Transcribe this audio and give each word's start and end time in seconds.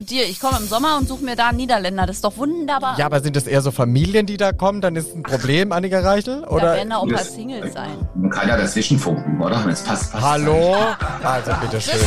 Dir, 0.00 0.26
ich 0.28 0.38
komme 0.38 0.58
im 0.58 0.66
Sommer 0.68 0.96
und 0.96 1.08
suche 1.08 1.24
mir 1.24 1.34
da 1.34 1.48
einen 1.48 1.56
Niederländer. 1.56 2.06
Das 2.06 2.14
ist 2.16 2.24
doch 2.24 2.36
wunderbar. 2.36 2.96
Ja, 3.00 3.06
aber 3.06 3.20
sind 3.20 3.34
das 3.34 3.48
eher 3.48 3.62
so 3.62 3.72
Familien, 3.72 4.26
die 4.26 4.36
da 4.36 4.52
kommen? 4.52 4.80
Dann 4.80 4.94
ist 4.94 5.12
ein 5.12 5.24
Problem, 5.24 5.72
Annika 5.72 5.98
Reichel? 5.98 6.42
da 6.42 6.48
Oder? 6.50 6.74
werden 6.74 6.90
da 6.90 6.98
auch 6.98 7.02
ein 7.02 7.14
paar 7.14 7.24
Singles 7.24 7.72
sein. 7.74 8.08
Man 8.14 8.30
kann 8.30 8.48
ja 8.48 8.56
dazwischen 8.56 8.96
funken, 8.96 9.42
oder? 9.42 9.60
Jetzt 9.68 9.84
passt, 9.88 10.12
passt 10.12 10.24
Hallo? 10.24 10.76
Also 11.24 11.50
bitteschön. 11.60 11.98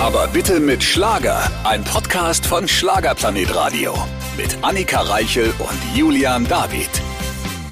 Aber 0.00 0.28
bitte 0.28 0.60
mit 0.60 0.80
Schlager. 0.84 1.40
Ein 1.64 1.82
Podcast 1.82 2.46
von 2.46 2.68
Schlagerplanet 2.68 3.52
Radio. 3.52 3.94
Mit 4.36 4.56
Annika 4.62 5.00
Reichel 5.00 5.52
und 5.58 5.96
Julian 5.98 6.46
David. 6.46 6.88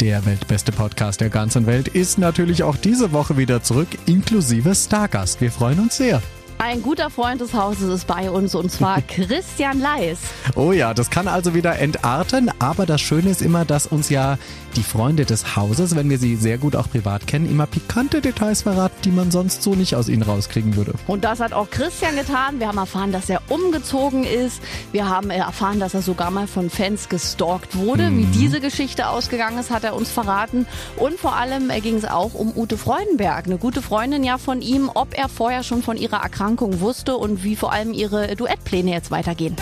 Der 0.00 0.26
weltbeste 0.26 0.72
Podcast 0.72 1.20
der 1.20 1.30
ganzen 1.30 1.66
Welt 1.66 1.86
ist 1.86 2.18
natürlich 2.18 2.64
auch 2.64 2.74
diese 2.76 3.12
Woche 3.12 3.36
wieder 3.36 3.62
zurück, 3.62 3.88
inklusive 4.06 4.74
Stargast. 4.74 5.40
Wir 5.40 5.52
freuen 5.52 5.78
uns 5.78 5.98
sehr. 5.98 6.20
Ein 6.62 6.82
guter 6.82 7.08
Freund 7.08 7.40
des 7.40 7.54
Hauses 7.54 7.88
ist 7.88 8.06
bei 8.06 8.30
uns 8.30 8.54
und 8.54 8.70
zwar 8.70 9.00
Christian 9.08 9.80
Leis. 9.80 10.18
Oh 10.56 10.72
ja, 10.72 10.92
das 10.92 11.08
kann 11.08 11.26
also 11.26 11.54
wieder 11.54 11.78
entarten, 11.78 12.50
aber 12.58 12.84
das 12.84 13.00
Schöne 13.00 13.30
ist 13.30 13.40
immer, 13.40 13.64
dass 13.64 13.86
uns 13.86 14.10
ja 14.10 14.36
die 14.76 14.82
Freunde 14.82 15.24
des 15.24 15.56
Hauses, 15.56 15.96
wenn 15.96 16.10
wir 16.10 16.18
sie 16.18 16.36
sehr 16.36 16.58
gut 16.58 16.76
auch 16.76 16.88
privat 16.90 17.26
kennen, 17.26 17.48
immer 17.48 17.66
pikante 17.66 18.20
Details 18.20 18.62
verraten, 18.62 18.94
die 19.04 19.10
man 19.10 19.30
sonst 19.30 19.62
so 19.62 19.74
nicht 19.74 19.96
aus 19.96 20.10
ihnen 20.10 20.22
rauskriegen 20.22 20.76
würde. 20.76 20.92
Und 21.06 21.24
das 21.24 21.40
hat 21.40 21.54
auch 21.54 21.70
Christian 21.70 22.14
getan. 22.14 22.60
Wir 22.60 22.68
haben 22.68 22.78
erfahren, 22.78 23.10
dass 23.10 23.30
er 23.30 23.40
umgezogen 23.48 24.24
ist. 24.24 24.62
Wir 24.92 25.08
haben 25.08 25.30
erfahren, 25.30 25.80
dass 25.80 25.94
er 25.94 26.02
sogar 26.02 26.30
mal 26.30 26.46
von 26.46 26.68
Fans 26.68 27.08
gestalkt 27.08 27.74
wurde. 27.74 28.14
Wie 28.14 28.26
diese 28.26 28.60
Geschichte 28.60 29.08
ausgegangen 29.08 29.58
ist, 29.58 29.70
hat 29.70 29.82
er 29.82 29.96
uns 29.96 30.10
verraten. 30.10 30.66
Und 30.96 31.18
vor 31.18 31.36
allem 31.36 31.70
ging 31.82 31.96
es 31.96 32.04
auch 32.04 32.34
um 32.34 32.52
Ute 32.54 32.76
Freudenberg, 32.76 33.46
eine 33.46 33.56
gute 33.56 33.80
Freundin 33.80 34.22
ja 34.24 34.36
von 34.36 34.60
ihm, 34.60 34.90
ob 34.92 35.16
er 35.16 35.30
vorher 35.30 35.62
schon 35.62 35.82
von 35.82 35.96
ihrer 35.96 36.22
Erkrankung 36.22 36.49
wusste 36.58 37.16
und 37.16 37.44
wie 37.44 37.54
vor 37.56 37.72
allem 37.72 37.92
ihre 37.92 38.34
Duettpläne 38.34 38.90
jetzt 38.90 39.10
weitergehen. 39.10 39.56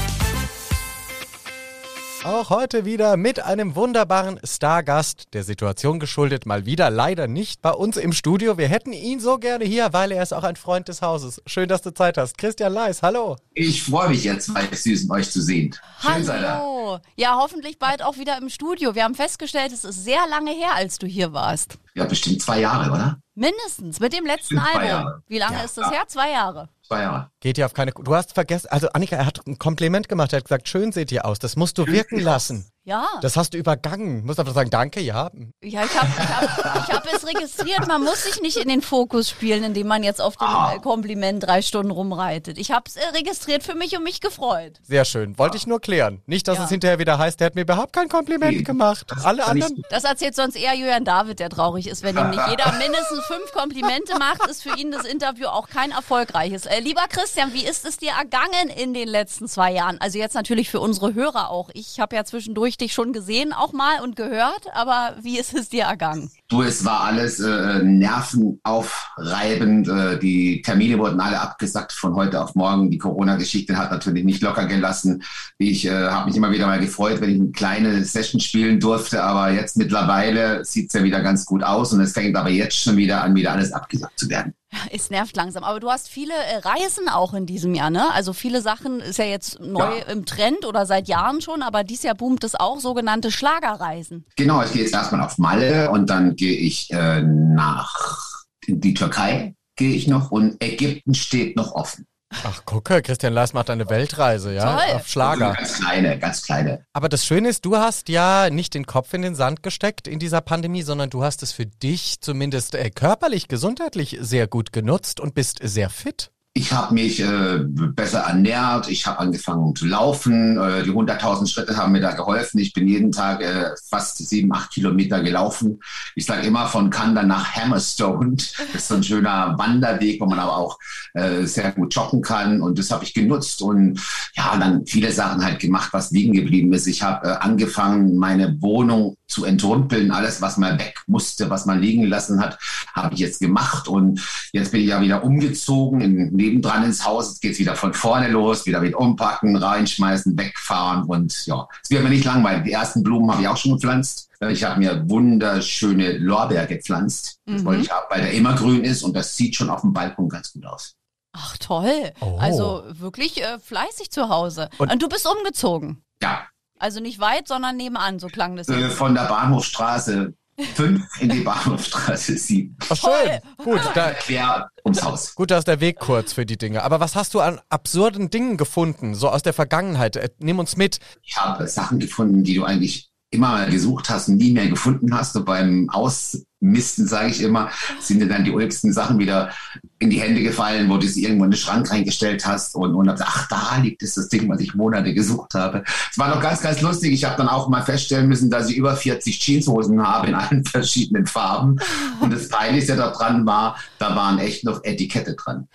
Auch 2.25 2.50
heute 2.50 2.84
wieder 2.84 3.17
mit 3.17 3.41
einem 3.45 3.77
wunderbaren 3.77 4.41
Stargast, 4.42 5.33
der 5.34 5.45
Situation 5.45 6.00
geschuldet, 6.00 6.47
mal 6.47 6.67
wieder 6.67 6.91
leider 6.91 7.28
nicht 7.28 7.62
bei 7.62 7.70
uns 7.70 7.97
im 7.97 8.12
Studio. 8.12 8.58
Wir 8.58 8.67
hätten 8.69 8.92
ihn 8.92 9.20
so 9.20 9.39
gerne 9.39 9.64
hier, 9.64 9.92
weil 9.92 10.11
er 10.11 10.22
ist 10.22 10.34
auch 10.34 10.42
ein 10.42 10.56
Freund 10.56 10.89
des 10.89 11.00
Hauses. 11.00 11.41
Schön, 11.47 11.69
dass 11.69 11.80
du 11.80 11.95
Zeit 11.95 12.19
hast. 12.19 12.36
Christian 12.36 12.72
Leis, 12.72 13.02
hallo. 13.02 13.36
Ich 13.55 13.84
freue 13.84 14.08
mich 14.11 14.25
jetzt, 14.25 14.52
weil 14.52 14.67
es 14.73 14.83
süß 14.83 15.08
euch 15.11 15.30
zu 15.30 15.41
sehen. 15.41 15.75
Schön 16.02 16.25
seid 16.25 16.42
ihr. 16.42 16.55
Hallo. 16.55 16.98
Ja, 17.17 17.36
hoffentlich 17.41 17.78
bald 17.78 18.02
auch 18.02 18.17
wieder 18.19 18.36
im 18.36 18.48
Studio. 18.48 18.95
Wir 18.97 19.05
haben 19.05 19.14
festgestellt, 19.14 19.73
es 19.73 19.84
ist 19.84 20.02
sehr 20.05 20.27
lange 20.28 20.50
her, 20.50 20.75
als 20.75 20.98
du 20.98 21.06
hier 21.06 21.33
warst. 21.33 21.78
Ja, 21.95 22.05
bestimmt 22.05 22.42
zwei 22.42 22.61
Jahre, 22.61 22.91
oder? 22.91 23.19
Mindestens 23.36 24.00
mit 24.00 24.12
dem 24.12 24.27
letzten 24.27 24.58
Album. 24.58 24.84
Jahre. 24.89 25.23
Wie 25.28 25.39
lange 25.39 25.58
Ja. 25.58 25.62
ist 25.64 25.78
das 25.78 25.91
her? 25.92 26.02
Zwei 26.08 26.33
Jahre. 26.33 26.69
Zwei 26.89 27.03
Jahre. 27.03 27.31
Geht 27.41 27.58
ja 27.58 27.67
auf 27.67 27.75
keine. 27.75 27.92
Du 27.92 28.14
hast 28.14 28.33
vergessen, 28.33 28.69
also 28.70 28.89
Annika, 28.89 29.14
er 29.17 29.27
hat 29.27 29.47
ein 29.47 29.58
Kompliment 29.58 30.08
gemacht. 30.08 30.33
Er 30.33 30.39
hat 30.39 30.47
gesagt, 30.47 30.69
schön 30.69 30.91
seht 30.91 31.12
ihr 31.12 31.27
aus. 31.27 31.39
Das 31.39 31.55
musst 31.55 31.77
du 31.77 31.86
wirken 31.86 32.17
sieht 32.17 32.25
lassen. 32.25 32.67
Ja. 32.89 33.06
Das 33.20 33.36
hast 33.36 33.53
du 33.53 33.58
übergangen. 33.58 34.25
Musst 34.25 34.41
einfach 34.41 34.55
sagen, 34.55 34.70
danke, 34.70 35.00
ja. 35.00 35.31
Ja, 35.62 35.84
ich 35.84 35.94
habe 36.00 36.08
ich 36.08 36.28
hab, 36.64 36.89
ich 36.89 36.95
hab 36.95 37.12
es 37.12 37.27
registriert. 37.27 37.86
Man 37.86 38.03
muss 38.03 38.22
sich 38.25 38.41
nicht 38.41 38.56
in 38.56 38.67
den 38.69 38.80
Fokus 38.80 39.28
spielen, 39.28 39.62
indem 39.62 39.86
man 39.89 40.03
jetzt 40.03 40.22
auf 40.22 40.36
dem 40.36 40.47
Ah. 40.48 40.78
Kompliment 40.78 41.42
drei 41.47 41.61
Stunden 41.61 41.91
rumreitet. 41.91 42.56
Ich 42.56 42.70
habe 42.70 42.84
es 42.86 42.97
äh, 42.97 43.05
registriert 43.14 43.62
für 43.62 43.75
mich 43.75 43.95
und 43.95 44.05
mich 44.05 44.22
gefreut. 44.22 44.78
Sehr 44.83 45.05
schön. 45.05 45.36
Wollte 45.39 45.58
ich 45.58 45.67
nur 45.67 45.80
klären. 45.83 46.22
Nicht, 46.25 46.48
dass 46.48 46.56
Ja. 46.56 46.64
es 46.64 46.70
hinterher 46.70 46.98
wieder 46.98 47.19
heißt, 47.19 47.39
der 47.41 47.47
hat 47.48 47.56
mir 47.56 47.61
überhaupt 47.61 47.92
kein 47.92 48.08
Kompliment 48.08 48.64
gemacht. 48.64 49.06
Alle 49.23 49.42
kann 49.42 49.58
ich- 49.58 49.64
anderen. 49.64 49.83
Das 49.91 50.05
erzählt 50.05 50.34
sonst 50.34 50.56
eher 50.56 50.73
Julian 50.75 51.05
David, 51.05 51.41
der 51.41 51.50
traurig 51.50 51.89
ist, 51.89 52.02
wenn 52.02 52.17
ihm 52.17 52.30
nicht 52.30 52.42
jeder 52.48 52.73
mindestens 52.78 53.20
fünf 53.27 53.52
Komplimente 53.52 54.19
macht, 54.19 54.47
ist 54.48 54.62
für 54.62 54.75
ihn 54.78 54.91
das 54.92 55.05
Interview 55.05 55.48
auch 55.48 55.69
kein 55.69 55.91
erfolgreiches. 55.91 56.64
Äh, 56.64 56.80
lieber 56.80 57.02
Christian, 57.11 57.52
wie 57.52 57.67
ist 57.67 57.84
es 57.84 57.98
dir 57.98 58.12
ergangen 58.12 58.70
in 58.75 58.95
den 58.95 59.08
letzten 59.08 59.47
zwei 59.47 59.73
Jahren? 59.73 60.00
Also 60.00 60.17
jetzt 60.19 60.34
natürlich 60.34 60.70
für 60.70 60.80
unsere 60.80 61.12
Hörer 61.12 61.50
auch. 61.50 61.69
Ich 61.75 62.00
habe 62.00 62.17
ja 62.17 62.25
zwischendurch 62.25 62.78
dich 62.81 62.93
schon 62.93 63.12
gesehen 63.12 63.53
auch 63.53 63.73
mal 63.73 64.01
und 64.01 64.17
gehört, 64.17 64.73
aber 64.75 65.17
wie 65.21 65.39
ist 65.39 65.55
es 65.55 65.69
dir 65.69 65.84
ergangen? 65.84 66.30
Du, 66.51 66.63
es 66.63 66.83
war 66.83 67.03
alles 67.03 67.41
äh, 67.41 67.83
nervenaufreibend. 67.83 69.86
Äh, 69.86 70.19
die 70.19 70.63
Termine 70.63 70.98
wurden 70.98 71.20
alle 71.20 71.39
abgesagt 71.41 71.92
von 71.92 72.14
heute 72.14 72.42
auf 72.42 72.55
morgen. 72.55 72.91
Die 72.91 72.97
Corona-Geschichte 72.97 73.77
hat 73.77 73.91
natürlich 73.91 74.25
nicht 74.25 74.41
locker 74.41 74.64
gelassen. 74.64 75.23
Ich 75.58 75.85
äh, 75.85 76.08
habe 76.08 76.27
mich 76.29 76.37
immer 76.37 76.51
wieder 76.51 76.67
mal 76.67 76.81
gefreut, 76.81 77.20
wenn 77.20 77.29
ich 77.31 77.39
eine 77.41 77.51
kleine 77.51 78.03
Session 78.03 78.41
spielen 78.41 78.81
durfte. 78.81 79.23
Aber 79.23 79.51
jetzt 79.51 79.77
mittlerweile 79.77 80.64
sieht 80.64 80.87
es 80.89 80.95
ja 80.95 81.05
wieder 81.05 81.20
ganz 81.20 81.45
gut 81.45 81.63
aus. 81.63 81.92
Und 81.92 82.01
es 82.01 82.14
fängt 82.14 82.35
aber 82.35 82.48
jetzt 82.48 82.79
schon 82.79 82.97
wieder 82.97 83.23
an, 83.23 83.35
wieder 83.35 83.53
alles 83.53 83.73
abgesagt 83.73 84.19
zu 84.19 84.31
werden. 84.31 84.55
Es 84.92 85.08
nervt 85.08 85.35
langsam, 85.35 85.64
aber 85.64 85.81
du 85.81 85.91
hast 85.91 86.11
viele 86.11 86.35
äh, 86.35 86.58
Reisen 86.58 87.08
auch 87.08 87.33
in 87.33 87.47
diesem 87.47 87.75
Jahr, 87.75 87.89
ne? 87.89 88.13
Also 88.13 88.35
viele 88.35 88.61
Sachen 88.61 89.01
ist 89.01 89.17
ja 89.19 89.25
jetzt 89.25 89.58
neu 89.61 89.81
Ja. 89.81 90.13
im 90.13 90.27
Trend 90.27 90.67
oder 90.67 90.85
seit 90.85 91.08
Jahren 91.08 91.41
schon, 91.41 91.63
aber 91.63 91.85
dieses 91.85 92.05
Jahr 92.05 92.14
boomt 92.14 92.45
es 92.45 92.55
auch, 92.55 92.79
sogenannte 92.79 93.33
Schlagerreisen. 93.33 94.27
Genau, 94.37 94.63
ich 94.63 94.73
gehe 94.73 94.83
jetzt 94.83 94.92
erstmal 94.92 95.23
auf 95.23 95.39
Malle 95.39 95.91
und 95.91 96.11
dann 96.11 96.37
gehe 96.39 96.57
ich 96.57 96.91
äh, 96.91 97.21
nach 97.23 98.47
in 98.67 98.81
die 98.81 98.95
Türkei, 98.95 99.55
gehe 99.77 99.95
ich 99.95 100.07
noch 100.07 100.31
und 100.31 100.63
Ägypten 100.63 101.15
steht 101.15 101.57
noch 101.57 101.73
offen. 101.73 102.07
Ach, 102.31 102.65
gucke, 102.67 103.01
Christian 103.01 103.33
Leis 103.33 103.55
macht 103.55 103.71
eine 103.71 103.89
Weltreise, 103.89 104.53
ja? 104.53 104.77
Toll. 104.77 104.97
Auf 104.97 105.09
Schlager. 105.09 105.49
Also 105.49 105.57
ganz 105.57 105.81
kleine, 105.81 106.19
ganz 106.19 106.43
kleine. 106.43 106.85
Aber 106.93 107.09
das 107.09 107.25
Schöne 107.25 107.49
ist, 107.49 107.65
du 107.65 107.77
hast 107.77 108.11
ja 108.11 108.51
nicht 108.51 108.75
den 108.75 108.85
Kopf 108.85 109.15
in 109.15 109.23
den 109.23 109.35
Sand 109.35 109.63
gesteckt 109.63 110.07
in 110.07 110.19
dieser 110.19 110.43
Pandemie, 110.43 110.83
sondern 110.83 111.09
du 111.09 111.25
hast 111.25 111.43
es 111.43 111.53
für 111.53 111.65
dich 111.65 112.21
zumindest 112.21 112.75
äh, 112.75 112.91
körperlich, 112.91 113.49
gesundheitlich 113.49 114.19
sehr 114.20 114.47
gut 114.47 114.73
genutzt 114.73 115.20
und 115.20 115.35
bist 115.35 115.61
sehr 115.63 115.89
fit. 115.89 116.31
Ich 116.58 116.73
habe 116.73 116.92
mich 116.92 117.20
äh, 117.20 117.61
besser 117.63 118.23
ernährt, 118.23 118.91
ich 118.91 119.07
habe 119.07 119.20
angefangen 119.20 119.77
zu 119.77 119.86
laufen, 119.86 120.58
äh, 120.58 120.83
die 120.83 120.91
100.000 120.91 121.46
Schritte 121.46 121.77
haben 121.77 121.92
mir 121.92 122.01
da 122.01 122.11
geholfen. 122.11 122.58
Ich 122.58 122.73
bin 122.73 122.89
jeden 122.89 123.13
Tag 123.13 123.42
äh, 123.42 123.70
fast 123.89 124.19
sieben, 124.19 124.52
acht 124.52 124.73
Kilometer 124.73 125.23
gelaufen. 125.23 125.79
Ich 126.17 126.27
sage 126.27 126.45
immer 126.45 126.67
von 126.67 126.91
Kanda 126.91 127.23
nach 127.23 127.52
Hammerstone. 127.55 128.37
Das 128.73 128.82
ist 128.82 128.88
so 128.88 128.96
ein 128.96 129.05
schöner 129.05 129.55
Wanderweg, 129.56 130.20
wo 130.20 130.26
man 130.26 130.41
aber 130.41 130.56
auch 130.56 130.79
äh, 131.14 131.44
sehr 131.44 131.70
gut 131.70 131.94
joggen 131.94 132.23
kann 132.23 132.61
und 132.61 132.76
das 132.76 132.90
habe 132.90 133.05
ich 133.05 133.14
genutzt 133.14 133.62
und 133.62 134.00
ja, 134.35 134.56
dann 134.56 134.85
viele 134.85 135.12
Sachen 135.12 135.44
halt 135.44 135.61
gemacht, 135.61 135.93
was 135.93 136.11
liegen 136.11 136.32
geblieben 136.32 136.73
ist. 136.73 136.88
Ich 136.88 137.02
habe 137.05 137.29
äh, 137.29 137.32
angefangen, 137.35 138.17
meine 138.17 138.61
Wohnung 138.61 139.17
zu 139.29 139.44
entrümpeln, 139.44 140.11
alles, 140.11 140.40
was 140.43 140.56
mal 140.56 140.79
weg 140.79 141.02
musste, 141.06 141.50
was 141.50 141.67
man 141.67 141.81
liegen 141.81 142.05
lassen 142.05 142.40
hat, 142.40 142.58
habe 142.94 143.14
ich 143.14 143.20
jetzt 143.20 143.40
gemacht 143.40 143.87
und 143.87 144.20
jetzt 144.52 144.73
bin 144.73 144.81
ich 144.81 144.88
ja 144.88 145.00
wieder 145.00 145.23
umgezogen, 145.23 146.00
in, 146.00 146.37
nebendran 146.49 146.85
ins 146.85 147.05
Haus, 147.05 147.29
jetzt 147.29 147.41
geht's 147.43 147.59
wieder 147.59 147.76
von 147.76 147.93
vorne 147.94 148.29
los, 148.29 148.67
wieder 148.67 148.81
mit 148.81 148.94
umpacken, 148.94 149.56
reinschmeißen, 149.56 150.37
wegfahren 150.38 151.05
und 151.05 151.47
ja, 151.47 151.67
es 151.82 151.91
wird 151.91 152.03
mir 152.03 152.11
nicht 152.11 152.25
langweilig. 152.25 152.64
Die 152.64 152.73
ersten 152.73 153.03
Blumen 153.03 153.31
habe 153.31 153.43
ich 153.43 153.49
auch 153.49 153.56
schon 153.56 153.73
gepflanzt. 153.73 154.29
Ich 154.50 154.62
habe 154.64 154.79
mir 154.81 155.08
wunderschöne 155.08 156.19
Lorbeer 156.19 156.67
gepflanzt, 156.67 157.38
Mhm. 157.47 157.64
wollte 157.64 157.82
ich 157.82 157.91
haben, 157.91 158.06
weil 158.11 158.20
der 158.23 158.32
immer 158.32 158.55
grün 158.55 158.85
ist 158.85 159.03
und 159.03 159.14
das 159.14 159.37
sieht 159.37 159.56
schon 159.56 159.70
auf 159.70 159.81
dem 159.82 159.93
Balkon 159.93 160.29
ganz 160.29 160.53
gut 160.53 160.64
aus. 160.67 160.94
Ach 161.32 161.56
toll. 161.58 162.12
Oh. 162.20 162.37
Also 162.41 162.85
wirklich 162.88 163.43
äh, 163.43 163.58
fleißig 163.58 164.11
zu 164.11 164.29
Hause. 164.29 164.70
Und, 164.79 164.91
Und- 164.93 165.03
du 165.03 165.08
bist 165.08 165.26
umgezogen. 165.26 166.03
Ja, 166.23 166.47
Also 166.81 167.00
nicht 167.00 167.19
weit, 167.20 167.49
sondern 167.49 167.76
nebenan, 167.76 168.19
so 168.20 168.29
klang 168.29 168.55
das 168.56 168.69
äh, 168.69 168.79
jetzt. 168.79 168.94
von 168.94 169.14
der 169.14 169.25
Bahnhofstraße 169.25 170.35
5 170.75 171.02
in 171.20 171.29
die 171.29 171.41
Bahnhofstraße 171.41 172.37
7. 172.37 172.76
Ach, 172.88 172.96
schön. 172.96 173.41
Gut, 173.64 173.81
da, 173.94 174.11
Quer 174.12 174.69
ums 174.85 175.02
Haus. 175.02 175.35
gut, 175.35 175.50
da 175.50 175.58
ist 175.58 175.69
der 175.69 175.81
Weg 175.81 175.99
kurz 175.99 176.32
für 176.32 176.46
die 176.46 176.58
Dinge. 176.58 176.82
Aber 176.82 177.00
was 177.00 177.14
hast 177.14 177.35
du 177.35 177.41
an 177.41 177.61
absurden 177.69 178.31
Dingen 178.31 178.56
gefunden, 178.56 179.14
so 179.14 179.29
aus 179.29 179.43
der 179.43 179.52
Vergangenheit? 179.52 180.17
Äh, 180.17 180.31
Nimm 180.38 180.58
uns 180.58 180.76
mit. 180.76 180.99
Ich 181.23 181.37
habe 181.37 181.67
Sachen 181.69 181.99
gefunden, 182.00 182.43
die 182.44 182.55
du 182.55 182.64
eigentlich 182.64 183.11
immer 183.31 183.49
mal 183.49 183.70
gesucht 183.70 184.08
hast 184.11 184.29
und 184.29 184.38
nie 184.38 184.52
mehr 184.52 184.69
gefunden 184.69 185.14
hast. 185.14 185.37
Und 185.37 185.44
beim 185.44 185.88
Ausmisten, 185.91 187.06
sage 187.06 187.29
ich 187.31 187.43
immer, 187.43 187.70
sind 188.00 188.20
dir 188.20 188.29
dann 188.29 188.44
die 188.44 188.50
ulksten 188.50 188.93
Sachen 188.93 189.19
wieder 189.19 189.52
in 190.00 190.11
die 190.11 190.20
Hände 190.20 190.43
gefallen, 190.43 190.88
wo 190.88 190.97
du 190.97 191.09
sie 191.09 191.25
irgendwo 191.25 191.44
in 191.44 191.50
den 191.50 191.56
Schrank 191.56 191.91
reingestellt 191.91 192.47
hast 192.47 192.75
und, 192.76 192.94
und 192.94 193.09
hab 193.09 193.17
gesagt, 193.17 193.32
ach, 193.35 193.49
da 193.49 193.76
liegt 193.82 194.03
es, 194.03 194.14
das 194.14 194.28
Ding, 194.28 194.49
was 194.49 194.61
ich 194.61 194.75
Monate 194.75 195.12
gesucht 195.12 195.55
habe. 195.55 195.82
Es 196.11 196.17
war 196.19 196.28
noch 196.28 196.40
ganz, 196.40 196.61
ganz 196.62 196.81
lustig. 196.81 197.12
Ich 197.12 197.25
habe 197.25 197.37
dann 197.37 197.49
auch 197.49 197.69
mal 197.69 197.82
feststellen 197.82 198.28
müssen, 198.28 198.50
dass 198.50 198.70
ich 198.70 198.76
über 198.76 198.94
40 198.94 199.38
Jeanshosen 199.38 200.00
habe 200.06 200.28
in 200.28 200.34
allen 200.34 200.64
verschiedenen 200.64 201.26
Farben. 201.26 201.81
Und 202.20 202.32
das 202.32 202.49
Peinlichste 202.49 202.96
daran 202.96 203.44
war, 203.44 203.76
da 203.99 204.14
waren 204.14 204.38
echt 204.38 204.64
noch 204.64 204.84
Etikette 204.84 205.34
dran. 205.34 205.67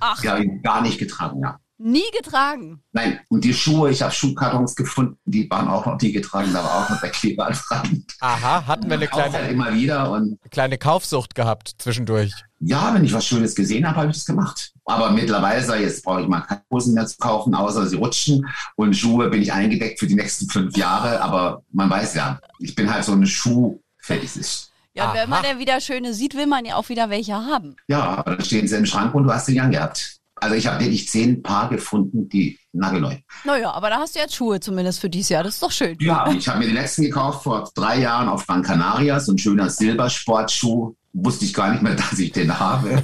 Ach, 0.00 0.20
Die 0.20 0.28
habe 0.28 0.44
ich 0.44 0.62
gar 0.62 0.82
nicht 0.82 0.98
getragen, 0.98 1.40
ja. 1.40 1.58
Nie 1.82 2.04
getragen. 2.16 2.82
Nein, 2.92 3.20
und 3.28 3.44
die 3.44 3.52
Schuhe, 3.54 3.90
ich 3.90 4.02
habe 4.02 4.12
Schuhkartons 4.12 4.74
gefunden, 4.76 5.18
die 5.24 5.48
waren 5.50 5.68
auch 5.68 5.84
noch 5.86 6.00
nie 6.00 6.12
getragen, 6.12 6.52
da 6.52 6.62
war 6.62 6.84
auch 6.84 6.90
noch 6.90 7.00
der 7.00 7.10
Kleber 7.10 7.50
dran. 7.50 8.04
Aha, 8.20 8.66
hatten 8.66 8.88
wir 8.88 8.96
eine 8.96 9.12
Auch 9.12 9.18
halt 9.18 9.30
kleine, 9.32 9.48
immer 9.48 9.74
wieder 9.74 10.10
und 10.10 10.38
kleine 10.50 10.78
Kaufsucht 10.78 11.34
gehabt 11.34 11.74
zwischendurch. 11.78 12.32
ja, 12.60 12.94
wenn 12.94 13.04
ich 13.04 13.12
was 13.12 13.26
Schönes 13.26 13.54
gesehen 13.54 13.86
habe, 13.86 13.96
habe 13.96 14.10
ich 14.10 14.16
das 14.16 14.26
gemacht. 14.26 14.72
Aber 14.84 15.10
mittlerweile 15.10 15.62
sage 15.64 15.82
ich, 15.82 15.88
jetzt 15.88 16.04
brauche 16.04 16.22
ich 16.22 16.28
mal 16.28 16.40
keine 16.40 16.62
Hosen 16.72 16.94
mehr 16.94 17.06
zu 17.06 17.16
kaufen, 17.18 17.54
außer 17.54 17.86
sie 17.86 17.96
rutschen. 17.96 18.46
Und 18.76 18.96
Schuhe 18.96 19.28
bin 19.30 19.40
ich 19.42 19.52
eingedeckt 19.52 20.00
für 20.00 20.06
die 20.08 20.16
nächsten 20.16 20.48
fünf 20.48 20.76
Jahre. 20.76 21.20
Aber 21.20 21.62
man 21.70 21.88
weiß 21.88 22.14
ja, 22.14 22.40
ich 22.58 22.74
bin 22.74 22.92
halt 22.92 23.04
so 23.04 23.12
eine 23.12 23.26
Schuhfetischist. 23.26 24.70
Ja, 24.94 25.08
und 25.10 25.14
wenn 25.16 25.30
man 25.30 25.38
Aha. 25.40 25.48
dann 25.52 25.58
wieder 25.58 25.80
schöne 25.80 26.12
sieht, 26.12 26.34
will 26.36 26.46
man 26.46 26.64
ja 26.64 26.74
auch 26.76 26.88
wieder 26.88 27.08
welche 27.10 27.34
haben. 27.34 27.76
Ja, 27.88 28.02
aber 28.02 28.36
dann 28.36 28.44
stehen 28.44 28.68
sie 28.68 28.76
im 28.76 28.84
Schrank 28.86 29.14
und 29.14 29.24
du 29.24 29.32
hast 29.32 29.46
sie 29.46 29.58
angehabt. 29.58 30.18
Also 30.42 30.56
ich 30.56 30.66
habe 30.66 30.80
wirklich 30.80 31.08
zehn 31.08 31.40
Paar 31.40 31.70
gefunden, 31.70 32.28
die 32.28 32.58
nagelneu. 32.72 33.16
Naja, 33.44 33.70
aber 33.70 33.90
da 33.90 33.98
hast 33.98 34.16
du 34.16 34.18
jetzt 34.18 34.34
Schuhe 34.34 34.58
zumindest 34.58 34.98
für 34.98 35.08
dieses 35.08 35.28
Jahr. 35.28 35.44
Das 35.44 35.54
ist 35.54 35.62
doch 35.62 35.70
schön. 35.70 35.96
Ja, 36.00 36.28
ich 36.32 36.48
habe 36.48 36.58
mir 36.58 36.66
den 36.66 36.74
letzten 36.74 37.02
gekauft 37.02 37.44
vor 37.44 37.70
drei 37.76 38.00
Jahren 38.00 38.28
auf 38.28 38.44
Gran 38.44 38.62
Canaria, 38.62 39.20
so 39.20 39.32
ein 39.32 39.38
schöner 39.38 39.70
Silbersportschuh 39.70 40.96
wusste 41.12 41.44
ich 41.44 41.54
gar 41.54 41.70
nicht 41.70 41.82
mehr, 41.82 41.94
dass 42.10 42.18
ich 42.18 42.32
den 42.32 42.58
habe. 42.58 43.02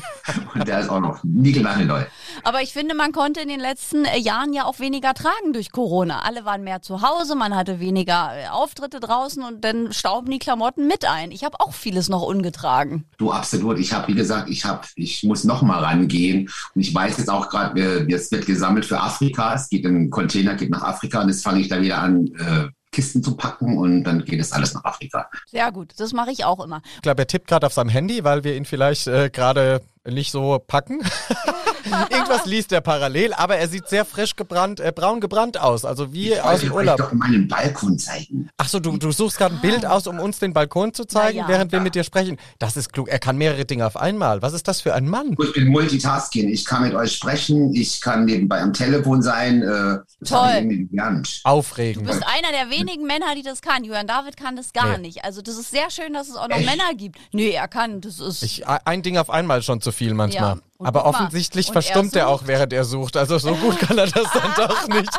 Und 0.54 0.66
der 0.66 0.80
ist 0.80 0.88
auch 0.88 1.00
noch 1.00 1.22
niegelnagelneu. 1.24 2.04
Aber 2.44 2.62
ich 2.62 2.72
finde, 2.72 2.94
man 2.94 3.12
konnte 3.12 3.40
in 3.40 3.48
den 3.48 3.60
letzten 3.60 4.04
äh, 4.04 4.18
Jahren 4.18 4.52
ja 4.52 4.64
auch 4.64 4.78
weniger 4.78 5.14
tragen 5.14 5.52
durch 5.52 5.72
Corona. 5.72 6.20
Alle 6.22 6.44
waren 6.44 6.64
mehr 6.64 6.82
zu 6.82 7.02
Hause, 7.02 7.34
man 7.34 7.54
hatte 7.54 7.80
weniger 7.80 8.30
äh, 8.34 8.48
Auftritte 8.48 9.00
draußen 9.00 9.42
und 9.42 9.64
dann 9.64 9.92
stauben 9.92 10.30
die 10.30 10.38
Klamotten 10.38 10.86
mit 10.86 11.04
ein. 11.04 11.30
Ich 11.30 11.44
habe 11.44 11.60
auch 11.60 11.74
vieles 11.74 12.08
noch 12.08 12.22
ungetragen. 12.22 13.04
Du 13.18 13.32
absolut. 13.32 13.78
Ich 13.78 13.92
habe, 13.92 14.08
wie 14.08 14.14
gesagt, 14.14 14.48
ich 14.50 14.64
habe, 14.64 14.86
ich 14.94 15.22
muss 15.24 15.44
noch 15.44 15.62
mal 15.62 15.82
rangehen. 15.82 16.48
Und 16.74 16.80
ich 16.80 16.94
weiß 16.94 17.18
jetzt 17.18 17.30
auch 17.30 17.48
gerade, 17.48 18.06
es 18.12 18.30
wird 18.30 18.46
gesammelt 18.46 18.86
für 18.86 19.00
Afrika. 19.00 19.54
Es 19.54 19.68
geht 19.68 19.84
in 19.84 20.10
Container, 20.10 20.54
geht 20.54 20.70
nach 20.70 20.82
Afrika 20.82 21.22
und 21.22 21.28
jetzt 21.28 21.44
fange 21.44 21.60
ich 21.60 21.68
da 21.68 21.80
wieder 21.80 21.98
an, 21.98 22.26
äh, 22.38 22.68
Kisten 22.90 23.22
zu 23.22 23.36
packen 23.36 23.76
und 23.78 24.04
dann 24.04 24.24
geht 24.24 24.40
es 24.40 24.52
alles 24.52 24.74
nach 24.74 24.84
Afrika. 24.84 25.28
Sehr 25.46 25.70
gut, 25.72 25.92
das 25.98 26.12
mache 26.12 26.30
ich 26.30 26.44
auch 26.44 26.64
immer. 26.64 26.80
Ich 26.96 27.02
glaube, 27.02 27.22
er 27.22 27.26
tippt 27.26 27.46
gerade 27.46 27.66
auf 27.66 27.72
seinem 27.72 27.90
Handy, 27.90 28.24
weil 28.24 28.44
wir 28.44 28.56
ihn 28.56 28.64
vielleicht 28.64 29.06
äh, 29.06 29.30
gerade 29.30 29.82
nicht 30.06 30.30
so 30.30 30.58
packen. 30.58 31.02
Irgendwas 32.10 32.46
liest 32.46 32.72
er 32.72 32.80
parallel, 32.80 33.32
aber 33.34 33.56
er 33.56 33.68
sieht 33.68 33.88
sehr 33.88 34.04
frisch 34.04 34.36
gebrannt, 34.36 34.80
äh, 34.80 34.92
braun 34.94 35.20
gebrannt 35.20 35.60
aus, 35.60 35.84
also 35.84 36.12
wie 36.12 36.32
ich 36.32 36.42
aus 36.42 36.60
dem 36.60 36.72
Urlaub. 36.72 36.98
Ich 36.98 37.06
doch 37.06 37.12
meinen 37.12 37.48
Balkon 37.48 37.98
zeigen. 37.98 38.48
Ach 38.56 38.68
so, 38.68 38.80
du, 38.80 38.96
du 38.96 39.10
suchst 39.12 39.38
gerade 39.38 39.54
ein 39.54 39.60
Bild 39.60 39.86
aus, 39.86 40.06
um 40.06 40.18
uns 40.20 40.38
den 40.38 40.52
Balkon 40.52 40.94
zu 40.94 41.04
zeigen, 41.04 41.38
ja, 41.38 41.48
während 41.48 41.72
ja. 41.72 41.78
wir 41.78 41.82
mit 41.82 41.94
dir 41.94 42.04
sprechen. 42.04 42.36
Das 42.58 42.76
ist 42.76 42.92
klug. 42.92 43.08
Er 43.08 43.18
kann 43.18 43.36
mehrere 43.36 43.64
Dinge 43.64 43.86
auf 43.86 43.96
einmal. 43.96 44.42
Was 44.42 44.52
ist 44.52 44.68
das 44.68 44.80
für 44.80 44.94
ein 44.94 45.08
Mann? 45.08 45.36
Ich 45.40 45.52
bin 45.52 45.68
Multitasking. 45.68 46.48
Ich 46.48 46.64
kann 46.64 46.82
mit 46.82 46.94
euch 46.94 47.12
sprechen. 47.12 47.74
Ich 47.74 48.00
kann 48.00 48.24
nebenbei 48.24 48.60
am 48.60 48.72
Telefon 48.72 49.22
sein. 49.22 49.62
Äh, 49.62 49.98
Toll. 50.24 50.88
Aufregend. 51.44 52.06
Du 52.06 52.12
bist 52.12 52.24
einer 52.26 52.50
der 52.52 52.70
wenigen 52.70 53.06
Männer, 53.06 53.34
die 53.36 53.42
das 53.42 53.60
kann. 53.60 53.84
Julian 53.84 54.06
David 54.06 54.36
kann 54.36 54.56
das 54.56 54.72
gar 54.72 54.98
nee. 54.98 55.08
nicht. 55.08 55.24
Also 55.24 55.42
das 55.42 55.56
ist 55.56 55.70
sehr 55.70 55.90
schön, 55.90 56.12
dass 56.12 56.28
es 56.28 56.36
auch 56.36 56.48
noch 56.48 56.56
Echt? 56.56 56.66
Männer 56.66 56.94
gibt. 56.96 57.18
Nee, 57.32 57.50
er 57.50 57.68
kann. 57.68 58.00
Das 58.00 58.18
ist. 58.20 58.42
Ich, 58.42 58.66
ein 58.66 59.02
Ding 59.02 59.16
auf 59.16 59.30
einmal 59.30 59.62
schon 59.62 59.80
zu 59.80 59.92
viel 59.92 60.14
manchmal. 60.14 60.56
Ja. 60.56 60.62
Aber 60.80 61.06
offensichtlich 61.06 61.72
verstummt 61.72 62.14
er, 62.14 62.22
er, 62.22 62.28
auch, 62.28 62.42
während 62.46 62.72
er 62.72 62.84
sucht. 62.84 63.16
Also 63.16 63.38
so 63.38 63.54
gut 63.56 63.80
kann 63.80 63.98
er 63.98 64.06
das 64.06 64.30
dann 64.32 64.54
doch 64.56 64.88
nicht. 64.94 65.10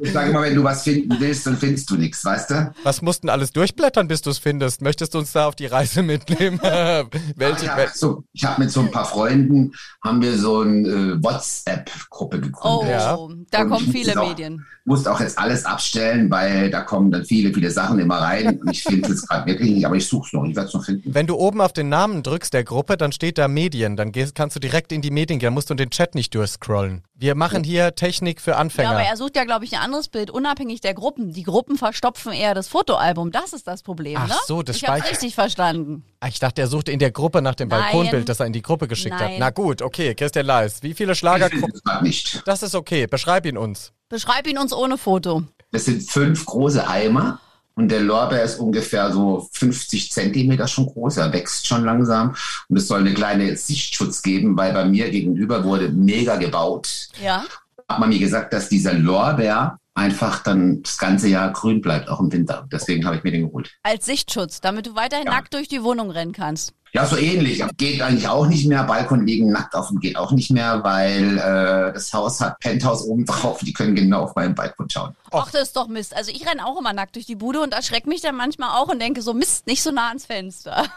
ich 0.00 0.12
sage 0.12 0.30
immer, 0.30 0.42
wenn 0.42 0.54
du 0.54 0.62
was 0.62 0.84
finden 0.84 1.16
willst, 1.18 1.44
dann 1.46 1.56
findest 1.56 1.90
du 1.90 1.96
nichts, 1.96 2.24
weißt 2.24 2.50
du? 2.50 2.74
Was 2.84 3.02
mussten 3.02 3.28
alles 3.28 3.52
durchblättern, 3.52 4.06
bis 4.06 4.22
du 4.22 4.30
es 4.30 4.38
findest? 4.38 4.80
Möchtest 4.80 5.14
du 5.14 5.18
uns 5.18 5.32
da 5.32 5.48
auf 5.48 5.56
die 5.56 5.66
Reise 5.66 6.04
mitnehmen? 6.04 6.60
Welche, 7.36 7.64
ich 7.64 7.70
habe 7.70 7.90
so, 7.92 8.22
hab 8.42 8.58
mit 8.58 8.70
so 8.70 8.80
ein 8.80 8.92
paar 8.92 9.04
Freunden 9.04 9.72
haben 10.04 10.22
wir 10.22 10.38
so 10.38 10.60
eine 10.60 10.88
äh, 10.88 11.22
WhatsApp-Gruppe 11.22 12.40
gegründet. 12.40 12.62
Oh, 12.62 12.84
ja. 12.88 13.16
da 13.50 13.62
Und 13.62 13.70
kommen 13.70 13.90
viele 13.90 14.14
Medien 14.14 14.64
musste 14.84 15.12
auch 15.12 15.20
jetzt 15.20 15.38
alles 15.38 15.64
abstellen, 15.64 16.30
weil 16.30 16.70
da 16.70 16.80
kommen 16.80 17.10
dann 17.12 17.24
viele, 17.24 17.54
viele 17.54 17.70
Sachen 17.70 17.98
immer 17.98 18.16
rein. 18.16 18.58
Und 18.58 18.70
ich 18.70 18.82
finde 18.82 19.12
es 19.12 19.26
gerade 19.26 19.46
wirklich 19.46 19.70
nicht, 19.70 19.86
aber 19.86 19.96
ich 19.96 20.08
suche 20.08 20.26
es 20.26 20.32
noch, 20.32 20.44
ich 20.44 20.56
werde 20.56 20.68
es 20.68 20.74
noch 20.74 20.84
finden. 20.84 21.14
Wenn 21.14 21.26
du 21.26 21.36
oben 21.36 21.60
auf 21.60 21.72
den 21.72 21.88
Namen 21.88 22.22
drückst 22.22 22.52
der 22.52 22.64
Gruppe, 22.64 22.96
dann 22.96 23.12
steht 23.12 23.38
da 23.38 23.48
Medien. 23.48 23.96
Dann 23.96 24.12
gehst, 24.12 24.34
kannst 24.34 24.56
du 24.56 24.60
direkt 24.60 24.91
in 24.92 25.02
die 25.02 25.10
Medien 25.10 25.38
gehen, 25.38 25.48
dann 25.48 25.54
musst 25.54 25.70
du 25.70 25.74
den 25.74 25.90
Chat 25.90 26.14
nicht 26.14 26.34
durchscrollen. 26.34 27.02
Wir 27.14 27.34
machen 27.34 27.64
hier 27.64 27.94
Technik 27.94 28.40
für 28.40 28.56
Anfänger. 28.56 28.90
Ja, 28.90 28.96
aber 28.96 29.06
er 29.06 29.16
sucht 29.16 29.36
ja, 29.36 29.44
glaube 29.44 29.64
ich, 29.64 29.74
ein 29.74 29.80
anderes 29.80 30.08
Bild, 30.08 30.30
unabhängig 30.30 30.80
der 30.80 30.94
Gruppen. 30.94 31.32
Die 31.32 31.42
Gruppen 31.42 31.76
verstopfen 31.76 32.32
eher 32.32 32.54
das 32.54 32.68
Fotoalbum. 32.68 33.32
Das 33.32 33.52
ist 33.52 33.66
das 33.66 33.82
Problem, 33.82 34.18
Ach 34.20 34.28
ne? 34.28 34.34
so, 34.46 34.62
das 34.62 34.76
Ich 34.76 34.86
habe 34.86 35.02
richtig 35.02 35.34
verstanden. 35.34 36.04
Ah, 36.20 36.28
ich 36.28 36.38
dachte, 36.38 36.62
er 36.62 36.68
suchte 36.68 36.92
in 36.92 36.98
der 36.98 37.10
Gruppe 37.10 37.42
nach 37.42 37.54
dem 37.54 37.68
Nein. 37.68 37.80
Balkonbild, 37.80 38.28
das 38.28 38.40
er 38.40 38.46
in 38.46 38.52
die 38.52 38.62
Gruppe 38.62 38.88
geschickt 38.88 39.16
Nein. 39.18 39.32
hat. 39.32 39.38
Na 39.38 39.50
gut, 39.50 39.82
okay, 39.82 40.14
Christian 40.14 40.46
Leis. 40.46 40.82
Wie 40.82 40.94
viele 40.94 41.14
Schlagergruppen? 41.14 41.80
nicht. 42.02 42.42
Das 42.46 42.62
ist 42.62 42.74
okay. 42.74 43.06
Beschreib 43.06 43.46
ihn 43.46 43.56
uns. 43.56 43.92
Beschreib 44.08 44.46
ihn 44.46 44.58
uns 44.58 44.72
ohne 44.72 44.98
Foto. 44.98 45.44
Das 45.70 45.86
sind 45.86 46.02
fünf 46.02 46.44
große 46.44 46.86
Eimer. 46.86 47.40
Und 47.74 47.88
der 47.90 48.00
Lorbeer 48.00 48.42
ist 48.44 48.58
ungefähr 48.58 49.10
so 49.12 49.48
50 49.52 50.12
Zentimeter 50.12 50.68
schon 50.68 50.86
groß. 50.86 51.16
Er 51.16 51.32
wächst 51.32 51.66
schon 51.66 51.84
langsam. 51.84 52.34
Und 52.68 52.76
es 52.76 52.86
soll 52.88 53.00
eine 53.00 53.14
kleine 53.14 53.56
Sichtschutz 53.56 54.22
geben, 54.22 54.56
weil 54.56 54.72
bei 54.72 54.84
mir 54.84 55.10
gegenüber 55.10 55.64
wurde 55.64 55.88
mega 55.88 56.36
gebaut. 56.36 57.08
Ja. 57.22 57.44
Hat 57.88 57.98
man 57.98 58.10
mir 58.10 58.18
gesagt, 58.18 58.52
dass 58.52 58.68
dieser 58.68 58.92
Lorbeer 58.94 59.78
einfach 59.94 60.42
dann 60.42 60.82
das 60.82 60.96
ganze 60.98 61.28
Jahr 61.28 61.52
grün 61.52 61.80
bleibt, 61.82 62.08
auch 62.08 62.20
im 62.20 62.32
Winter. 62.32 62.66
Deswegen 62.72 63.04
habe 63.04 63.16
ich 63.16 63.22
mir 63.24 63.30
den 63.32 63.46
geholt. 63.46 63.70
Als 63.82 64.06
Sichtschutz, 64.06 64.60
damit 64.60 64.86
du 64.86 64.94
weiterhin 64.94 65.26
Ja. 65.26 65.32
nackt 65.32 65.52
durch 65.54 65.68
die 65.68 65.82
Wohnung 65.82 66.10
rennen 66.10 66.32
kannst. 66.32 66.72
Ja, 66.94 67.06
so 67.06 67.16
ähnlich. 67.16 67.64
Geht 67.78 68.02
eigentlich 68.02 68.28
auch 68.28 68.46
nicht 68.46 68.68
mehr. 68.68 68.84
Balkon 68.84 69.26
liegen 69.26 69.50
nackt 69.50 69.74
auf 69.74 69.88
dem 69.88 69.98
geht 69.98 70.16
auch 70.16 70.30
nicht 70.32 70.50
mehr, 70.50 70.84
weil 70.84 71.38
äh, 71.38 71.92
das 71.92 72.12
Haus 72.12 72.40
hat 72.40 72.58
Penthouse 72.60 73.02
oben 73.04 73.24
drauf. 73.24 73.60
Die 73.60 73.72
können 73.72 73.94
genau 73.94 74.24
auf 74.24 74.34
meinen 74.34 74.54
Balkon 74.54 74.90
schauen. 74.90 75.16
Ach, 75.30 75.50
das 75.50 75.68
ist 75.68 75.76
doch 75.76 75.88
Mist. 75.88 76.14
Also 76.14 76.30
ich 76.30 76.46
renne 76.46 76.66
auch 76.66 76.78
immer 76.78 76.92
nackt 76.92 77.14
durch 77.14 77.24
die 77.24 77.34
Bude 77.34 77.60
und 77.60 77.72
erschrecke 77.72 78.10
mich 78.10 78.20
dann 78.20 78.36
manchmal 78.36 78.78
auch 78.78 78.88
und 78.88 79.00
denke 79.00 79.22
so, 79.22 79.32
Mist, 79.32 79.66
nicht 79.66 79.82
so 79.82 79.90
nah 79.90 80.08
ans 80.08 80.26
Fenster. 80.26 80.86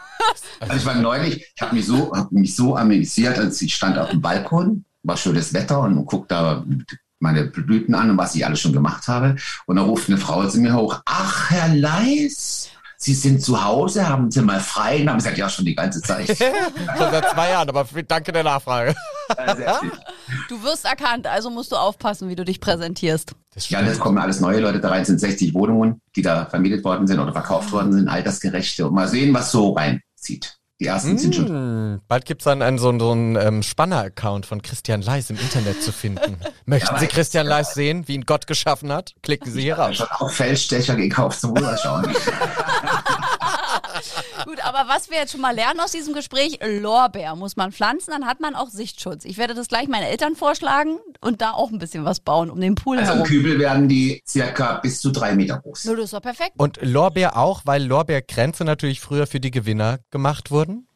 Also 0.60 0.78
ich 0.78 0.86
war 0.86 0.96
neulich, 0.96 1.46
ich 1.56 1.62
habe 1.62 1.76
mich 1.76 1.86
so, 1.86 2.12
hab 2.12 2.32
mich 2.32 2.56
so 2.56 2.76
amüsiert, 2.76 3.38
als 3.38 3.62
ich 3.62 3.76
stand 3.76 3.98
auf 3.98 4.10
dem 4.10 4.22
Balkon, 4.22 4.86
war 5.04 5.18
schönes 5.18 5.54
Wetter 5.54 5.82
und 5.82 6.06
guck 6.06 6.28
da 6.30 6.64
meine 7.20 7.46
Blüten 7.46 7.94
an 7.94 8.12
und 8.12 8.18
was 8.18 8.34
ich 8.36 8.46
alles 8.46 8.60
schon 8.60 8.74
gemacht 8.74 9.08
habe. 9.08 9.36
Und 9.66 9.76
dann 9.76 9.86
ruft 9.86 10.10
eine 10.10 10.18
Frau 10.18 10.48
zu 10.48 10.60
mir 10.60 10.74
hoch, 10.74 11.02
ach, 11.06 11.50
Herr 11.50 11.76
Leis, 11.76 12.70
Sie 12.98 13.14
sind 13.14 13.42
zu 13.42 13.64
Hause, 13.64 14.08
haben 14.08 14.32
Sie 14.32 14.42
mal 14.42 14.60
frei? 14.60 15.02
Und 15.02 15.10
haben 15.10 15.18
gesagt, 15.18 15.38
ja, 15.38 15.50
schon 15.50 15.66
die 15.66 15.76
ganze 15.76 16.02
Zeit. 16.02 16.28
Schon 16.38 17.12
seit 17.12 17.30
zwei 17.30 17.50
Jahren, 17.50 17.70
aber 17.70 17.86
danke 18.08 18.32
der 18.32 18.44
Nachfrage. 18.44 18.96
Du 20.50 20.62
wirst 20.62 20.86
erkannt, 20.86 21.26
also 21.26 21.50
musst 21.50 21.72
du 21.72 21.76
aufpassen, 21.76 22.30
wie 22.30 22.36
du 22.36 22.46
dich 22.46 22.60
präsentierst. 22.60 23.34
Das 23.54 23.70
Ja, 23.70 23.82
das 23.82 24.00
kommen 24.00 24.18
alles 24.20 24.40
neue 24.40 24.60
Leute 24.60 24.80
da 24.80 24.90
rein. 24.90 25.02
Es 25.02 25.08
sind 25.08 25.20
60 25.20 25.54
Wohnungen, 25.54 26.02
die 26.16 26.22
da 26.22 26.46
vermietet 26.46 26.84
worden 26.84 27.08
sind 27.08 27.20
oder 27.20 27.32
verkauft 27.32 27.72
worden 27.72 27.92
sind, 27.92 28.08
altersgerechte. 28.08 28.88
Und 28.88 28.94
mal 28.94 29.08
sehen, 29.08 29.34
was 29.34 29.52
so 29.52 29.72
reinzieht. 29.72 30.58
Die 30.82 30.88
ersten 30.88 31.18
sind 31.18 31.34
schon. 31.34 31.48
Hm, 31.48 32.02
Bald 32.10 32.26
gibt 32.26 32.42
es 32.42 32.44
dann 32.44 32.62
einen, 32.62 32.78
so, 32.78 32.90
einen- 32.90 33.00
so 33.00 33.12
einen 33.12 33.38
ähm, 33.38 33.64
Spanner-Account 33.64 34.46
von 34.46 34.62
Christian 34.62 35.02
Leis 35.02 35.30
im 35.30 35.38
Internet 35.40 35.82
zu 35.82 35.94
finden. 35.94 36.38
Möchten 36.66 36.94
Ja, 36.94 37.00
Sie 37.00 37.08
Christian 37.08 37.48
Leis 37.48 37.74
sehen, 37.76 38.08
wie 38.10 38.16
ihn 38.16 38.26
Gott 38.26 38.46
geschaffen 38.46 38.92
hat? 38.92 39.14
Klicken 39.24 39.50
Sie 39.54 39.62
hier 39.62 39.74
Ich 39.74 39.80
habe 39.80 39.90
raus. 39.92 39.98
schon 39.98 40.08
auch 40.12 40.30
Feldstecher 40.32 40.96
gekauft 40.98 41.40
zum 41.40 41.52
Rüberschauen. 41.56 42.14
Gut, 44.46 44.64
aber 44.66 44.88
was 44.88 45.10
wir 45.10 45.18
jetzt 45.18 45.32
schon 45.32 45.42
mal 45.42 45.54
lernen 45.56 45.80
aus 45.80 45.92
diesem 45.92 46.14
Gespräch, 46.14 46.60
Lorbeer 46.64 47.36
muss 47.36 47.56
man 47.56 47.72
pflanzen, 47.72 48.12
dann 48.12 48.26
hat 48.26 48.40
man 48.40 48.56
auch 48.56 48.70
Sichtschutz. 48.70 49.26
Ich 49.26 49.38
werde 49.38 49.54
das 49.54 49.68
gleich 49.68 49.88
meinen 49.88 50.04
Eltern 50.04 50.36
vorschlagen 50.36 50.98
und 51.22 51.42
da 51.42 51.52
auch 51.52 51.72
ein 51.72 51.80
bisschen 51.80 52.06
was 52.06 52.20
bauen 52.20 52.50
um 52.50 52.60
den 52.60 52.76
Pool 52.76 52.98
Also 53.00 53.14
herum. 53.14 53.26
Kübel 53.28 53.60
werden 53.60 53.88
die 53.88 54.22
circa 54.28 54.76
bis 54.80 55.00
zu 55.02 55.12
drei 55.12 55.36
Meter 55.36 55.60
groß. 55.60 55.86
Nur 55.86 55.96
das 55.98 56.06
ist 56.06 56.14
doch 56.14 56.22
perfekt. 56.22 56.54
Und 56.58 56.80
Lorbeer 56.82 57.38
auch, 57.38 57.62
weil 57.66 57.84
Lorbeerkränze 57.84 58.64
natürlich 58.64 59.00
früher 59.02 59.28
für 59.28 59.40
die 59.40 59.52
Gewinner 59.52 60.00
gemacht 60.12 60.52
wurden? 60.52 60.88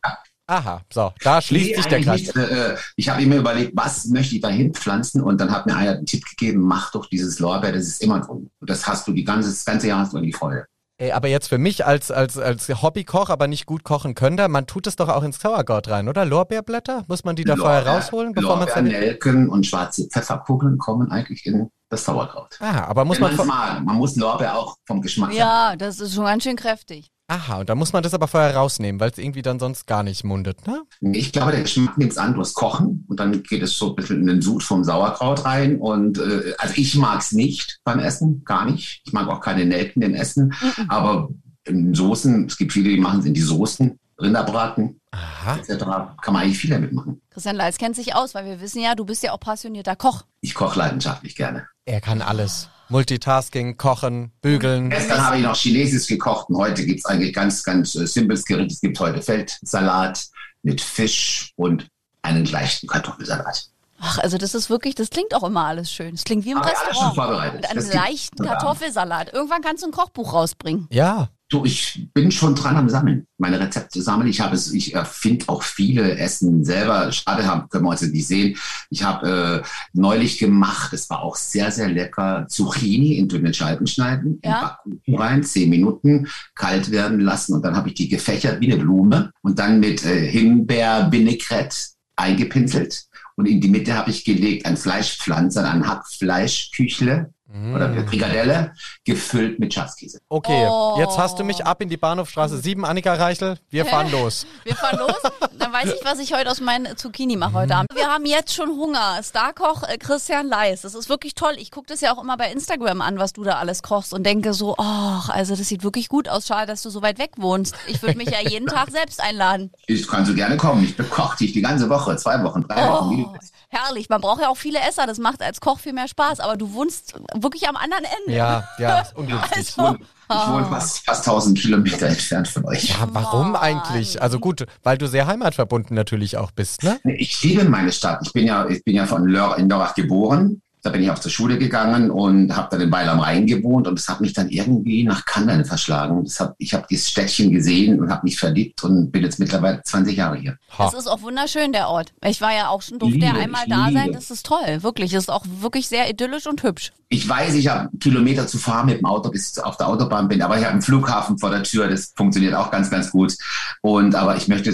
Aha, 0.47 0.81
so, 0.91 1.13
da 1.21 1.41
schließt 1.43 1.69
Nee, 1.69 1.75
sich 1.75 1.85
der 1.85 2.01
Kreis. 2.01 2.21
nicht. 2.21 2.35
Äh, 2.35 2.75
ich 2.95 3.07
habe 3.07 3.23
mir 3.23 3.37
überlegt, 3.37 3.73
was 3.75 4.05
möchte 4.05 4.33
ich 4.33 4.41
da 4.41 4.49
hinpflanzen 4.49 5.21
und 5.21 5.39
dann 5.39 5.51
hat 5.51 5.67
mir 5.67 5.75
einer 5.75 5.93
den 5.93 6.07
Tipp 6.07 6.25
gegeben, 6.25 6.61
mach 6.61 6.91
doch 6.91 7.05
dieses 7.05 7.37
Lorbeer, 7.37 7.71
das 7.71 7.83
ist 7.83 8.01
immer 8.01 8.19
grün. 8.19 8.49
Und 8.59 8.69
das 8.69 8.87
hast 8.87 9.07
du 9.07 9.11
die 9.13 9.23
ganze, 9.23 9.49
das 9.49 9.63
ganze 9.63 9.89
Jahr 9.89 9.99
hast 9.99 10.13
du 10.13 10.19
die 10.19 10.33
Freude. 10.33 10.65
Ey, 11.01 11.13
aber 11.13 11.29
jetzt 11.29 11.47
für 11.47 11.57
mich 11.57 11.85
als, 11.85 12.11
als, 12.11 12.37
als 12.37 12.67
Hobbykoch, 12.67 13.29
aber 13.29 13.47
nicht 13.47 13.65
gut 13.65 13.85
kochen 13.85 14.15
könnte, 14.15 14.49
man 14.49 14.67
tut 14.67 14.85
es 14.85 14.97
doch 14.97 15.07
auch 15.07 15.23
ins 15.23 15.39
Sauerkraut 15.39 15.87
rein, 15.87 16.09
oder? 16.09 16.25
Lorbeerblätter? 16.25 17.05
Muss 17.07 17.23
man 17.23 17.37
die 17.37 17.45
da 17.45 17.55
vorher 17.55 17.83
Lorbeer- 17.85 17.93
rausholen, 17.93 18.33
bevor 18.33 18.57
man 18.57 18.67
es 18.67 18.75
Lorbeer. 18.75 18.99
Nelken 18.99 19.47
und 19.47 19.65
schwarze 19.65 20.09
Pfefferkugeln 20.09 20.77
kommen 20.77 21.09
eigentlich 21.09 21.45
in 21.45 21.69
das 21.87 22.03
Sauerkraut. 22.03 22.57
Aha, 22.59 22.83
aber 22.83 23.05
muss 23.05 23.21
Wenn 23.21 23.33
man... 23.33 23.47
mag. 23.47 23.85
Man 23.85 23.95
muss 23.95 24.17
Lorbeer 24.17 24.57
auch 24.57 24.75
vom 24.85 25.01
Geschmack. 25.01 25.31
Ja, 25.31 25.77
das 25.77 26.01
ist 26.01 26.13
schon 26.15 26.25
ganz 26.25 26.43
schön 26.43 26.57
kräftig. 26.57 27.09
Aha, 27.29 27.59
und 27.59 27.69
da 27.69 27.75
muss 27.75 27.93
man 27.93 28.01
das 28.01 28.15
aber 28.15 28.27
vorher 28.27 28.55
rausnehmen, 28.55 28.99
weil 28.99 29.11
es 29.11 29.19
irgendwie 29.19 29.43
dann 29.43 29.59
sonst 29.59 29.85
gar 29.85 30.01
nicht 30.01 30.23
mundet, 30.23 30.65
ne? 30.65 30.81
Ich 30.99 31.31
glaube, 31.31 31.51
der 31.51 31.61
Geschmack 31.61 31.95
nimmt 31.95 32.11
es 32.11 32.17
an 32.17 32.33
durchs 32.33 32.55
Kochen 32.55 33.05
und 33.07 33.19
dann 33.19 33.43
geht 33.43 33.61
es 33.61 33.77
so 33.77 33.89
ein 33.89 33.95
bisschen 33.95 34.21
in 34.21 34.25
den 34.25 34.41
Sud 34.41 34.63
vom 34.63 34.83
Sauerkraut 34.83 35.45
rein. 35.45 35.77
Und 35.79 36.17
äh, 36.17 36.55
also 36.57 36.73
ich 36.75 36.95
mag 36.95 37.19
es 37.19 37.31
nicht 37.31 37.81
beim 37.83 37.99
Essen, 37.99 38.43
gar 38.45 38.65
nicht. 38.65 39.03
Ich 39.05 39.13
mag 39.13 39.27
auch 39.27 39.41
keine 39.41 39.63
Nelken 39.67 40.01
im 40.01 40.15
Essen. 40.15 40.55
Aber 40.87 41.29
in 41.65 41.93
Soßen, 41.93 42.47
es 42.47 42.57
gibt 42.57 42.73
viele, 42.73 42.89
die 42.89 42.97
machen 42.97 43.19
es 43.19 43.25
in 43.27 43.35
die 43.35 43.41
Soßen, 43.41 43.99
Rinderbraten 44.19 44.99
Aha. 45.11 45.57
etc. 45.57 45.83
Kann 46.21 46.33
man 46.33 46.37
eigentlich 46.37 46.57
viel 46.57 46.71
damit 46.71 46.93
machen. 46.93 47.21
Christian 47.29 47.55
Leis 47.55 47.77
kennt 47.77 47.95
sich 47.95 48.15
aus, 48.15 48.33
weil 48.33 48.45
wir 48.45 48.59
wissen 48.59 48.81
ja, 48.81 48.95
du 48.95 49.05
bist 49.05 49.21
ja 49.21 49.33
auch 49.33 49.39
passionierter 49.39 49.95
Koch. 49.95 50.23
Ich 50.41 50.55
koche 50.55 50.79
leidenschaftlich 50.79 51.35
gerne. 51.35 51.67
Er 51.85 52.01
kann 52.01 52.23
alles. 52.23 52.69
Multitasking, 52.89 53.77
kochen, 53.77 54.31
bügeln. 54.41 54.89
Gestern 54.89 55.23
habe 55.23 55.37
ich 55.37 55.43
noch 55.43 55.55
Chinesisch 55.55 56.07
gekocht 56.07 56.49
und 56.49 56.57
heute 56.57 56.85
gibt 56.85 56.99
es 56.99 57.05
eigentlich 57.05 57.33
ganz, 57.33 57.63
ganz 57.63 57.95
äh, 57.95 58.07
simples 58.07 58.45
Gericht. 58.45 58.71
Es 58.71 58.81
gibt 58.81 58.99
heute 58.99 59.21
Feldsalat 59.21 60.25
mit 60.63 60.81
Fisch 60.81 61.53
und 61.55 61.87
einen 62.23 62.45
leichten 62.45 62.87
Kartoffelsalat. 62.87 63.69
Ach, 64.01 64.17
also 64.19 64.37
das 64.37 64.55
ist 64.55 64.69
wirklich, 64.69 64.95
das 64.95 65.09
klingt 65.09 65.35
auch 65.35 65.43
immer 65.43 65.65
alles 65.65 65.91
schön. 65.91 66.11
Das 66.15 66.23
klingt 66.23 66.45
wie 66.45 66.51
im 66.51 66.57
Aber 66.57 66.67
alles 66.67 66.79
schon 66.79 66.87
Restaurant. 66.87 67.15
vorbereitet. 67.15 67.61
Mit 67.61 67.69
einem 67.69 67.89
leichten 67.91 68.43
Kartoffelsalat. 68.45 69.33
Irgendwann 69.33 69.61
kannst 69.61 69.83
du 69.83 69.87
ein 69.87 69.91
Kochbuch 69.91 70.33
rausbringen. 70.33 70.87
Ja, 70.89 71.29
Du, 71.51 71.65
ich 71.65 72.07
bin 72.13 72.29
schon 72.29 72.53
dran 72.53 72.77
am 72.77 72.89
Sammeln, 72.89 73.25
meine 73.39 73.59
Rezepte 73.59 74.03
sammeln. 74.03 74.29
Ich 74.29 74.39
habe 74.39 74.53
es, 74.55 74.71
ich 74.71 74.93
erfinde 74.93 75.45
auch 75.49 75.63
viele 75.63 76.15
Essen 76.19 76.63
selber. 76.63 77.11
Schade 77.11 77.47
haben, 77.47 77.67
können 77.69 77.85
wir 77.85 77.89
heute 77.89 78.07
nicht 78.07 78.27
sehen. 78.27 78.55
Ich 78.91 79.01
habe 79.01 79.63
äh, 79.65 79.67
neulich 79.93 80.37
gemacht, 80.37 80.93
es 80.93 81.09
war 81.09 81.23
auch 81.23 81.35
sehr, 81.35 81.71
sehr 81.71 81.89
lecker, 81.89 82.45
Zucchini 82.47 83.17
in 83.17 83.27
dünne 83.27 83.51
Scheiben 83.51 83.87
schneiden, 83.87 84.39
Ja. 84.43 84.51
in 84.51 84.61
Backkuchen 84.61 85.15
rein, 85.17 85.43
zehn 85.43 85.71
Minuten 85.71 86.27
kalt 86.53 86.91
werden 86.91 87.19
lassen 87.19 87.55
und 87.55 87.65
dann 87.65 87.75
habe 87.75 87.89
ich 87.89 87.95
die 87.95 88.09
gefächert 88.09 88.61
wie 88.61 88.71
eine 88.71 88.81
Blume 88.83 89.31
und 89.41 89.57
dann 89.57 89.79
mit 89.79 90.05
äh, 90.05 90.27
Himbeer, 90.29 91.11
Vinaigrette 91.11 91.75
eingepinselt. 92.15 93.05
Und 93.37 93.47
in 93.47 93.59
die 93.59 93.69
Mitte 93.69 93.95
habe 93.95 94.11
ich 94.11 94.23
gelegt 94.23 94.67
ein 94.67 94.77
Fleischpflanzer, 94.77 95.67
ein 95.67 95.87
Hackfleischküchle 95.87 97.33
oder 97.51 97.87
Mm. 97.87 98.07
Frikadelle, 98.07 98.73
gefüllt 99.05 99.59
mit 99.59 99.73
Schafskäse. 99.73 100.19
Okay, 100.29 100.67
Oh. 100.69 100.95
jetzt 100.99 101.17
hast 101.17 101.39
du 101.39 101.43
mich 101.43 101.65
ab 101.65 101.81
in 101.81 101.89
die 101.89 101.97
Bahnhofstraße 101.97 102.57
7, 102.59 102.85
Annika 102.85 103.13
Reichel. 103.15 103.57
Wir 103.69 103.85
fahren 103.85 104.11
los. 104.11 104.45
Wir 104.63 104.75
fahren 104.75 104.99
los. 104.99 105.15
Dann 105.57 105.73
weiß 105.73 105.93
ich, 105.93 106.05
was 106.05 106.19
ich 106.19 106.33
heute 106.33 106.49
aus 106.51 106.61
meinen 106.61 106.95
Zucchini 106.95 107.35
mache 107.35 107.53
heute 107.53 107.75
Abend. 107.75 107.89
Wir 107.95 108.07
haben 108.07 108.25
jetzt 108.25 108.53
schon 108.53 108.69
Hunger. 108.69 109.19
Starkoch 109.23 109.83
äh, 109.83 109.97
Christian 109.97 110.47
Leis. 110.47 110.81
Das 110.81 110.93
ist 110.93 111.09
wirklich 111.09 111.33
toll. 111.33 111.53
Ich 111.57 111.71
gucke 111.71 111.87
das 111.87 112.01
ja 112.01 112.13
auch 112.15 112.21
immer 112.21 112.37
bei 112.37 112.51
Instagram 112.51 113.01
an, 113.01 113.17
was 113.17 113.33
du 113.33 113.43
da 113.43 113.53
alles 113.57 113.81
kochst 113.81 114.13
und 114.13 114.23
denke 114.25 114.53
so, 114.53 114.75
ach, 114.77 115.29
also 115.29 115.55
das 115.55 115.67
sieht 115.67 115.83
wirklich 115.83 116.07
gut 116.07 116.29
aus. 116.29 116.45
Schade, 116.47 116.67
dass 116.67 116.83
du 116.83 116.89
so 116.91 117.01
weit 117.01 117.17
weg 117.17 117.31
wohnst. 117.37 117.75
Ich 117.87 118.01
würde 118.03 118.17
mich 118.17 118.29
ja 118.29 118.41
jeden 118.47 118.67
Tag 118.67 118.91
selbst 118.91 119.19
einladen. 119.21 119.71
Ich 119.87 120.07
kann 120.07 120.25
so 120.25 120.33
gerne 120.35 120.55
kommen. 120.57 120.83
Ich 120.83 120.95
bekoche 120.95 121.37
dich 121.37 121.53
die 121.53 121.61
ganze 121.61 121.89
Woche, 121.89 122.15
zwei 122.17 122.43
Wochen, 122.43 122.61
drei 122.67 122.87
Wochen. 122.89 123.25
Oh, 123.27 123.33
willst. 123.33 123.53
Herrlich. 123.69 124.09
Man 124.09 124.21
braucht 124.21 124.41
ja 124.41 124.49
auch 124.49 124.57
viele 124.57 124.79
Esser. 124.79 125.07
Das 125.07 125.17
macht 125.17 125.41
als 125.41 125.61
Koch 125.61 125.79
viel 125.79 125.93
mehr 125.93 126.07
Spaß. 126.07 126.39
Aber 126.39 126.57
du 126.57 126.73
wohnst 126.73 127.13
wirklich 127.35 127.67
am 127.67 127.75
anderen 127.75 128.03
Ende. 128.03 128.37
Ja, 128.37 128.67
ja, 128.77 128.99
ist 129.01 129.15
ungünstig. 129.15 129.73
Also, 129.77 129.97
Ich 130.31 130.47
wohne 130.53 130.65
fast, 130.65 131.05
fast 131.05 131.27
1000 131.27 131.59
Kilometer 131.59 132.07
entfernt 132.07 132.47
von 132.47 132.65
euch. 132.65 132.89
Ja, 132.89 133.07
warum 133.11 133.53
Mann. 133.53 133.61
eigentlich? 133.61 134.21
Also 134.21 134.39
gut, 134.39 134.65
weil 134.83 134.97
du 134.97 135.07
sehr 135.07 135.25
heimatverbunden 135.27 135.95
natürlich 135.95 136.37
auch 136.37 136.51
bist, 136.51 136.83
ne? 136.83 136.99
Ich 137.03 137.41
liebe 137.43 137.63
meine 137.65 137.91
Stadt. 137.91 138.19
Ich 138.23 138.33
bin 138.33 138.45
ja, 138.45 138.67
ich 138.67 138.83
bin 138.83 138.95
ja 138.95 139.05
von 139.05 139.25
Lör 139.25 139.57
in 139.57 139.69
Lörrach 139.69 139.95
geboren. 139.95 140.61
Da 140.81 140.91
bin 140.91 141.03
ich 141.03 141.11
auch 141.11 141.19
zur 141.19 141.31
Schule 141.31 141.57
gegangen 141.57 142.09
und 142.09 142.55
habe 142.55 142.69
dann 142.71 142.81
in 142.81 142.91
Weil 142.91 143.09
am 143.09 143.19
Rhein 143.19 143.45
gewohnt 143.47 143.87
und 143.87 143.99
es 143.99 144.07
hat 144.07 144.21
mich 144.21 144.33
dann 144.33 144.49
irgendwie 144.49 145.03
nach 145.03 145.25
Kandern 145.25 145.65
verschlagen. 145.65 146.23
Das 146.23 146.39
hab, 146.39 146.55
ich 146.57 146.73
habe 146.73 146.85
dieses 146.89 147.09
Städtchen 147.09 147.51
gesehen 147.51 147.99
und 147.99 148.09
habe 148.09 148.21
mich 148.23 148.39
verliebt 148.39 148.83
und 148.83 149.11
bin 149.11 149.23
jetzt 149.23 149.39
mittlerweile 149.39 149.81
20 149.83 150.15
Jahre 150.15 150.37
hier. 150.37 150.57
Ha. 150.77 150.87
Es 150.87 150.93
ist 150.93 151.07
auch 151.07 151.21
wunderschön, 151.21 151.73
der 151.73 151.89
Ort. 151.89 152.13
Ich 152.25 152.39
war 152.39 152.53
ja 152.53 152.69
auch 152.69 152.81
schon, 152.81 152.97
durfte 152.97 153.19
ja 153.19 153.33
einmal 153.33 153.65
da 153.67 153.89
sein. 153.91 154.05
liebe. 154.05 154.11
Das 154.13 154.31
ist 154.31 154.45
toll. 154.45 154.81
Wirklich. 154.81 155.13
Es 155.13 155.23
ist 155.23 155.29
auch 155.29 155.45
wirklich 155.59 155.87
sehr 155.87 156.09
idyllisch 156.09 156.47
und 156.47 156.63
hübsch. 156.63 156.91
Ich 157.09 157.27
weiß, 157.27 157.55
ich 157.55 157.67
habe 157.67 157.89
Kilometer 157.99 158.45
zu 158.45 158.59
fahren 158.59 158.85
mit 158.85 158.99
dem 158.99 159.05
Auto, 159.05 159.31
bis 159.31 159.57
ich 159.57 159.63
auf 159.63 159.77
der 159.77 159.87
Autobahn 159.87 160.27
bin, 160.27 160.43
aber 160.43 160.57
ich 160.57 160.63
habe 160.63 160.73
einen 160.73 160.83
Flughafen 160.83 161.39
vor 161.39 161.49
der 161.49 161.63
Tür, 161.63 161.87
das 161.87 162.13
funktioniert 162.15 162.53
auch 162.53 162.69
ganz, 162.69 162.91
ganz 162.91 163.09
gut. 163.09 163.35
Und 163.81 164.13
aber 164.13 164.37
ich 164.37 164.47
möchte 164.47 164.71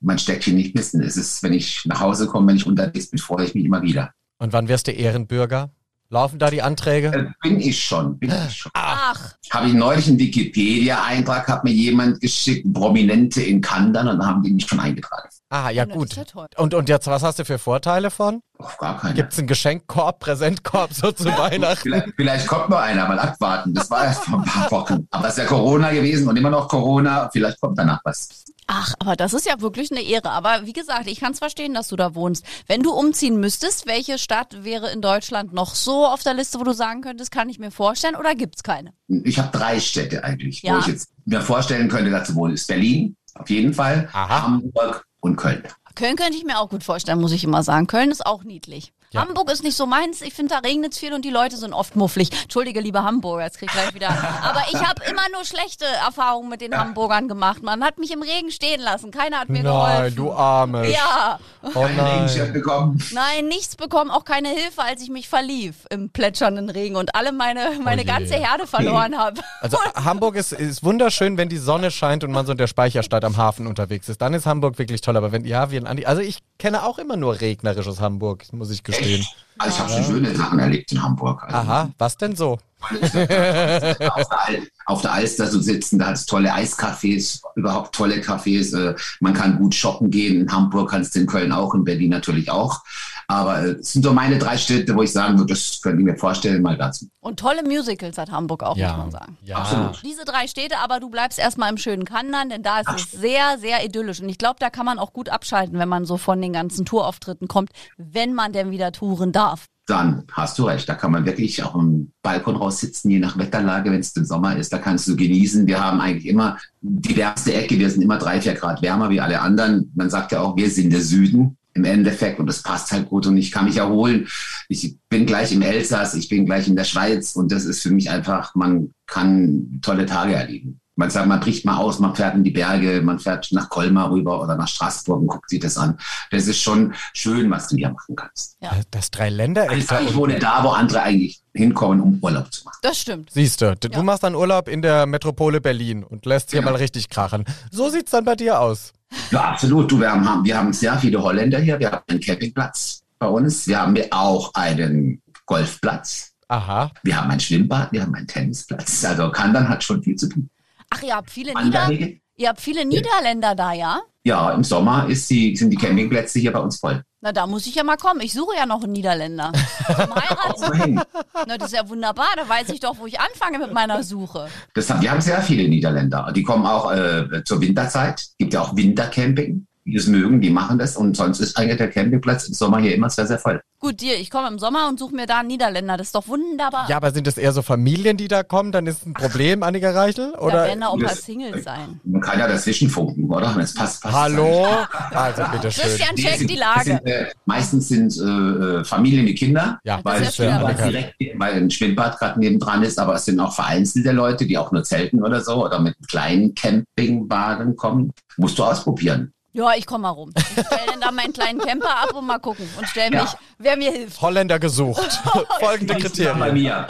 mein 0.00 0.18
Städtchen 0.18 0.54
nicht 0.54 0.74
missen. 0.74 1.02
Es 1.02 1.16
ist, 1.16 1.42
wenn 1.42 1.54
ich 1.54 1.82
nach 1.86 2.00
Hause 2.00 2.26
komme, 2.26 2.48
wenn 2.48 2.56
ich 2.56 2.66
unterwegs 2.66 3.08
bin, 3.08 3.18
freue 3.18 3.46
ich 3.46 3.54
mich 3.54 3.64
immer 3.64 3.80
wieder. 3.80 4.12
Und 4.38 4.52
wann 4.52 4.68
wirst 4.68 4.86
du 4.86 4.92
Ehrenbürger? 4.92 5.70
Laufen 6.10 6.38
da 6.38 6.48
die 6.48 6.62
Anträge? 6.62 7.08
Äh, 7.08 7.26
bin 7.42 7.60
ich 7.60 7.84
schon, 7.84 8.18
bin 8.18 8.30
ich 8.30 8.56
schon. 8.56 8.72
Ach, 8.74 9.34
Habe 9.50 9.66
ich 9.66 9.74
neulich 9.74 10.08
einen 10.08 10.18
Wikipedia-Eintrag, 10.18 11.46
hat 11.46 11.64
mir 11.64 11.72
jemand 11.72 12.22
geschickt, 12.22 12.72
Prominente 12.72 13.42
in 13.42 13.60
Kandern, 13.60 14.08
und 14.08 14.18
dann 14.18 14.26
haben 14.26 14.42
die 14.42 14.54
mich 14.54 14.66
schon 14.66 14.80
eingetragen. 14.80 15.28
Ah, 15.50 15.68
ja 15.68 15.84
gut. 15.84 16.16
ja. 16.16 16.24
Und, 16.56 16.72
und 16.72 16.88
jetzt, 16.88 17.06
was 17.08 17.22
hast 17.22 17.38
du 17.38 17.44
für 17.44 17.58
Vorteile 17.58 18.10
von? 18.10 18.40
Auf 18.58 18.78
gar 18.78 18.98
keine. 18.98 19.14
Gibt's 19.14 19.38
einen 19.38 19.48
Geschenkkorb, 19.48 20.20
Präsentkorb 20.20 20.94
so 20.94 21.12
zu 21.12 21.26
Weihnachten? 21.26 21.82
Vielleicht, 21.82 22.08
vielleicht 22.16 22.46
kommt 22.46 22.70
noch 22.70 22.78
einer, 22.78 23.06
mal 23.06 23.18
abwarten. 23.18 23.74
Das 23.74 23.90
war 23.90 24.04
erst 24.04 24.24
vor 24.24 24.38
ein 24.38 24.44
paar 24.44 24.70
Wochen. 24.70 25.06
Aber 25.10 25.26
es 25.26 25.34
ist 25.34 25.38
ja 25.40 25.44
Corona 25.44 25.90
gewesen 25.90 26.26
und 26.26 26.36
immer 26.36 26.50
noch 26.50 26.68
Corona. 26.68 27.28
Vielleicht 27.30 27.60
kommt 27.60 27.78
danach 27.78 28.00
was. 28.04 28.44
Ach, 28.70 28.92
aber 28.98 29.16
das 29.16 29.32
ist 29.32 29.46
ja 29.46 29.60
wirklich 29.62 29.90
eine 29.90 30.02
Ehre. 30.02 30.30
Aber 30.30 30.66
wie 30.66 30.74
gesagt, 30.74 31.06
ich 31.08 31.20
kann 31.20 31.32
es 31.32 31.38
verstehen, 31.38 31.72
dass 31.72 31.88
du 31.88 31.96
da 31.96 32.14
wohnst. 32.14 32.44
Wenn 32.66 32.82
du 32.82 32.92
umziehen 32.92 33.40
müsstest, 33.40 33.86
welche 33.86 34.18
Stadt 34.18 34.62
wäre 34.62 34.90
in 34.92 35.00
Deutschland 35.00 35.54
noch 35.54 35.74
so 35.74 36.06
auf 36.06 36.22
der 36.22 36.34
Liste, 36.34 36.60
wo 36.60 36.64
du 36.64 36.74
sagen 36.74 37.00
könntest, 37.00 37.32
kann 37.32 37.48
ich 37.48 37.58
mir 37.58 37.70
vorstellen 37.70 38.14
oder 38.14 38.34
gibt's 38.34 38.62
keine? 38.62 38.92
Ich 39.08 39.38
habe 39.38 39.56
drei 39.56 39.80
Städte 39.80 40.22
eigentlich, 40.22 40.62
Ja. 40.62 40.74
wo 40.74 40.78
ich 40.80 40.86
jetzt 40.86 41.10
mir 41.24 41.40
vorstellen 41.40 41.88
könnte, 41.88 42.10
da 42.10 42.22
zu 42.22 42.34
wohnen. 42.34 42.54
Ist 42.54 42.66
Berlin, 42.68 43.16
auf 43.34 43.48
jeden 43.48 43.72
Fall, 43.72 44.08
Aha. 44.12 44.42
Hamburg 44.42 45.06
und 45.20 45.36
Köln. 45.36 45.62
Köln 45.94 46.16
könnte 46.16 46.36
ich 46.36 46.44
mir 46.44 46.58
auch 46.60 46.68
gut 46.68 46.84
vorstellen, 46.84 47.20
muss 47.20 47.32
ich 47.32 47.44
immer 47.44 47.62
sagen. 47.62 47.86
Köln 47.86 48.10
ist 48.10 48.24
auch 48.26 48.44
niedlich. 48.44 48.92
Ja. 49.10 49.22
Hamburg 49.22 49.50
ist 49.50 49.62
nicht 49.62 49.76
so 49.76 49.86
meins. 49.86 50.20
Ich 50.20 50.34
finde, 50.34 50.54
da 50.54 50.60
regnet 50.60 50.92
es 50.92 50.98
viel 50.98 51.14
und 51.14 51.24
die 51.24 51.30
Leute 51.30 51.56
sind 51.56 51.72
oft 51.72 51.96
mufflig. 51.96 52.30
Entschuldige, 52.42 52.80
liebe 52.80 53.02
Hamburger, 53.02 53.44
jetzt 53.44 53.58
krieg 53.58 53.70
ich 53.70 53.74
gleich 53.74 53.94
wieder. 53.94 54.08
Aber 54.10 54.62
ich 54.70 54.76
habe 54.86 55.02
immer 55.10 55.22
nur 55.32 55.44
schlechte 55.46 55.86
Erfahrungen 55.86 56.50
mit 56.50 56.60
den 56.60 56.76
Hamburgern 56.76 57.26
gemacht. 57.26 57.62
Man 57.62 57.82
hat 57.82 57.98
mich 57.98 58.10
im 58.12 58.20
Regen 58.22 58.50
stehen 58.50 58.80
lassen. 58.82 59.10
Keiner 59.10 59.40
hat 59.40 59.48
mir 59.48 59.62
Nein, 59.62 59.64
geholfen. 59.64 60.16
du 60.16 60.32
Arme. 60.32 60.90
Ja, 60.90 61.38
Oh 61.74 61.86
nein. 61.96 62.52
bekommen. 62.52 63.02
nein, 63.12 63.46
nichts 63.46 63.76
bekommen, 63.76 64.10
auch 64.10 64.24
keine 64.24 64.48
Hilfe, 64.48 64.82
als 64.82 65.02
ich 65.02 65.08
mich 65.08 65.28
verlief 65.28 65.86
im 65.90 66.10
plätschernden 66.10 66.68
Regen 66.70 66.96
und 66.96 67.14
alle 67.14 67.32
meine, 67.32 67.70
meine 67.82 68.02
Oh 68.02 68.06
ganze 68.06 68.34
Herde 68.34 68.66
verloren 68.66 69.16
habe. 69.18 69.40
Also 69.60 69.76
Hamburg 69.96 70.36
ist, 70.36 70.52
ist 70.52 70.84
wunderschön, 70.84 71.36
wenn 71.36 71.48
die 71.48 71.56
Sonne 71.56 71.90
scheint 71.90 72.22
und 72.24 72.30
man 72.30 72.46
so 72.46 72.52
in 72.52 72.58
der 72.58 72.68
Speicherstadt 72.68 73.24
am 73.24 73.36
Hafen 73.36 73.66
unterwegs 73.66 74.08
ist. 74.08 74.20
Dann 74.22 74.34
ist 74.34 74.46
Hamburg 74.46 74.78
wirklich 74.78 75.00
toll. 75.00 75.16
Aber 75.16 75.32
wenn, 75.32 75.44
ja, 75.44 75.70
wie 75.70 75.76
ein 75.78 75.86
Andi. 75.86 76.06
Also 76.06 76.22
ich 76.22 76.38
kenne 76.58 76.84
auch 76.84 76.98
immer 76.98 77.16
nur 77.16 77.40
regnerisches 77.40 78.00
Hamburg, 78.00 78.44
muss 78.52 78.70
ich 78.70 78.84
gestehen. 78.84 78.97
Echt? 79.00 79.34
Also 79.58 79.74
ich 79.74 79.80
habe 79.80 79.90
schon 79.92 80.04
schöne 80.04 80.34
Sachen 80.36 80.58
erlebt 80.58 80.92
in 80.92 81.02
Hamburg. 81.02 81.42
Also 81.42 81.56
Aha, 81.56 81.90
was 81.98 82.16
denn 82.16 82.36
so? 82.36 82.58
auf, 82.80 82.92
der 82.92 84.62
auf 84.86 85.02
der 85.02 85.12
Alster 85.12 85.50
zu 85.50 85.60
sitzen, 85.60 85.98
da 85.98 86.06
hat 86.06 86.14
es 86.14 86.26
tolle 86.26 86.54
Eiscafés, 86.54 87.40
überhaupt 87.56 87.92
tolle 87.92 88.20
Cafés. 88.20 88.76
Äh, 88.76 88.94
man 89.18 89.34
kann 89.34 89.58
gut 89.58 89.74
shoppen 89.74 90.10
gehen. 90.10 90.42
In 90.42 90.52
Hamburg 90.52 90.90
kannst 90.90 91.14
du 91.14 91.20
in 91.20 91.26
Köln 91.26 91.50
auch, 91.50 91.74
in 91.74 91.84
Berlin 91.84 92.10
natürlich 92.10 92.50
auch. 92.50 92.84
Aber 93.30 93.62
äh, 93.62 93.70
es 93.72 93.92
sind 93.92 94.02
so 94.04 94.12
meine 94.14 94.38
drei 94.38 94.56
Städte, 94.56 94.96
wo 94.96 95.02
ich 95.02 95.12
sagen 95.12 95.36
würde, 95.38 95.52
das 95.52 95.80
könnte 95.82 95.98
ich 96.00 96.04
mir 96.06 96.16
vorstellen, 96.16 96.62
mal 96.62 96.78
dazu. 96.78 97.06
Und 97.20 97.38
tolle 97.38 97.62
Musicals 97.62 98.16
hat 98.16 98.30
Hamburg 98.30 98.62
auch, 98.62 98.76
Ja. 98.76 98.88
muss 98.88 98.98
man 98.98 99.10
sagen. 99.10 99.36
Ja. 99.44 99.56
Absolut. 99.58 100.02
Diese 100.02 100.24
drei 100.24 100.46
Städte, 100.46 100.78
aber 100.82 100.98
du 100.98 101.10
bleibst 101.10 101.38
erstmal 101.38 101.70
im 101.70 101.76
schönen 101.76 102.06
Kandern, 102.06 102.48
denn 102.48 102.62
da 102.62 102.80
ist 102.80 102.88
es 102.96 103.10
sehr, 103.12 103.58
sehr 103.58 103.84
idyllisch. 103.84 104.20
Und 104.22 104.30
ich 104.30 104.38
glaube, 104.38 104.56
da 104.60 104.70
kann 104.70 104.86
man 104.86 104.98
auch 104.98 105.12
gut 105.12 105.28
abschalten, 105.28 105.78
wenn 105.78 105.90
man 105.90 106.06
so 106.06 106.16
von 106.16 106.40
den 106.40 106.54
ganzen 106.54 106.86
Tourauftritten 106.86 107.48
kommt, 107.48 107.70
wenn 107.98 108.32
man 108.32 108.52
denn 108.54 108.70
wieder 108.70 108.92
touren 108.92 109.30
darf. 109.30 109.66
Dann 109.86 110.24
hast 110.32 110.58
du 110.58 110.64
recht, 110.64 110.88
da 110.88 110.94
kann 110.94 111.12
man 111.12 111.24
wirklich 111.26 111.62
auch 111.62 111.74
im 111.74 112.12
Balkon 112.22 112.56
raussitzen, 112.56 113.10
je 113.10 113.18
nach 113.18 113.38
Wetterlage, 113.38 113.90
wenn 113.90 114.00
es 114.00 114.14
im 114.16 114.24
Sommer 114.24 114.56
ist, 114.56 114.70
da 114.72 114.78
kannst 114.78 115.06
du 115.08 115.16
genießen. 115.16 115.66
Wir 115.66 115.82
haben 115.82 116.00
eigentlich 116.00 116.26
immer 116.26 116.58
die 116.80 117.16
wärmste 117.16 117.54
Ecke, 117.54 117.78
wir 117.78 117.88
sind 117.90 118.02
immer 118.02 118.18
drei, 118.18 118.40
vier 118.40 118.54
Grad 118.54 118.80
wärmer 118.82 119.08
wie 119.10 119.20
alle 119.20 119.40
anderen. 119.40 119.90
Man 119.94 120.08
sagt 120.10 120.32
ja 120.32 120.40
auch, 120.40 120.56
wir 120.56 120.70
sind 120.70 120.92
der 120.92 121.00
Süden 121.00 121.56
im 121.78 121.84
Endeffekt 121.84 122.38
und 122.38 122.46
das 122.46 122.62
passt 122.62 122.92
halt 122.92 123.08
gut 123.08 123.26
und 123.26 123.36
ich 123.36 123.50
kann 123.50 123.64
mich 123.64 123.76
erholen. 123.78 124.28
Ich 124.68 124.96
bin 125.08 125.26
gleich 125.26 125.52
im 125.52 125.62
Elsass, 125.62 126.14
ich 126.14 126.28
bin 126.28 126.44
gleich 126.46 126.68
in 126.68 126.76
der 126.76 126.84
Schweiz 126.84 127.34
und 127.36 127.50
das 127.52 127.64
ist 127.64 127.82
für 127.82 127.90
mich 127.90 128.10
einfach, 128.10 128.54
man 128.54 128.90
kann 129.06 129.78
tolle 129.82 130.06
Tage 130.06 130.34
erleben. 130.34 130.80
Man 130.96 131.10
sagt, 131.10 131.28
man 131.28 131.38
bricht 131.38 131.64
mal 131.64 131.76
aus, 131.76 132.00
man 132.00 132.16
fährt 132.16 132.34
in 132.34 132.42
die 132.42 132.50
Berge, 132.50 133.00
man 133.02 133.20
fährt 133.20 133.46
nach 133.52 133.68
Colmar 133.68 134.10
rüber 134.10 134.42
oder 134.42 134.56
nach 134.56 134.66
Straßburg 134.66 135.20
und 135.20 135.26
guckt 135.28 135.48
sich 135.48 135.60
das 135.60 135.76
an. 135.78 135.96
Das 136.32 136.48
ist 136.48 136.60
schon 136.60 136.92
schön, 137.14 137.48
was 137.52 137.68
du 137.68 137.76
hier 137.76 137.90
machen 137.90 138.16
kannst. 138.16 138.56
Ja, 138.60 138.72
Das 138.90 139.08
Dreiländereck 139.12 139.78
Ich, 139.78 139.86
da 139.86 140.00
ich 140.00 140.12
wohne 140.16 140.40
da, 140.40 140.64
wo 140.64 140.70
andere 140.70 141.02
eigentlich 141.02 141.40
hinkommen, 141.54 142.00
um 142.00 142.18
Urlaub 142.20 142.52
zu 142.52 142.64
machen. 142.64 142.78
das 142.82 142.98
stimmt. 142.98 143.30
Siehst 143.32 143.60
du, 143.60 143.76
du 143.76 143.88
Ja. 143.92 144.02
machst 144.02 144.24
dann 144.24 144.34
Urlaub 144.34 144.66
in 144.66 144.82
der 144.82 145.06
Metropole 145.06 145.60
Berlin 145.60 146.02
und 146.02 146.26
lässt 146.26 146.50
hier 146.50 146.60
Genau. 146.62 146.72
mal 146.72 146.78
richtig 146.78 147.08
krachen. 147.08 147.44
So 147.70 147.90
sieht's 147.90 148.10
dann 148.10 148.24
bei 148.24 148.34
dir 148.34 148.58
aus. 148.60 148.92
Ja, 149.30 149.50
absolut. 149.50 149.90
Du, 149.90 150.00
wir, 150.00 150.10
haben, 150.10 150.44
wir 150.44 150.56
haben 150.56 150.72
sehr 150.72 150.96
viele 150.98 151.22
Holländer 151.22 151.58
hier. 151.58 151.78
Wir 151.78 151.90
haben 151.90 152.04
einen 152.08 152.20
Campingplatz 152.20 153.02
bei 153.18 153.26
uns. 153.26 153.66
Wir 153.66 153.80
haben 153.80 153.96
auch 154.10 154.52
einen 154.54 155.22
Golfplatz. 155.46 156.32
Aha. 156.48 156.90
Wir 157.02 157.20
haben 157.20 157.30
ein 157.30 157.40
Schwimmbad. 157.40 157.92
Wir 157.92 158.02
haben 158.02 158.14
einen 158.14 158.26
Tennisplatz. 158.26 159.04
Also 159.04 159.30
Kandern 159.30 159.68
hat 159.68 159.82
schon 159.84 160.02
viel 160.02 160.16
zu 160.16 160.28
tun. 160.28 160.48
Ach, 160.90 161.02
ihr 161.02 161.14
habt 161.14 161.30
viele, 161.30 161.52
Nieder 161.62 161.90
ihr 162.36 162.48
habt 162.48 162.60
viele 162.60 162.86
Niederländer 162.86 163.54
da, 163.54 163.72
ja? 163.72 164.00
Ja, 164.24 164.52
im 164.52 164.64
Sommer 164.64 165.06
ist 165.08 165.28
die, 165.30 165.56
sind 165.56 165.70
die 165.70 165.76
Campingplätze 165.76 166.38
hier 166.38 166.52
bei 166.52 166.60
uns 166.60 166.78
voll. 166.78 167.02
Na, 167.20 167.32
da 167.32 167.48
muss 167.48 167.66
ich 167.66 167.74
ja 167.74 167.82
mal 167.82 167.96
kommen. 167.96 168.20
Ich 168.20 168.32
suche 168.32 168.56
ja 168.56 168.64
noch 168.64 168.82
einen 168.84 168.92
Niederländer. 168.92 169.50
Zum 169.86 170.14
Heiraten. 170.14 171.00
Na, 171.46 171.58
das 171.58 171.72
ist 171.72 171.76
ja 171.76 171.88
wunderbar. 171.88 172.28
Da 172.36 172.48
weiß 172.48 172.68
ich 172.68 172.80
doch, 172.80 172.96
wo 172.98 173.06
ich 173.06 173.18
anfange 173.18 173.58
mit 173.58 173.72
meiner 173.72 174.04
Suche. 174.04 174.48
Das 174.74 174.88
haben, 174.88 175.02
wir 175.02 175.10
haben 175.10 175.20
sehr 175.20 175.42
viele 175.42 175.68
Niederländer. 175.68 176.30
Die 176.34 176.44
kommen 176.44 176.64
auch 176.64 176.92
äh, 176.92 177.42
zur 177.44 177.60
Winterzeit. 177.60 178.24
Gibt 178.38 178.54
ja 178.54 178.60
auch 178.60 178.76
Wintercamping. 178.76 179.67
Die 179.88 179.96
es 179.96 180.06
mögen, 180.06 180.40
die 180.40 180.50
machen 180.50 180.78
das. 180.78 180.96
Und 180.96 181.16
sonst 181.16 181.40
ist 181.40 181.56
eigentlich 181.56 181.78
der 181.78 181.90
Campingplatz 181.90 182.46
im 182.48 182.54
Sommer 182.54 182.78
hier 182.78 182.94
immer 182.94 183.08
sehr, 183.10 183.26
sehr 183.26 183.38
voll. 183.38 183.60
Gut, 183.80 184.00
dir, 184.00 184.16
ich 184.16 184.28
komme 184.30 184.48
im 184.48 184.58
Sommer 184.58 184.88
und 184.88 184.98
suche 184.98 185.14
mir 185.14 185.26
da 185.26 185.38
einen 185.38 185.48
Niederländer. 185.48 185.96
Das 185.96 186.08
ist 186.08 186.14
doch 186.14 186.26
wunderbar. 186.26 186.86
Ja, 186.90 186.96
aber 186.96 187.12
sind 187.12 187.26
das 187.28 187.38
eher 187.38 187.52
so 187.52 187.62
Familien, 187.62 188.16
die 188.16 188.26
da 188.28 188.42
kommen? 188.42 188.72
Dann 188.72 188.86
ist 188.88 189.06
ein 189.06 189.14
Problem, 189.14 189.62
Annika 189.62 189.90
Reichel? 189.92 190.32
da 190.32 190.38
Oder? 190.40 190.64
werden 190.64 190.80
da 190.80 190.88
auch 190.88 190.94
ein 190.94 191.00
paar 191.04 191.14
Singles 191.14 191.64
sein. 191.64 192.00
Man 192.04 192.20
kann 192.20 192.38
ja 192.40 192.48
dazwischen 192.48 192.90
funken, 192.90 193.30
oder? 193.30 193.54
Das 193.56 193.72
passt, 193.74 194.02
passt 194.02 194.14
Hallo? 194.14 194.66
Also 195.12 195.42
bitteschön. 195.52 195.84
Christian, 195.84 196.08
Nee, 196.16 196.22
check 196.22 196.38
sind- 196.38 196.50
die 196.50 196.56
Lage. 196.56 196.84
Sind, 196.84 197.06
äh, 197.06 197.26
meistens 197.46 197.88
sind 197.88 198.18
äh, 198.18 198.78
äh, 198.80 198.84
Familien 198.84 199.24
mit 199.24 199.38
Kindern, 199.38 199.78
Ja, 199.84 200.00
weil, 200.02 200.20
das 200.20 200.30
ist 200.30 200.38
ja 200.38 200.60
weil, 200.62 200.74
direkt, 200.74 201.14
weil 201.36 201.54
ein 201.54 201.70
Schwimmbad 201.70 202.18
gerade 202.18 202.40
nebendran 202.40 202.82
ist, 202.82 202.98
aber 202.98 203.14
es 203.14 203.24
sind 203.26 203.38
auch 203.40 203.54
vereinzelte 203.54 204.10
Leute, 204.12 204.44
die 204.44 204.58
auch 204.58 204.72
nur 204.72 204.82
zelten 204.82 205.22
oder 205.22 205.40
so 205.40 205.64
oder 205.64 205.78
mit 205.78 205.94
kleinen 206.08 206.54
Campingwagen 206.54 207.76
kommen. 207.76 208.12
Musst 208.36 208.58
du 208.58 208.64
ausprobieren. 208.64 209.32
Ja, 209.58 209.74
ich 209.74 209.86
komme 209.86 210.02
mal 210.02 210.10
rum. 210.10 210.30
Ich 210.36 210.44
stelle 210.52 210.86
dann 210.86 211.00
da 211.00 211.10
meinen 211.10 211.32
kleinen 211.32 211.58
Camper 211.58 211.90
ab 212.04 212.14
und 212.14 212.26
mal 212.26 212.38
gucken 212.38 212.68
und 212.78 212.86
stelle 212.86 213.10
mich, 213.10 213.32
Ja. 213.32 213.38
wer 213.58 213.76
mir 213.76 213.90
hilft. 213.90 214.20
Holländer 214.20 214.60
gesucht. 214.60 215.20
Folgende 215.60 215.94
Bei 215.94 216.00
Kriterien. 216.00 216.54
mir. 216.54 216.86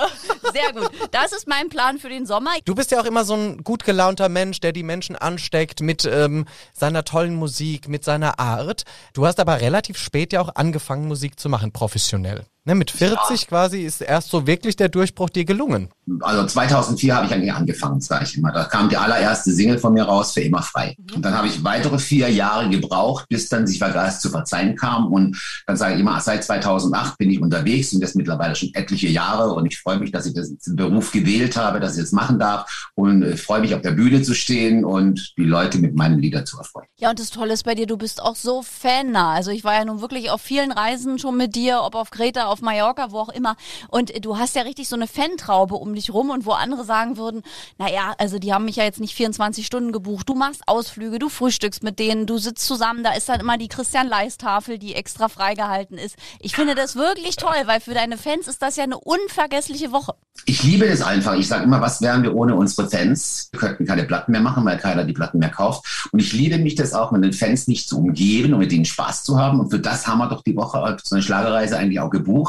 Sehr 0.53 0.73
gut. 0.75 0.91
Das 1.11 1.33
ist 1.33 1.49
mein 1.49 1.71
Plan 1.71 1.99
für 1.99 2.11
den 2.11 2.27
Sommer. 2.27 2.51
Du 2.67 2.75
bist 2.75 2.91
ja 2.91 3.01
auch 3.01 3.07
immer 3.07 3.25
so 3.25 3.33
ein 3.35 3.65
gut 3.65 3.85
gelaunter 3.85 4.29
Mensch, 4.29 4.61
der 4.61 4.73
die 4.73 4.83
Menschen 4.83 5.17
ansteckt 5.17 5.81
mit 5.81 6.05
ähm, 6.05 6.45
seiner 6.75 7.05
tollen 7.05 7.37
Musik, 7.37 7.89
mit 7.89 8.05
seiner 8.05 8.39
Art. 8.39 8.85
Du 9.15 9.27
hast 9.27 9.41
aber 9.41 9.63
relativ 9.63 9.97
spät 9.97 10.35
ja 10.35 10.43
auch 10.43 10.55
angefangen, 10.55 11.09
Musik 11.09 11.41
zu 11.41 11.49
machen, 11.49 11.73
professionell. 11.73 12.45
Ne, 12.69 12.75
mit 12.75 12.91
40 12.91 13.47
quasi 13.47 13.81
ist 13.81 14.03
erst 14.03 14.29
so 14.29 14.47
wirklich 14.47 14.77
der 14.77 14.91
Durchbruch 14.91 15.31
dir 15.31 15.47
gelungen. 15.47 15.89
Also 16.21 16.45
2004 16.45 17.17
habe 17.17 17.27
ich 17.27 17.33
eigentlich 17.33 17.53
angefangen, 17.53 17.99
sage 17.99 18.25
ich 18.25 18.37
immer. 18.37 18.53
Da 18.53 18.65
kam 18.65 18.91
die 18.91 18.97
allererste 18.99 19.53
Single 19.53 19.79
von 19.79 19.95
mir 19.95 20.05
raus, 20.05 20.33
für 20.33 20.43
immer 20.43 20.61
frei. 20.61 20.95
Und 21.15 21.25
dann 21.25 21.35
habe 21.35 21.49
ich 21.49 21.65
weitere 21.65 21.99
vier 21.99 22.31
Jahre 22.31 22.69
gebraucht, 22.69 23.27
bis 23.31 23.49
dann 23.49 23.67
sich 23.67 23.79
Vergas 23.79 24.21
zu 24.21 24.29
verzeihen 24.29 24.77
kam. 24.77 25.11
Und 25.11 25.41
dann 25.67 25.79
sage 25.79 25.95
ich 25.95 26.01
immer, 26.01 26.21
seit 26.21 26.45
2008 26.45 27.17
bin 27.17 27.31
ich 27.31 27.41
unterwegs 27.41 27.95
und 27.95 28.03
das 28.03 28.15
mittlerweile 28.15 28.55
schon 28.55 28.69
etliche 28.75 29.09
Jahre. 29.09 29.55
Und 29.55 29.65
ich 29.65 29.79
freue 29.81 29.99
mich, 29.99 30.13
dass 30.13 30.27
ich 30.27 30.35
diesen 30.35 30.77
Beruf 30.77 31.11
gewählt 31.11 31.57
habe, 31.57 31.81
dass 31.81 31.97
ich 31.97 32.03
das 32.03 32.13
machen 32.13 32.39
darf. 32.39 32.91
Und 32.95 33.25
freue 33.39 33.61
mich, 33.61 33.75
auf 33.75 33.81
der 33.81 33.93
Bühne 33.93 34.21
zu 34.21 34.35
stehen 34.35 34.85
und 34.85 35.33
die 35.39 35.45
Leute 35.45 35.79
mit 35.79 35.95
meinen 35.95 36.19
Liedern 36.19 36.45
zu 36.45 36.59
erfreuen. 36.59 36.87
Ja, 36.99 37.09
und 37.11 37.19
das 37.19 37.31
Tolle 37.31 37.55
ist 37.55 37.65
bei 37.65 37.75
dir, 37.75 37.87
du 37.87 37.97
bist 37.97 38.23
auch 38.23 38.37
so 38.37 38.63
fannah. 38.63 39.33
Also 39.33 39.51
ich 39.51 39.65
war 39.65 39.73
ja 39.73 39.87
nun 39.87 40.03
wirklich 40.03 40.31
auf 40.31 40.43
vielen 40.43 40.73
Reisen 40.73 41.19
schon 41.19 41.39
mit 41.39 41.55
dir, 41.55 41.81
ob 41.83 41.95
auf 41.95 42.11
Kreta, 42.11 42.47
auf 42.47 42.58
Mallorca, 42.61 43.11
wo 43.11 43.19
auch 43.19 43.29
immer. 43.29 43.57
Und 43.89 44.15
äh, 44.15 44.21
du 44.21 44.39
hast 44.39 44.57
ja 44.57 44.63
richtig 44.63 44.89
so 44.89 44.97
eine 44.97 45.07
Fantraube 45.07 45.75
um 45.75 45.95
dich 45.95 46.13
rum 46.13 46.31
und 46.31 46.47
wo 46.47 46.53
andere 46.53 46.85
sagen 46.85 47.17
würden, 47.17 47.43
naja, 47.79 48.15
also 48.19 48.39
die 48.39 48.53
haben 48.53 48.65
mich 48.65 48.77
ja 48.77 48.85
jetzt 48.85 49.01
nicht 49.01 49.15
24 49.15 49.67
Stunden 49.67 49.93
gebucht. 49.93 50.29
Du 50.29 50.35
machst 50.35 50.63
Ausflüge, 50.67 51.19
du 51.19 51.29
frühstückst 51.29 51.83
mit 51.83 51.99
denen, 51.99 52.27
du 52.27 52.39
sitzt 52.39 52.67
zusammen, 52.67 53.03
da 53.03 53.13
ist 53.13 53.29
dann 53.29 53.41
immer 53.41 53.59
die 53.59 53.69
Christian-Leist-Tafel, 53.69 54.79
die 54.79 54.95
extra 54.95 55.29
freigehalten 55.29 55.99
ist. 55.99 56.17
Ich 56.41 56.55
finde 56.55 56.75
das 56.75 56.97
wirklich 56.97 57.37
toll, 57.37 57.63
weil 57.67 57.81
für 57.81 57.95
deine 57.95 58.17
Fans 58.17 58.49
ist 58.49 58.63
das 58.63 58.77
ja 58.77 58.85
eine 58.85 58.99
unvergessliche 58.99 59.93
Woche. 59.93 60.15
Ich 60.45 60.63
liebe 60.63 60.89
das 60.89 61.03
einfach. 61.03 61.35
Ich 61.35 61.49
sage 61.49 61.65
immer, 61.65 61.81
was 61.81 62.01
wären 62.01 62.23
wir 62.23 62.35
ohne 62.35 62.55
unsere 62.55 62.89
Fans? 62.89 63.49
Wir 63.53 63.61
könnten 63.61 63.87
keine 63.87 64.05
Platten 64.05 64.33
mehr 64.33 64.41
machen, 64.41 64.65
weil 64.65 64.79
keiner 64.79 65.05
die 65.05 65.13
Platten 65.13 65.39
mehr 65.39 65.51
kauft. 65.51 66.09
Und 66.13 66.21
ich 66.21 66.33
liebe 66.33 66.59
mich 66.59 66.75
das 66.75 66.95
auch, 66.95 67.11
mit 67.11 67.25
den 67.25 67.33
Fans 67.33 67.67
nicht 67.69 67.89
zu 67.89 67.99
umgeben 67.99 68.55
und 68.55 68.61
mit 68.61 68.73
ihnen 68.73 68.85
Spaß 68.85 69.25
zu 69.25 69.39
haben. 69.39 69.61
Und 69.61 69.71
für 69.71 69.81
das 69.81 70.07
haben 70.07 70.19
wir 70.19 70.29
doch 70.29 70.43
die 70.43 70.57
Woche 70.57 70.79
auf 70.79 71.01
so 71.03 71.17
eine 71.17 71.23
Schlagerreise 71.23 71.77
eigentlich 71.77 72.01
auch 72.01 72.11
gebucht, 72.11 72.48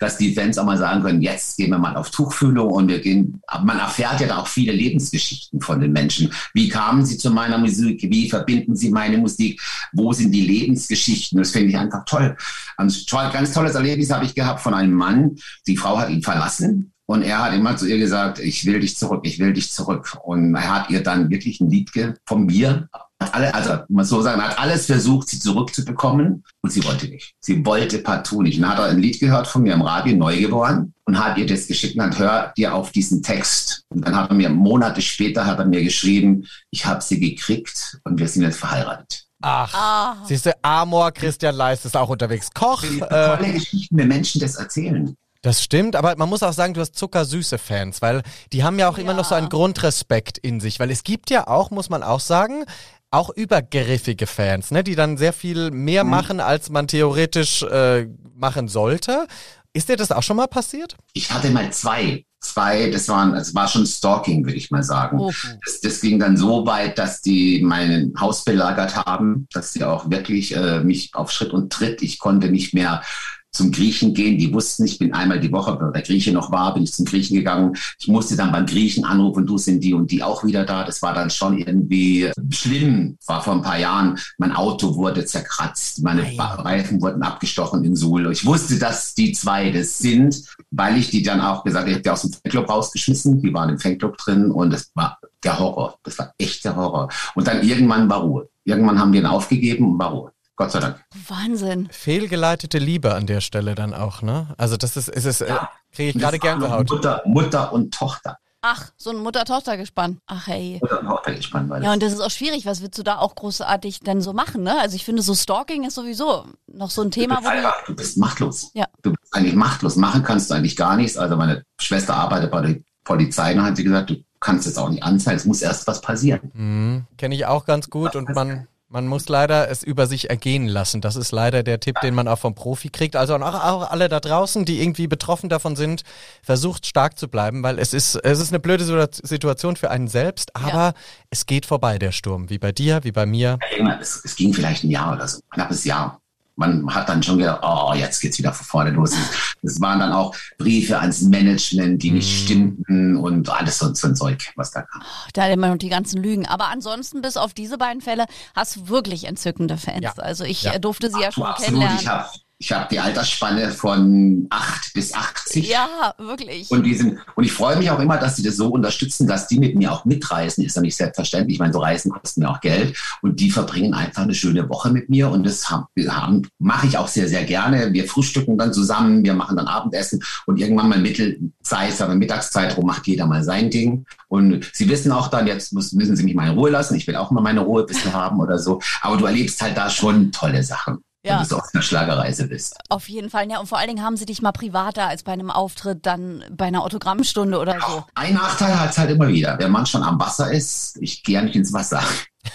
dass 0.00 0.18
die 0.18 0.34
Fans 0.34 0.58
auch 0.58 0.64
mal 0.64 0.78
sagen 0.78 1.02
können, 1.02 1.22
jetzt 1.22 1.56
gehen 1.56 1.70
wir 1.70 1.78
mal 1.78 1.96
auf 1.96 2.10
Tuchfühlung 2.10 2.70
und 2.70 2.88
wir 2.88 3.00
gehen, 3.00 3.40
man 3.62 3.78
erfährt 3.78 4.20
ja 4.20 4.26
da 4.26 4.38
auch 4.38 4.46
viele 4.46 4.72
Lebensgeschichten 4.72 5.60
von 5.60 5.80
den 5.80 5.92
Menschen. 5.92 6.32
Wie 6.54 6.68
kamen 6.68 7.04
sie 7.04 7.18
zu 7.18 7.30
meiner 7.30 7.58
Musik? 7.58 8.02
Wie 8.02 8.28
verbinden 8.28 8.74
sie 8.76 8.90
meine 8.90 9.18
Musik? 9.18 9.60
Wo 9.92 10.12
sind 10.12 10.32
die 10.32 10.42
Lebensgeschichten? 10.42 11.38
Das 11.38 11.50
finde 11.50 11.68
ich 11.68 11.78
einfach 11.78 12.04
toll. 12.04 12.36
Ein 12.76 12.92
ganz 13.32 13.52
tolles 13.52 13.74
Erlebnis 13.74 14.10
habe 14.10 14.24
ich 14.24 14.34
gehabt 14.34 14.60
von 14.60 14.74
einem 14.74 14.94
Mann. 14.94 15.36
Die 15.66 15.76
Frau 15.76 15.98
hat 15.98 16.10
ihn 16.10 16.22
verlassen. 16.22 16.92
Und 17.06 17.22
er 17.22 17.44
hat 17.44 17.52
immer 17.52 17.76
zu 17.76 17.86
ihr 17.86 17.98
gesagt, 17.98 18.38
ich 18.38 18.64
will 18.64 18.80
dich 18.80 18.96
zurück, 18.96 19.22
ich 19.24 19.38
will 19.38 19.52
dich 19.52 19.70
zurück. 19.72 20.16
Und 20.22 20.54
er 20.54 20.74
hat 20.74 20.90
ihr 20.90 21.02
dann 21.02 21.30
wirklich 21.30 21.60
ein 21.60 21.68
Lied 21.68 21.90
von 22.24 22.46
mir, 22.46 22.88
hat 23.22 23.34
alle, 23.34 23.54
also 23.54 23.78
man 23.88 24.04
so 24.04 24.20
sagen, 24.22 24.40
er 24.40 24.48
hat 24.48 24.58
alles 24.58 24.86
versucht, 24.86 25.28
sie 25.28 25.38
zurückzubekommen 25.38 26.44
und 26.60 26.70
sie 26.70 26.84
wollte 26.84 27.06
nicht. 27.08 27.34
Sie 27.40 27.64
wollte 27.64 27.98
partout 27.98 28.42
nicht. 28.42 28.56
Und 28.56 28.62
dann 28.62 28.72
hat 28.72 28.78
er 28.78 28.84
ein 28.86 28.98
Lied 28.98 29.20
gehört 29.20 29.46
von 29.46 29.62
mir 29.62 29.74
im 29.74 29.82
Radio, 29.82 30.16
Neugeboren, 30.16 30.92
und 31.04 31.18
hat 31.18 31.36
ihr 31.38 31.46
das 31.46 31.66
geschickt 31.66 31.96
und 31.96 32.02
hat, 32.02 32.18
hör 32.18 32.52
dir 32.56 32.74
auf 32.74 32.92
diesen 32.92 33.22
Text. 33.22 33.82
Und 33.88 34.06
dann 34.06 34.14
hat 34.16 34.30
er 34.30 34.34
mir, 34.36 34.48
Monate 34.50 35.02
später 35.02 35.46
hat 35.46 35.58
er 35.58 35.64
mir 35.66 35.82
geschrieben, 35.82 36.46
ich 36.70 36.86
habe 36.86 37.02
sie 37.02 37.18
gekriegt 37.18 37.98
und 38.04 38.18
wir 38.18 38.28
sind 38.28 38.42
jetzt 38.42 38.58
verheiratet. 38.58 39.24
Ach, 39.44 39.74
Ah. 39.74 40.16
siehst 40.24 40.46
du, 40.46 40.52
Amor 40.62 41.10
Christian 41.10 41.54
Leist 41.56 41.84
ist 41.84 41.96
auch 41.96 42.08
unterwegs. 42.08 42.48
Koch, 42.54 42.84
äh, 42.84 42.98
Tolle 42.98 43.52
Geschichten, 43.52 43.96
wenn 43.98 44.06
Menschen 44.08 44.40
das 44.40 44.54
erzählen. 44.54 45.16
das 45.44 45.60
stimmt, 45.64 45.96
aber 45.96 46.14
man 46.16 46.28
muss 46.28 46.44
auch 46.44 46.52
sagen, 46.52 46.72
du 46.74 46.80
hast 46.80 46.94
zuckersüße 46.94 47.58
Fans, 47.58 48.00
weil 48.00 48.22
die 48.52 48.62
haben 48.62 48.78
ja 48.78 48.88
auch 48.88 48.98
immer 48.98 49.14
noch 49.14 49.24
so 49.24 49.34
einen 49.34 49.48
Grundrespekt 49.48 50.38
in 50.38 50.60
sich, 50.60 50.78
weil 50.78 50.92
es 50.92 51.02
gibt 51.02 51.30
ja 51.30 51.48
auch, 51.48 51.72
muss 51.72 51.90
man 51.90 52.04
auch 52.04 52.20
sagen, 52.20 52.64
auch 53.12 53.30
übergriffige 53.30 54.26
Fans, 54.26 54.70
ne, 54.70 54.82
die 54.82 54.94
dann 54.94 55.16
sehr 55.16 55.32
viel 55.32 55.70
mehr 55.70 56.02
machen, 56.02 56.40
als 56.40 56.70
man 56.70 56.88
theoretisch 56.88 57.62
äh, 57.62 58.08
machen 58.34 58.68
sollte. 58.68 59.26
Ist 59.74 59.88
dir 59.88 59.96
das 59.96 60.12
auch 60.12 60.22
schon 60.22 60.36
mal 60.36 60.48
passiert? 60.48 60.96
Ich 61.12 61.30
hatte 61.30 61.50
mal 61.50 61.70
zwei. 61.72 62.24
Zwei, 62.40 62.90
das 62.90 63.08
waren, 63.08 63.34
es 63.34 63.54
war 63.54 63.68
schon 63.68 63.86
Stalking, 63.86 64.44
würde 64.44 64.56
ich 64.56 64.72
mal 64.72 64.82
sagen. 64.82 65.20
Oh. 65.20 65.32
Das, 65.64 65.80
das 65.80 66.00
ging 66.00 66.18
dann 66.18 66.36
so 66.36 66.66
weit, 66.66 66.98
dass 66.98 67.22
die 67.22 67.62
mein 67.62 68.12
Haus 68.18 68.42
belagert 68.42 68.96
haben, 68.96 69.46
dass 69.52 69.72
sie 69.72 69.84
auch 69.84 70.10
wirklich 70.10 70.56
äh, 70.56 70.80
mich 70.80 71.14
auf 71.14 71.30
Schritt 71.30 71.52
und 71.52 71.72
Tritt, 71.72 72.02
ich 72.02 72.18
konnte 72.18 72.50
nicht 72.50 72.74
mehr 72.74 73.02
zum 73.52 73.70
Griechen 73.70 74.14
gehen. 74.14 74.38
Die 74.38 74.52
wussten, 74.52 74.84
ich 74.86 74.98
bin 74.98 75.12
einmal 75.12 75.38
die 75.38 75.52
Woche, 75.52 75.78
wenn 75.78 75.92
der 75.92 76.02
Grieche 76.02 76.32
noch 76.32 76.50
war, 76.50 76.72
bin 76.72 76.84
ich 76.84 76.92
zum 76.92 77.04
Griechen 77.04 77.36
gegangen. 77.36 77.76
Ich 77.98 78.08
musste 78.08 78.34
dann 78.34 78.50
beim 78.50 78.64
Griechen 78.64 79.04
anrufen, 79.04 79.46
du 79.46 79.58
sind 79.58 79.84
die 79.84 79.92
und 79.92 80.10
die 80.10 80.22
auch 80.22 80.42
wieder 80.44 80.64
da. 80.64 80.84
Das 80.84 81.02
war 81.02 81.12
dann 81.14 81.28
schon 81.30 81.58
irgendwie 81.58 82.30
schlimm. 82.50 83.18
War 83.26 83.42
vor 83.42 83.52
ein 83.54 83.62
paar 83.62 83.78
Jahren. 83.78 84.18
Mein 84.38 84.52
Auto 84.52 84.96
wurde 84.96 85.24
zerkratzt, 85.26 86.02
meine 86.02 86.22
Ei. 86.22 86.34
Ba- 86.36 86.54
Reifen 86.62 87.00
wurden 87.02 87.22
abgestochen 87.22 87.84
in 87.84 87.94
Suhl. 87.94 88.30
Ich 88.32 88.46
wusste, 88.46 88.78
dass 88.78 89.14
die 89.14 89.32
zwei 89.32 89.70
das 89.70 89.98
sind, 89.98 90.42
weil 90.70 90.96
ich 90.96 91.10
die 91.10 91.22
dann 91.22 91.40
auch 91.40 91.62
gesagt, 91.62 91.88
ich 91.88 91.94
habe 91.94 92.02
die 92.02 92.10
aus 92.10 92.22
dem 92.22 92.32
Fanclub 92.32 92.68
rausgeschmissen. 92.70 93.42
Die 93.42 93.52
waren 93.52 93.68
im 93.68 93.78
Fanclub 93.78 94.16
drin 94.16 94.50
und 94.50 94.70
das 94.72 94.90
war 94.94 95.18
der 95.44 95.58
Horror. 95.58 95.98
Das 96.04 96.18
war 96.18 96.32
echt 96.38 96.64
der 96.64 96.74
Horror. 96.76 97.08
Und 97.34 97.46
dann 97.46 97.62
irgendwann 97.66 98.08
war 98.08 98.20
Ruhe. 98.22 98.48
Irgendwann 98.64 98.98
haben 98.98 99.12
wir 99.12 99.20
ihn 99.20 99.26
aufgegeben 99.26 99.92
und 99.92 99.98
war 99.98 100.10
Ruhe. 100.12 100.32
Gott 100.62 100.72
sei 100.72 100.80
Dank. 100.80 101.04
Wahnsinn. 101.28 101.88
Fehlgeleitete 101.90 102.78
Liebe 102.78 103.14
an 103.14 103.26
der 103.26 103.40
Stelle 103.40 103.74
dann 103.74 103.94
auch, 103.94 104.22
ne? 104.22 104.54
Also 104.58 104.76
das 104.76 104.96
ist, 104.96 105.08
ist 105.08 105.24
es, 105.24 105.40
äh, 105.40 105.48
Ja. 105.48 105.70
kriege 105.92 106.10
ich 106.10 106.18
gerade 106.18 106.38
Das 106.38 106.48
Gänsehaut. 106.48 106.90
Mutter, 106.90 107.22
Mutter 107.24 107.72
und 107.72 107.92
Tochter. 107.92 108.38
Ach, 108.64 108.90
so 108.96 109.10
ein 109.10 109.16
Mutter-Tochter-Gespann. 109.16 110.20
Ach 110.28 110.46
hey. 110.46 110.78
Mutter 110.80 111.00
und 111.00 111.06
Tochter 111.08 111.34
gespannt, 111.34 111.68
weil 111.68 111.82
Ja, 111.82 111.92
und 111.94 112.00
das 112.00 112.12
ist 112.12 112.20
auch 112.20 112.30
schwierig. 112.30 112.64
Was 112.64 112.80
willst 112.80 112.96
du 112.96 113.02
da 113.02 113.18
auch 113.18 113.34
großartig 113.34 114.00
denn 114.00 114.20
so 114.20 114.32
machen, 114.32 114.62
ne? 114.62 114.78
Also 114.80 114.94
ich 114.94 115.04
finde, 115.04 115.22
so 115.22 115.34
Stalking 115.34 115.82
ist 115.84 115.96
sowieso 115.96 116.44
noch 116.72 116.90
so 116.90 117.02
ein 117.02 117.10
Thema, 117.10 117.40
du, 117.40 117.44
wo 117.44 117.48
bist 117.48 117.52
du... 117.52 117.56
einfach, 117.66 117.84
du 117.86 117.96
bist 117.96 118.18
machtlos. 118.18 118.70
Ja. 118.74 118.86
Du 119.02 119.10
bist 119.10 119.34
eigentlich 119.34 119.54
machtlos. 119.56 119.96
Machen 119.96 120.22
kannst 120.22 120.48
du 120.50 120.54
eigentlich 120.54 120.76
gar 120.76 120.94
nichts. 120.96 121.16
Also 121.18 121.34
meine 121.36 121.64
Schwester 121.80 122.14
arbeitet 122.14 122.52
bei 122.52 122.60
der 122.62 122.76
Polizei 123.02 123.52
und 123.54 123.64
hat 123.64 123.76
sie 123.76 123.82
gesagt, 123.82 124.10
du 124.10 124.16
kannst 124.38 124.66
jetzt 124.66 124.78
auch 124.78 124.88
nicht 124.90 125.02
anzeigen. 125.02 125.38
Es 125.38 125.44
muss 125.44 125.60
erst 125.60 125.88
was 125.88 126.00
passieren. 126.00 126.52
Mhm. 126.54 127.06
Kenne 127.18 127.34
ich 127.34 127.46
auch 127.46 127.64
ganz 127.64 127.90
gut 127.90 128.14
und 128.14 128.28
man, 128.32 128.68
man 128.92 129.06
muss 129.08 129.28
leider 129.28 129.70
es 129.70 129.82
über 129.82 130.06
sich 130.06 130.28
ergehen 130.30 130.68
lassen. 130.68 131.00
Das 131.00 131.16
ist 131.16 131.32
leider 131.32 131.62
der 131.62 131.80
Tipp, 131.80 131.96
den 132.02 132.14
man 132.14 132.28
auch 132.28 132.38
vom 132.38 132.54
Profi 132.54 132.90
kriegt. 132.90 133.16
Also 133.16 133.34
auch, 133.36 133.40
auch 133.42 133.90
alle 133.90 134.08
da 134.08 134.20
draußen, 134.20 134.64
die 134.64 134.82
irgendwie 134.82 135.06
betroffen 135.06 135.48
davon 135.48 135.74
sind, 135.76 136.02
versucht 136.42 136.86
stark 136.86 137.18
zu 137.18 137.28
bleiben, 137.28 137.62
weil 137.62 137.78
es 137.78 137.94
ist, 137.94 138.14
es 138.16 138.38
ist 138.38 138.50
eine 138.50 138.60
blöde 138.60 138.84
Situa- 138.84 139.26
Situation 139.26 139.76
für 139.76 139.90
einen 139.90 140.08
selbst, 140.08 140.54
aber 140.54 140.68
Ja. 140.72 140.92
es 141.30 141.46
geht 141.46 141.66
vorbei, 141.66 141.98
der 141.98 142.12
Sturm. 142.12 142.50
Wie 142.50 142.58
bei 142.58 142.70
dir, 142.72 143.00
wie 143.02 143.12
bei 143.12 143.24
mir. 143.26 143.58
Es, 144.00 144.20
es 144.24 144.36
ging 144.36 144.52
vielleicht 144.52 144.84
ein 144.84 144.90
Jahr 144.90 145.14
oder 145.14 145.26
so, 145.26 145.38
ein 145.38 145.50
knappes 145.54 145.84
Jahr. 145.84 146.20
Man 146.56 146.94
hat 146.94 147.08
dann 147.08 147.22
schon 147.22 147.38
gedacht, 147.38 147.60
oh, 147.62 147.94
jetzt 147.94 148.20
geht's 148.20 148.38
wieder 148.38 148.52
von 148.52 148.66
vorne 148.66 148.90
los. 148.90 149.14
Es 149.62 149.80
waren 149.80 150.00
dann 150.00 150.12
auch 150.12 150.34
Briefe 150.58 150.98
ans 151.00 151.22
Management, 151.22 152.02
die 152.02 152.10
nicht 152.10 152.30
Mhm. 152.30 152.44
stimmten 152.44 153.16
und 153.16 153.48
alles 153.48 153.78
so, 153.78 153.92
so 153.94 154.08
ein 154.08 154.14
Zeug, 154.16 154.52
was 154.56 154.70
da 154.70 154.82
kam. 154.82 155.02
Da 155.32 155.48
immer 155.48 155.68
noch 155.68 155.78
die 155.78 155.88
ganzen 155.88 156.22
Lügen. 156.22 156.46
Aber 156.46 156.68
ansonsten, 156.68 157.22
bis 157.22 157.36
auf 157.38 157.54
diese 157.54 157.78
beiden 157.78 158.02
Fälle, 158.02 158.26
hast 158.54 158.76
du 158.76 158.88
wirklich 158.88 159.24
entzückende 159.24 159.76
Fans. 159.78 160.02
Ja. 160.02 160.12
Also 160.16 160.44
ich 160.44 160.62
Ja. 160.64 160.74
äh, 160.74 160.80
durfte 160.80 161.10
sie 161.10 161.20
ja 161.20 161.28
Du, 161.28 161.34
schon 161.36 161.44
absolut. 161.44 161.64
kennenlernen. 161.80 161.98
Ich 162.00 162.06
habe 162.08 162.28
ich 162.62 162.70
hab 162.70 162.88
die 162.90 163.00
Altersspanne 163.00 163.72
von 163.72 164.46
8 164.48 164.94
bis 164.94 165.12
80. 165.12 165.68
Ja, 165.68 166.14
wirklich. 166.16 166.70
Und, 166.70 166.84
die 166.84 166.94
sind, 166.94 167.18
und 167.34 167.42
ich 167.42 167.52
freue 167.52 167.76
mich 167.76 167.90
auch 167.90 167.98
immer, 167.98 168.18
dass 168.18 168.36
sie 168.36 168.44
das 168.44 168.56
so 168.56 168.68
unterstützen, 168.68 169.26
dass 169.26 169.48
die 169.48 169.58
mit 169.58 169.74
mir 169.74 169.92
auch 169.92 170.04
mitreisen. 170.04 170.64
Ist 170.64 170.76
ja 170.76 170.82
nicht 170.82 170.94
selbstverständlich. 170.94 171.56
Ich 171.56 171.58
meine, 171.58 171.72
so 171.72 171.80
Reisen 171.80 172.12
kosten 172.12 172.40
mir 172.40 172.50
auch 172.50 172.60
Geld. 172.60 172.96
Und 173.20 173.40
die 173.40 173.50
verbringen 173.50 173.94
einfach 173.94 174.22
eine 174.22 174.34
schöne 174.34 174.68
Woche 174.68 174.90
mit 174.90 175.10
mir. 175.10 175.28
Und 175.28 175.44
das 175.44 175.68
haben, 175.70 175.86
haben, 176.06 176.48
mache 176.60 176.86
ich 176.86 176.96
auch 176.96 177.08
sehr, 177.08 177.28
sehr 177.28 177.42
gerne. 177.42 177.92
Wir 177.92 178.04
frühstücken 178.04 178.56
dann 178.56 178.72
zusammen, 178.72 179.24
wir 179.24 179.34
machen 179.34 179.56
dann 179.56 179.66
Abendessen. 179.66 180.22
Und 180.46 180.60
irgendwann 180.60 180.88
mal 180.88 181.00
Mitte, 181.00 181.38
sei 181.62 181.88
es 181.88 182.00
aber 182.00 182.14
Mittagszeit 182.14 182.76
rum, 182.76 182.86
macht 182.86 183.08
jeder 183.08 183.26
mal 183.26 183.42
sein 183.42 183.70
Ding. 183.70 184.06
Und 184.28 184.70
sie 184.72 184.88
wissen 184.88 185.10
auch 185.10 185.26
dann, 185.26 185.48
jetzt 185.48 185.72
müssen 185.72 186.16
sie 186.16 186.22
mich 186.22 186.36
mal 186.36 186.48
in 186.48 186.56
Ruhe 186.56 186.70
lassen. 186.70 186.94
Ich 186.94 187.08
will 187.08 187.16
auch 187.16 187.32
mal 187.32 187.40
meine 187.40 187.60
Ruhe 187.60 187.82
ein 187.82 187.86
bisschen 187.88 188.12
haben 188.12 188.38
oder 188.38 188.60
so. 188.60 188.80
Aber 189.00 189.16
du 189.16 189.26
erlebst 189.26 189.60
halt 189.60 189.76
da 189.76 189.90
schon 189.90 190.30
tolle 190.30 190.62
Sachen. 190.62 191.02
Ja. 191.24 191.40
Wenn 191.40 191.48
du 191.48 191.56
auf 191.56 191.68
einer 191.72 191.82
Schlagerreise 191.82 192.48
bist. 192.48 192.76
Auf 192.88 193.08
jeden 193.08 193.30
Fall, 193.30 193.48
ja. 193.48 193.60
Und 193.60 193.68
vor 193.68 193.78
allen 193.78 193.88
Dingen 193.88 194.04
haben 194.04 194.16
sie 194.16 194.26
dich 194.26 194.42
mal 194.42 194.52
privater 194.52 195.06
als 195.06 195.22
bei 195.22 195.32
einem 195.32 195.50
Auftritt, 195.50 196.04
dann 196.04 196.44
bei 196.50 196.66
einer 196.66 196.82
Autogrammstunde 196.82 197.58
oder 197.58 197.78
so. 197.80 198.04
Ein 198.14 198.34
Nachteil 198.34 198.78
hat 198.78 198.90
es 198.90 198.98
halt 198.98 199.10
immer 199.10 199.28
wieder. 199.28 199.56
Wenn 199.58 199.70
man 199.70 199.86
schon 199.86 200.02
am 200.02 200.18
Wasser 200.18 200.50
ist, 200.50 200.98
ich 201.00 201.22
gehe 201.22 201.36
ja 201.36 201.42
nicht 201.42 201.54
ins 201.54 201.72
Wasser. 201.72 202.02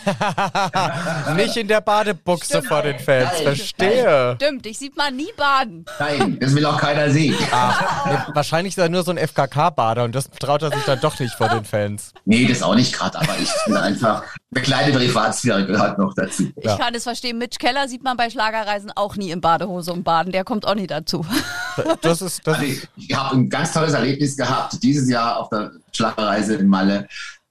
Nicht 1.35 1.55
in 1.55 1.67
der 1.67 1.81
Badebuchse 1.81 2.45
Stimmt. 2.45 2.67
vor 2.67 2.81
den 2.81 2.99
Fans, 2.99 3.29
Nein. 3.35 3.43
verstehe. 3.43 4.35
Stimmt, 4.35 4.65
ich 4.65 4.77
sieht 4.77 4.97
man 4.97 5.15
nie 5.15 5.31
baden. 5.37 5.85
Nein, 5.99 6.37
das 6.39 6.53
will 6.53 6.65
auch 6.65 6.77
keiner 6.77 7.09
sehen. 7.09 7.35
Ah, 7.49 8.27
wahrscheinlich 8.33 8.73
ist 8.73 8.77
er 8.77 8.89
nur 8.89 9.03
so 9.03 9.11
ein 9.11 9.17
FKK-Bader 9.17 10.03
und 10.03 10.13
das 10.13 10.29
traut 10.29 10.61
er 10.61 10.71
sich 10.71 10.83
dann 10.83 10.99
doch 10.99 11.17
nicht 11.19 11.33
vor 11.33 11.49
den 11.49 11.63
Fans. 11.63 12.13
Nee, 12.25 12.45
das 12.45 12.61
auch 12.61 12.75
nicht 12.75 12.93
gerade, 12.93 13.17
aber 13.17 13.35
ich 13.39 13.49
finde 13.49 13.81
einfach, 13.81 14.23
eine 14.53 14.63
kleine 14.63 14.93
Privatsphäre 14.93 15.65
gehört 15.65 15.97
noch 15.97 16.13
dazu. 16.13 16.51
Ich 16.55 16.65
ja. 16.65 16.77
kann 16.77 16.93
es 16.93 17.03
verstehen, 17.03 17.37
Mitch 17.37 17.57
Keller 17.57 17.87
sieht 17.87 18.03
man 18.03 18.17
bei 18.17 18.29
Schlagerreisen 18.29 18.91
auch 18.95 19.15
nie 19.15 19.31
in 19.31 19.41
Badehose 19.41 19.93
und 19.93 20.03
Baden, 20.03 20.31
der 20.31 20.43
kommt 20.43 20.67
auch 20.67 20.75
nie 20.75 20.87
dazu. 20.87 21.25
Das 22.01 22.21
ist, 22.21 22.45
das 22.45 22.55
also 22.55 22.67
ich, 22.67 22.87
ich 22.95 23.15
habe 23.15 23.35
ein 23.35 23.49
ganz 23.49 23.73
tolles 23.73 23.93
Erlebnis 23.93 24.35
gehabt 24.35 24.81
dieses 24.83 25.09
Jahr 25.09 25.37
auf 25.37 25.49
der 25.49 25.71
Schlagerreise 25.91 26.55
in 26.55 26.67
Malle. 26.67 27.07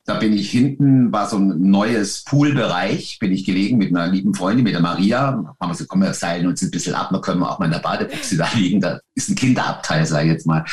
Da 0.06 0.14
bin 0.14 0.32
ich 0.32 0.50
hinten, 0.52 1.10
war 1.10 1.28
so 1.28 1.36
ein 1.36 1.68
neues 1.68 2.22
Poolbereich, 2.22 3.18
bin 3.18 3.32
ich 3.32 3.44
gelegen 3.44 3.76
mit 3.76 3.94
einer 3.94 4.06
lieben 4.06 4.34
Freundin, 4.34 4.62
mit 4.62 4.72
der 4.72 4.80
Maria. 4.80 5.56
Haben 5.60 5.70
wir 5.70 5.74
so, 5.74 5.84
komm, 5.86 6.02
wir 6.02 6.14
seilen 6.14 6.46
uns 6.46 6.62
ein 6.62 6.70
bisschen 6.70 6.94
ab, 6.94 7.08
dann 7.10 7.20
können 7.20 7.40
wir 7.40 7.50
auch 7.50 7.58
mal 7.58 7.66
in 7.66 7.72
der 7.72 7.80
Badebuchse 7.80 8.36
da 8.36 8.46
liegen. 8.54 8.80
Da 8.80 9.00
ist 9.16 9.28
ein 9.28 9.34
Kinderabteil, 9.34 10.06
sag 10.06 10.22
ich 10.22 10.30
jetzt 10.30 10.46
mal. 10.46 10.64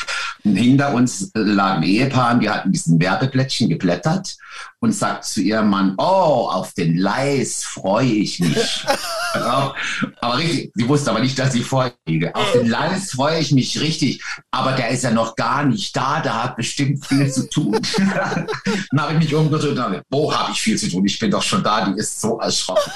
Und 0.43 0.56
hinter 0.56 0.93
uns 0.93 1.32
lag 1.34 1.78
ein 1.78 1.84
Ehepaar, 1.84 2.38
die 2.38 2.50
hatten 2.50 2.72
diesen 2.72 3.02
Werbeblättchen 3.02 3.69
geblättert 3.69 4.38
und 4.84 4.91
sagt 4.91 5.24
zu 5.24 5.39
ihrem 5.39 5.69
Mann, 5.69 5.93
oh, 5.98 6.50
auf 6.52 6.74
den 6.74 6.98
Leis 6.98 7.63
freue 7.63 8.06
ich 8.06 8.41
mich. 8.41 8.86
aber 9.34 10.38
richtig, 10.38 10.74
sie 10.76 10.89
wusste 10.89 11.10
aber 11.10 11.22
nicht, 11.22 11.39
dass 11.39 11.54
sie 11.54 11.63
vorliege. 11.63 12.36
Auf 12.36 12.52
den 12.52 12.67
Leis 12.67 13.12
freue 13.12 13.39
ich 13.39 13.54
mich 13.54 13.80
richtig, 13.80 14.22
aber 14.52 14.74
der 14.74 14.89
ist 14.89 15.06
ja 15.06 15.12
noch 15.12 15.38
gar 15.38 15.63
nicht 15.63 15.96
da, 15.96 16.19
der 16.19 16.43
hat 16.43 16.58
bestimmt 16.58 17.06
viel 17.06 17.32
zu 17.32 17.50
tun. 17.50 17.80
Dann 17.98 19.02
habe 19.02 19.13
ich 19.13 19.19
mich 19.19 19.34
umgedreht 19.34 19.69
und 19.69 19.78
dachte, 19.78 20.04
wo 20.10 20.36
habe 20.36 20.52
ich 20.52 20.62
viel 20.62 20.78
zu 20.78 20.89
tun? 20.89 21.06
Ich 21.06 21.17
bin 21.17 21.32
doch 21.32 21.43
schon 21.43 21.63
da, 21.63 21.86
die 21.86 21.98
ist 21.98 22.19
so 22.19 22.41
erschrocken. 22.41 22.91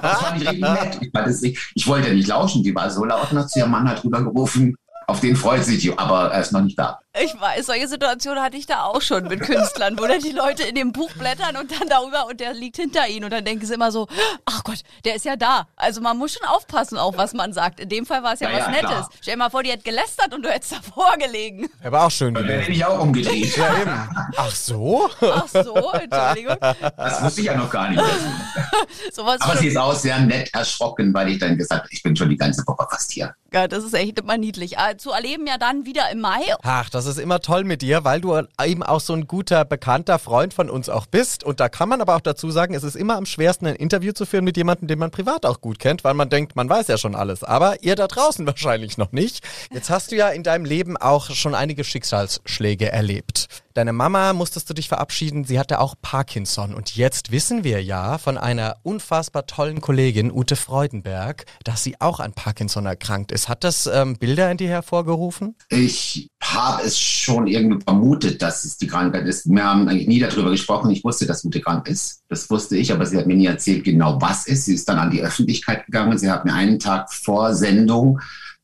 Das 0.00 0.18
fand 0.22 0.40
ich 0.40 0.48
richtig 0.48 0.62
nett. 0.62 0.98
Ich, 0.98 1.12
das, 1.12 1.42
ich, 1.42 1.58
ich 1.74 1.86
wollte 1.86 2.08
ja 2.08 2.14
nicht 2.14 2.28
lauschen, 2.28 2.62
die 2.62 2.74
war 2.74 2.90
so 2.90 3.04
laut 3.04 3.30
und 3.30 3.38
hat 3.38 3.50
zu 3.50 3.58
ihrem 3.58 3.70
Mann 3.70 3.86
halt 3.86 4.02
rübergerufen, 4.02 4.78
auf 5.06 5.20
den 5.20 5.36
freut 5.36 5.62
sich 5.62 5.82
die, 5.82 5.98
aber 5.98 6.32
er 6.32 6.40
ist 6.40 6.52
noch 6.52 6.62
nicht 6.62 6.78
da. 6.78 7.00
Ich 7.22 7.40
weiß, 7.40 7.66
solche 7.66 7.86
Situationen 7.86 8.42
hatte 8.42 8.56
ich 8.56 8.66
da 8.66 8.86
auch 8.86 9.00
schon 9.00 9.28
mit 9.28 9.40
Künstlern, 9.40 9.96
wo 9.96 10.04
dann 10.04 10.20
die 10.20 10.32
Leute 10.32 10.64
in 10.64 10.74
dem 10.74 10.90
Buch 10.90 11.12
blättern 11.12 11.56
und 11.56 11.70
dann 11.70 11.88
darüber 11.88 12.26
und 12.26 12.40
der 12.40 12.54
liegt 12.54 12.74
hinter 12.74 13.06
ihnen 13.06 13.24
und 13.24 13.32
dann 13.32 13.44
denken 13.44 13.64
sie 13.64 13.74
immer 13.74 13.92
so, 13.92 14.08
ach 14.44 14.64
Gott, 14.64 14.80
der 15.04 15.14
ist 15.14 15.24
ja 15.24 15.36
da. 15.36 15.68
Also 15.76 16.00
man 16.00 16.18
muss 16.18 16.32
schon 16.32 16.44
aufpassen 16.48 16.98
auf, 16.98 17.16
was 17.16 17.32
man 17.32 17.52
sagt. 17.52 17.78
In 17.78 17.88
dem 17.88 18.04
Fall 18.04 18.24
war 18.24 18.34
es 18.34 18.40
ja, 18.40 18.50
ja, 18.50 18.58
was 18.58 18.66
ja, 18.66 18.70
Nettes. 18.72 18.88
Klar. 18.88 19.10
Stell 19.20 19.34
dir 19.34 19.38
mal 19.38 19.50
vor, 19.50 19.62
die 19.62 19.70
hat 19.70 19.84
gelästert 19.84 20.34
und 20.34 20.42
du 20.42 20.50
hättest 20.50 20.72
davor 20.72 21.16
gelegen. 21.16 21.70
Er 21.82 21.92
war 21.92 22.06
auch 22.06 22.10
schön 22.10 22.34
gewesen. 22.34 22.58
Hätte 22.58 22.72
ich 22.72 22.84
auch 22.84 22.98
umgedreht. 22.98 23.56
Ja, 23.56 23.80
eben. 23.80 24.08
Ach 24.36 24.50
so? 24.50 25.08
Ach 25.20 25.46
so, 25.46 25.92
Entschuldigung. 25.92 26.56
Das 26.96 27.22
wusste 27.22 27.40
ich 27.42 27.46
ja 27.46 27.56
noch 27.56 27.70
gar 27.70 27.90
nicht. 27.90 28.02
Sowas 29.12 29.40
Aber 29.40 29.56
sie 29.56 29.68
ist 29.68 29.76
auch 29.76 29.94
sehr 29.94 30.18
nett 30.18 30.52
erschrocken, 30.52 31.14
weil 31.14 31.28
ich 31.28 31.38
dann 31.38 31.56
gesagt 31.56 31.82
habe, 31.82 31.92
ich 31.92 32.02
bin 32.02 32.16
schon 32.16 32.28
die 32.28 32.36
ganze 32.36 32.66
Woche 32.66 32.88
fast 32.90 33.12
hier. 33.12 33.36
Ja, 33.52 33.68
das 33.68 33.84
ist 33.84 33.94
echt 33.94 34.18
immer 34.18 34.36
niedlich. 34.36 34.78
Äh, 34.78 34.96
zu 34.96 35.12
erleben 35.12 35.46
ja 35.46 35.58
dann 35.58 35.86
wieder 35.86 36.10
im 36.10 36.20
Mai. 36.20 36.42
Ach, 36.64 36.90
das 36.90 37.03
ist 37.06 37.18
immer 37.18 37.40
toll 37.40 37.64
mit 37.64 37.82
dir, 37.82 38.04
weil 38.04 38.20
du 38.20 38.40
eben 38.62 38.82
auch 38.82 39.00
so 39.00 39.12
ein 39.12 39.26
guter, 39.26 39.64
bekannter 39.64 40.18
Freund 40.18 40.54
von 40.54 40.70
uns 40.70 40.88
auch 40.88 41.06
bist. 41.06 41.44
Und 41.44 41.60
da 41.60 41.68
kann 41.68 41.88
man 41.88 42.00
aber 42.00 42.16
auch 42.16 42.20
dazu 42.20 42.50
sagen, 42.50 42.74
es 42.74 42.84
ist 42.84 42.96
immer 42.96 43.16
am 43.16 43.26
schwersten, 43.26 43.66
ein 43.66 43.76
Interview 43.76 44.12
zu 44.12 44.26
führen 44.26 44.44
mit 44.44 44.56
jemandem, 44.56 44.88
den 44.88 44.98
man 44.98 45.10
privat 45.10 45.46
auch 45.46 45.60
gut 45.60 45.78
kennt, 45.78 46.04
weil 46.04 46.14
man 46.14 46.28
denkt, 46.28 46.56
man 46.56 46.68
weiß 46.68 46.88
ja 46.88 46.98
schon 46.98 47.14
alles. 47.14 47.44
Aber 47.44 47.82
ihr 47.82 47.96
da 47.96 48.06
draußen 48.06 48.46
wahrscheinlich 48.46 48.98
noch 48.98 49.12
nicht. 49.12 49.44
Jetzt 49.72 49.90
hast 49.90 50.12
du 50.12 50.16
ja 50.16 50.28
in 50.28 50.42
deinem 50.42 50.64
Leben 50.64 50.96
auch 50.96 51.30
schon 51.30 51.54
einige 51.54 51.84
Schicksalsschläge 51.84 52.90
erlebt. 52.90 53.48
Deine 53.74 53.92
Mama 53.92 54.34
musstest 54.34 54.70
du 54.70 54.74
dich 54.74 54.86
verabschieden, 54.86 55.42
sie 55.42 55.58
hatte 55.58 55.80
auch 55.80 55.96
Parkinson. 56.00 56.74
Und 56.74 56.94
jetzt 56.94 57.32
wissen 57.32 57.64
wir 57.64 57.82
ja 57.82 58.18
von 58.18 58.38
einer 58.38 58.76
unfassbar 58.84 59.46
tollen 59.46 59.80
Kollegin, 59.80 60.30
Ute 60.30 60.54
Freudenberg, 60.54 61.44
dass 61.64 61.82
sie 61.82 62.00
auch 62.00 62.20
an 62.20 62.34
Parkinson 62.34 62.86
erkrankt 62.86 63.32
ist. 63.32 63.48
Hat 63.48 63.64
das 63.64 63.88
ähm, 63.92 64.16
Bilder 64.16 64.48
in 64.48 64.58
dir 64.58 64.68
hervorgerufen? 64.68 65.56
Ich 65.70 66.30
habe 66.40 66.84
es 66.84 67.00
schon 67.00 67.48
irgendwie 67.48 67.82
vermutet, 67.82 68.42
dass 68.42 68.64
es 68.64 68.76
die 68.76 68.86
Krankheit 68.86 69.26
ist. 69.26 69.50
Wir 69.50 69.64
haben 69.64 69.88
eigentlich 69.88 70.06
nie 70.06 70.20
darüber 70.20 70.52
gesprochen. 70.52 70.92
Ich 70.92 71.02
wusste, 71.02 71.26
dass 71.26 71.44
Ute 71.44 71.60
krank 71.60 71.88
ist. 71.88 72.22
Das 72.28 72.48
wusste 72.50 72.76
ich, 72.76 72.92
aber 72.92 73.06
sie 73.06 73.18
hat 73.18 73.26
mir 73.26 73.34
nie 73.34 73.46
erzählt, 73.46 73.82
genau 73.82 74.20
was 74.20 74.46
ist. 74.46 74.66
Sie 74.66 74.74
ist 74.74 74.88
dann 74.88 75.00
an 75.00 75.10
die 75.10 75.22
Öffentlichkeit 75.22 75.86
gegangen. 75.86 76.16
Sie 76.16 76.30
hat 76.30 76.44
mir 76.44 76.54
einen 76.54 76.78
Tag 76.78 77.12
vor 77.12 77.52
Sendung 77.56 78.20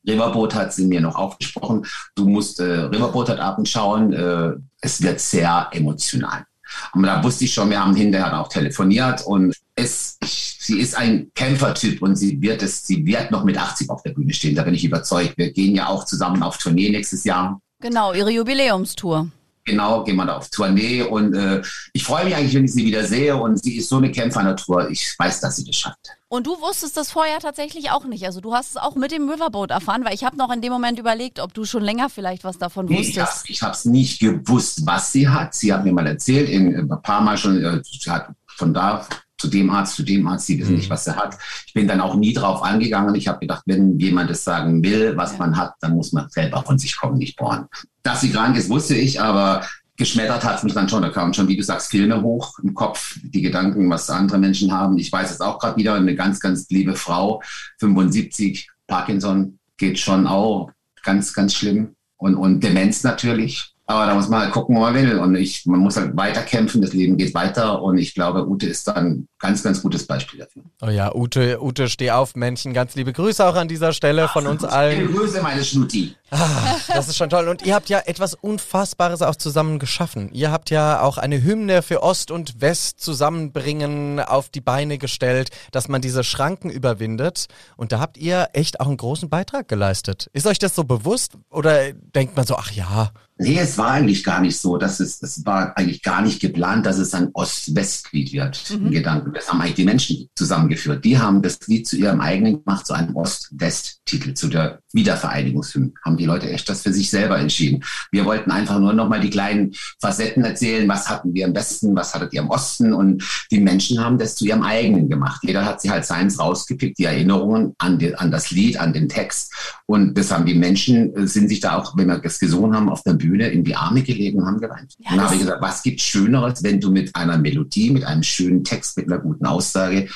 Riverboat 0.06 0.54
hat 0.54 0.72
sie 0.72 0.86
mir 0.86 1.00
noch 1.00 1.16
aufgesprochen. 1.16 1.86
Du 2.14 2.28
musst 2.28 2.60
äh, 2.60 2.64
Riverboat 2.64 3.28
hat 3.28 3.40
Abend 3.40 3.68
schauen. 3.68 4.12
Äh, 4.12 4.52
es 4.80 5.02
wird 5.02 5.20
sehr 5.20 5.68
emotional. 5.72 6.44
Und 6.92 7.02
da 7.02 7.22
wusste 7.22 7.44
ich 7.44 7.52
schon, 7.52 7.70
wir 7.70 7.82
haben 7.82 7.94
hinterher 7.94 8.40
auch 8.40 8.48
telefoniert 8.48 9.26
und 9.26 9.56
es, 9.74 10.18
sie 10.22 10.78
ist 10.78 10.96
ein 10.96 11.30
Kämpfertyp 11.34 12.00
und 12.02 12.16
sie 12.16 12.40
wird 12.40 12.62
es, 12.62 12.86
sie 12.86 13.04
wird 13.04 13.30
noch 13.30 13.44
mit 13.44 13.58
80 13.58 13.90
auf 13.90 14.02
der 14.02 14.12
Bühne 14.12 14.32
stehen. 14.32 14.54
Da 14.54 14.62
bin 14.62 14.74
ich 14.74 14.84
überzeugt. 14.84 15.36
Wir 15.36 15.52
gehen 15.52 15.74
ja 15.74 15.88
auch 15.88 16.04
zusammen 16.04 16.42
auf 16.42 16.58
Tournee 16.58 16.90
nächstes 16.90 17.24
Jahr. 17.24 17.60
Genau, 17.80 18.12
ihre 18.12 18.30
Jubiläumstour. 18.30 19.30
Genau, 19.64 20.04
gehen 20.04 20.16
wir 20.16 20.24
da 20.24 20.38
auf 20.38 20.48
Tournee 20.48 21.02
und 21.02 21.34
äh, 21.34 21.62
ich 21.92 22.02
freue 22.02 22.24
mich 22.24 22.34
eigentlich, 22.34 22.54
wenn 22.54 22.64
ich 22.64 22.72
sie 22.72 22.84
wieder 22.84 23.04
sehe 23.04 23.36
und 23.36 23.62
sie 23.62 23.76
ist 23.76 23.88
so 23.88 23.98
eine 23.98 24.10
Kämpfernatur. 24.10 24.90
Ich 24.90 25.14
weiß, 25.18 25.40
dass 25.40 25.56
sie 25.56 25.64
das 25.64 25.76
schafft. 25.76 25.98
Und 26.28 26.46
du 26.46 26.60
wusstest 26.60 26.96
das 26.96 27.10
vorher 27.10 27.40
tatsächlich 27.40 27.90
auch 27.90 28.04
nicht. 28.04 28.24
Also 28.24 28.40
du 28.40 28.54
hast 28.54 28.70
es 28.70 28.76
auch 28.76 28.94
mit 28.94 29.10
dem 29.10 29.28
Riverboat 29.28 29.70
erfahren, 29.70 30.04
weil 30.04 30.14
ich 30.14 30.24
habe 30.24 30.36
noch 30.36 30.52
in 30.52 30.62
dem 30.62 30.72
Moment 30.72 30.98
überlegt, 30.98 31.40
ob 31.40 31.52
du 31.52 31.64
schon 31.64 31.82
länger 31.82 32.08
vielleicht 32.08 32.44
was 32.44 32.56
davon 32.56 32.86
nee, 32.86 32.98
wusstest. 32.98 33.50
Ich 33.50 33.62
habe 33.62 33.72
es 33.72 33.84
nicht 33.84 34.20
gewusst, 34.20 34.86
was 34.86 35.12
sie 35.12 35.28
hat. 35.28 35.54
Sie 35.54 35.72
hat 35.72 35.84
mir 35.84 35.92
mal 35.92 36.06
erzählt, 36.06 36.48
in, 36.48 36.90
ein 36.90 37.02
paar 37.02 37.20
Mal 37.20 37.36
schon, 37.36 37.62
äh, 37.62 37.82
sie 37.84 38.10
hat 38.10 38.28
von 38.46 38.72
da 38.72 39.06
zu 39.40 39.48
dem 39.48 39.70
Arzt, 39.70 39.96
zu 39.96 40.02
dem 40.02 40.26
Arzt, 40.28 40.46
sie 40.46 40.58
wissen 40.58 40.72
mhm. 40.72 40.78
nicht, 40.78 40.90
was 40.90 41.06
er 41.06 41.16
hat. 41.16 41.36
Ich 41.66 41.72
bin 41.72 41.88
dann 41.88 42.00
auch 42.00 42.14
nie 42.14 42.32
drauf 42.32 42.62
angegangen. 42.62 43.14
Ich 43.14 43.26
habe 43.26 43.40
gedacht, 43.40 43.62
wenn 43.66 43.98
jemand 43.98 44.30
es 44.30 44.44
sagen 44.44 44.82
will, 44.82 45.16
was 45.16 45.32
ja. 45.32 45.38
man 45.38 45.56
hat, 45.56 45.74
dann 45.80 45.96
muss 45.96 46.12
man 46.12 46.28
selber 46.28 46.62
von 46.62 46.78
sich 46.78 46.96
kommen, 46.96 47.18
nicht 47.18 47.36
bohren. 47.36 47.66
Dass 48.02 48.20
sie 48.20 48.30
krank 48.30 48.56
ist, 48.56 48.68
wusste 48.68 48.94
ich, 48.94 49.20
aber 49.20 49.66
geschmettert 49.96 50.44
hat 50.44 50.58
es 50.58 50.62
mich 50.62 50.74
dann 50.74 50.88
schon. 50.88 51.02
Da 51.02 51.10
kamen 51.10 51.34
schon, 51.34 51.48
wie 51.48 51.56
du 51.56 51.62
sagst, 51.62 51.90
Filme 51.90 52.22
hoch 52.22 52.58
im 52.62 52.74
Kopf, 52.74 53.18
die 53.22 53.42
Gedanken, 53.42 53.88
was 53.90 54.10
andere 54.10 54.38
Menschen 54.38 54.72
haben. 54.72 54.98
Ich 54.98 55.10
weiß 55.10 55.30
es 55.30 55.40
auch 55.40 55.58
gerade 55.58 55.76
wieder, 55.76 55.94
eine 55.94 56.14
ganz, 56.14 56.40
ganz 56.40 56.68
liebe 56.68 56.94
Frau, 56.94 57.42
75, 57.78 58.68
Parkinson 58.86 59.58
geht 59.76 59.98
schon 59.98 60.26
auch 60.26 60.70
ganz, 61.02 61.32
ganz 61.32 61.54
schlimm. 61.54 61.94
Und, 62.16 62.34
und 62.34 62.60
Demenz 62.60 63.02
natürlich. 63.02 63.69
Aber 63.90 64.06
da 64.06 64.14
muss 64.14 64.28
man 64.28 64.42
halt 64.42 64.52
gucken, 64.52 64.76
wo 64.76 64.82
man 64.82 64.94
will. 64.94 65.18
Und 65.18 65.34
ich, 65.34 65.66
man 65.66 65.80
muss 65.80 65.96
halt 65.96 66.16
weiterkämpfen, 66.16 66.80
das 66.80 66.92
Leben 66.92 67.16
geht 67.16 67.34
weiter. 67.34 67.82
Und 67.82 67.98
ich 67.98 68.14
glaube, 68.14 68.48
Ute 68.48 68.66
ist 68.66 68.86
da 68.86 68.92
ein 68.92 69.26
ganz, 69.40 69.64
ganz 69.64 69.82
gutes 69.82 70.06
Beispiel 70.06 70.38
dafür. 70.38 70.62
Oh 70.80 70.90
ja, 70.90 71.12
Ute, 71.12 71.60
Ute, 71.60 71.88
steh 71.88 72.12
auf, 72.12 72.36
Männchen. 72.36 72.72
Ganz 72.72 72.94
liebe 72.94 73.12
Grüße 73.12 73.44
auch 73.44 73.56
an 73.56 73.66
dieser 73.66 73.92
Stelle 73.92 74.28
von 74.28 74.46
uns 74.46 74.62
allen. 74.62 75.00
Liebe 75.08 75.12
Grüße, 75.12 75.42
meine 75.42 75.64
Schnutti. 75.64 76.14
Ah, 76.30 76.76
das 76.88 77.08
ist 77.08 77.16
schon 77.16 77.30
toll. 77.30 77.48
Und 77.48 77.62
ihr 77.62 77.74
habt 77.74 77.88
ja 77.88 78.00
etwas 78.06 78.34
Unfassbares 78.34 79.22
auch 79.22 79.36
zusammen 79.36 79.78
geschaffen. 79.78 80.30
Ihr 80.32 80.50
habt 80.50 80.70
ja 80.70 81.00
auch 81.00 81.18
eine 81.18 81.42
Hymne 81.42 81.82
für 81.82 82.02
Ost 82.02 82.30
und 82.30 82.60
West 82.60 83.00
zusammenbringen 83.00 84.20
auf 84.20 84.48
die 84.48 84.60
Beine 84.60 84.98
gestellt, 84.98 85.50
dass 85.72 85.88
man 85.88 86.00
diese 86.00 86.24
Schranken 86.24 86.70
überwindet. 86.70 87.46
Und 87.76 87.92
da 87.92 88.00
habt 88.00 88.16
ihr 88.16 88.48
echt 88.52 88.80
auch 88.80 88.86
einen 88.86 88.96
großen 88.96 89.28
Beitrag 89.28 89.68
geleistet. 89.68 90.30
Ist 90.32 90.46
euch 90.46 90.58
das 90.58 90.74
so 90.74 90.84
bewusst 90.84 91.32
oder 91.50 91.92
denkt 91.92 92.36
man 92.36 92.46
so, 92.46 92.56
ach 92.56 92.70
ja, 92.70 93.12
Nee, 93.40 93.58
es 93.58 93.78
war 93.78 93.92
eigentlich 93.92 94.22
gar 94.22 94.42
nicht 94.42 94.58
so. 94.58 94.76
Das 94.76 95.00
ist, 95.00 95.22
es 95.22 95.46
war 95.46 95.74
eigentlich 95.78 96.02
gar 96.02 96.20
nicht 96.20 96.40
geplant, 96.40 96.84
dass 96.84 96.98
es 96.98 97.14
ein 97.14 97.30
Ost-West-Lied 97.32 98.32
wird. 98.32 98.78
Mhm. 98.78 98.90
Gedanken. 98.90 99.32
Das 99.32 99.48
haben 99.48 99.62
eigentlich 99.62 99.76
die 99.76 99.84
Menschen 99.84 100.28
zusammengeführt. 100.34 101.02
Die 101.06 101.18
haben 101.18 101.40
das 101.40 101.58
Lied 101.66 101.88
zu 101.88 101.96
ihrem 101.96 102.20
eigenen 102.20 102.62
gemacht, 102.62 102.86
zu 102.86 102.92
einem 102.92 103.16
Ost-West-Titel, 103.16 104.34
zu 104.34 104.48
der 104.48 104.80
Wiedervereinigungshymne. 104.92 105.92
Haben 106.04 106.16
die 106.16 106.26
Leute 106.26 106.50
echt 106.50 106.68
das 106.68 106.82
für 106.82 106.92
sich 106.92 107.10
selber 107.10 107.38
entschieden. 107.38 107.84
Wir 108.10 108.24
wollten 108.24 108.50
einfach 108.50 108.78
nur 108.78 108.92
nochmal 108.92 109.20
die 109.20 109.30
kleinen 109.30 109.72
Facetten 110.00 110.44
erzählen. 110.44 110.88
Was 110.88 111.08
hatten 111.08 111.34
wir 111.34 111.46
im 111.46 111.54
Westen? 111.54 111.94
Was 111.94 112.14
hattet 112.14 112.32
ihr 112.32 112.42
im 112.42 112.50
Osten? 112.50 112.92
Und 112.92 113.22
die 113.50 113.60
Menschen 113.60 114.02
haben 114.02 114.18
das 114.18 114.36
zu 114.36 114.44
ihrem 114.44 114.62
eigenen 114.62 115.08
gemacht. 115.08 115.40
Jeder 115.44 115.64
hat 115.64 115.80
sich 115.80 115.90
halt 115.90 116.04
seins 116.04 116.38
rausgepickt, 116.38 116.98
die 116.98 117.04
Erinnerungen 117.04 117.74
an, 117.78 117.98
die, 117.98 118.14
an 118.14 118.30
das 118.30 118.50
Lied, 118.50 118.78
an 118.78 118.92
den 118.92 119.08
Text. 119.08 119.52
Und 119.86 120.16
das 120.16 120.30
haben 120.30 120.46
die 120.46 120.54
Menschen, 120.54 121.14
äh, 121.14 121.26
sind 121.26 121.48
sich 121.48 121.60
da 121.60 121.76
auch, 121.76 121.96
wenn 121.96 122.08
wir 122.08 122.18
das 122.18 122.38
gesungen 122.38 122.74
haben, 122.74 122.88
auf 122.88 123.02
der 123.02 123.14
Bühne 123.14 123.48
in 123.48 123.64
die 123.64 123.76
Arme 123.76 124.02
gelegen 124.02 124.40
und 124.40 124.46
haben 124.46 124.60
geweint. 124.60 124.94
Ja, 124.98 125.12
und 125.12 125.22
habe 125.22 125.34
ich 125.34 125.40
gesagt, 125.40 125.62
was 125.62 125.82
gibt 125.82 126.00
Schöneres, 126.00 126.62
wenn 126.62 126.80
du 126.80 126.90
mit 126.90 127.14
einer 127.14 127.38
Melodie, 127.38 127.90
mit 127.90 128.04
einem 128.04 128.22
schönen 128.22 128.64
Text, 128.64 128.96
mit 128.96 129.06
einer 129.06 129.20
guten 129.20 129.46
Aussage 129.46 130.08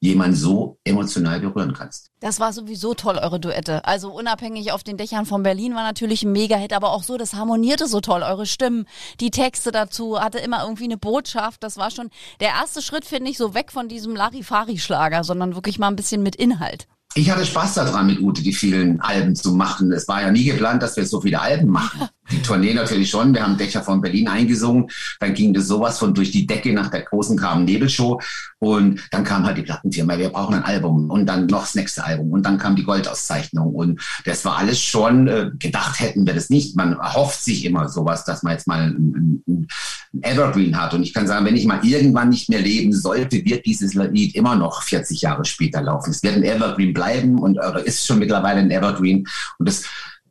jemand 0.00 0.36
so 0.36 0.78
emotional 0.84 1.40
berühren 1.40 1.74
kannst. 1.74 2.10
Das 2.20 2.40
war 2.40 2.52
sowieso 2.52 2.94
toll, 2.94 3.18
eure 3.18 3.38
Duette. 3.38 3.84
Also 3.84 4.10
unabhängig 4.10 4.72
auf 4.72 4.82
den 4.82 4.96
Dächern 4.96 5.26
von 5.26 5.42
Berlin 5.42 5.74
war 5.74 5.82
natürlich 5.82 6.22
ein 6.22 6.32
Mega-Hit, 6.32 6.72
aber 6.72 6.90
auch 6.90 7.02
so, 7.02 7.18
das 7.18 7.34
harmonierte 7.34 7.86
so 7.86 8.00
toll, 8.00 8.22
eure 8.22 8.46
Stimmen, 8.46 8.86
die 9.20 9.30
Texte 9.30 9.72
dazu, 9.72 10.18
hatte 10.18 10.38
immer 10.38 10.62
irgendwie 10.62 10.84
eine 10.84 10.96
Botschaft. 10.96 11.62
Das 11.62 11.76
war 11.76 11.90
schon 11.90 12.08
der 12.40 12.48
erste 12.48 12.80
Schritt, 12.80 13.04
finde 13.04 13.30
ich, 13.30 13.36
so 13.36 13.54
weg 13.54 13.70
von 13.72 13.88
diesem 13.88 14.16
Larifari-Schlager, 14.16 15.22
sondern 15.22 15.54
wirklich 15.54 15.78
mal 15.78 15.88
ein 15.88 15.96
bisschen 15.96 16.22
mit 16.22 16.36
Inhalt 16.36 16.88
ich 17.14 17.30
hatte 17.30 17.44
Spaß 17.44 17.74
daran, 17.74 18.06
mit 18.06 18.20
Ute 18.20 18.42
die 18.42 18.52
vielen 18.52 19.00
Alben 19.00 19.34
zu 19.34 19.52
machen. 19.52 19.90
Es 19.92 20.06
war 20.06 20.22
ja 20.22 20.30
nie 20.30 20.44
geplant, 20.44 20.82
dass 20.82 20.96
wir 20.96 21.04
so 21.04 21.20
viele 21.20 21.40
Alben 21.40 21.68
machen. 21.68 22.08
Die 22.30 22.42
Tournee 22.42 22.74
natürlich 22.74 23.10
schon. 23.10 23.34
Wir 23.34 23.42
haben 23.42 23.56
Dächer 23.56 23.82
von 23.82 24.00
Berlin 24.00 24.28
eingesungen. 24.28 24.86
Dann 25.18 25.34
ging 25.34 25.52
das 25.52 25.66
sowas 25.66 25.98
von 25.98 26.14
durch 26.14 26.30
die 26.30 26.46
Decke 26.46 26.72
nach 26.72 26.90
der 26.90 27.02
großen 27.02 27.36
Carmen 27.36 27.64
Nebel-Show. 27.64 28.20
Und 28.58 29.00
dann 29.10 29.24
kam 29.24 29.44
halt 29.44 29.58
die 29.58 29.62
Plattenfirma, 29.62 30.18
wir 30.18 30.28
brauchen 30.28 30.54
ein 30.54 30.64
Album. 30.64 31.10
Und 31.10 31.26
dann 31.26 31.46
noch 31.46 31.62
das 31.62 31.74
nächste 31.74 32.04
Album. 32.04 32.30
Und 32.30 32.44
dann 32.44 32.58
kam 32.58 32.76
die 32.76 32.84
Goldauszeichnung. 32.84 33.74
Und 33.74 34.00
das 34.24 34.44
war 34.44 34.58
alles 34.58 34.80
schon, 34.80 35.28
äh, 35.28 35.50
gedacht 35.58 35.98
hätten 36.00 36.26
wir 36.26 36.34
das 36.34 36.50
nicht. 36.50 36.76
Man 36.76 36.92
erhofft 36.92 37.42
sich 37.42 37.64
immer 37.64 37.88
sowas, 37.88 38.24
dass 38.24 38.42
man 38.42 38.52
jetzt 38.52 38.66
mal 38.66 38.80
ein, 38.80 39.42
ein, 39.46 39.66
ein 40.12 40.22
Evergreen 40.22 40.80
hat. 40.80 40.94
Und 40.94 41.02
ich 41.02 41.14
kann 41.14 41.26
sagen, 41.26 41.46
wenn 41.46 41.56
ich 41.56 41.66
mal 41.66 41.84
irgendwann 41.84 42.28
nicht 42.28 42.48
mehr 42.48 42.60
leben 42.60 42.92
sollte, 42.92 43.44
wird 43.44 43.66
dieses 43.66 43.94
Lied 43.94 44.34
immer 44.34 44.56
noch 44.56 44.82
40 44.82 45.22
Jahre 45.22 45.44
später 45.44 45.82
laufen. 45.82 46.10
Es 46.10 46.22
wird 46.22 46.36
ein 46.36 46.42
Evergreen 46.42 46.92
bleiben 46.92 47.38
und 47.38 47.58
oder 47.58 47.84
ist 47.84 48.06
schon 48.06 48.18
mittlerweile 48.18 48.60
ein 48.60 48.70
Evergreen. 48.70 49.26
Und 49.58 49.68
das 49.68 49.84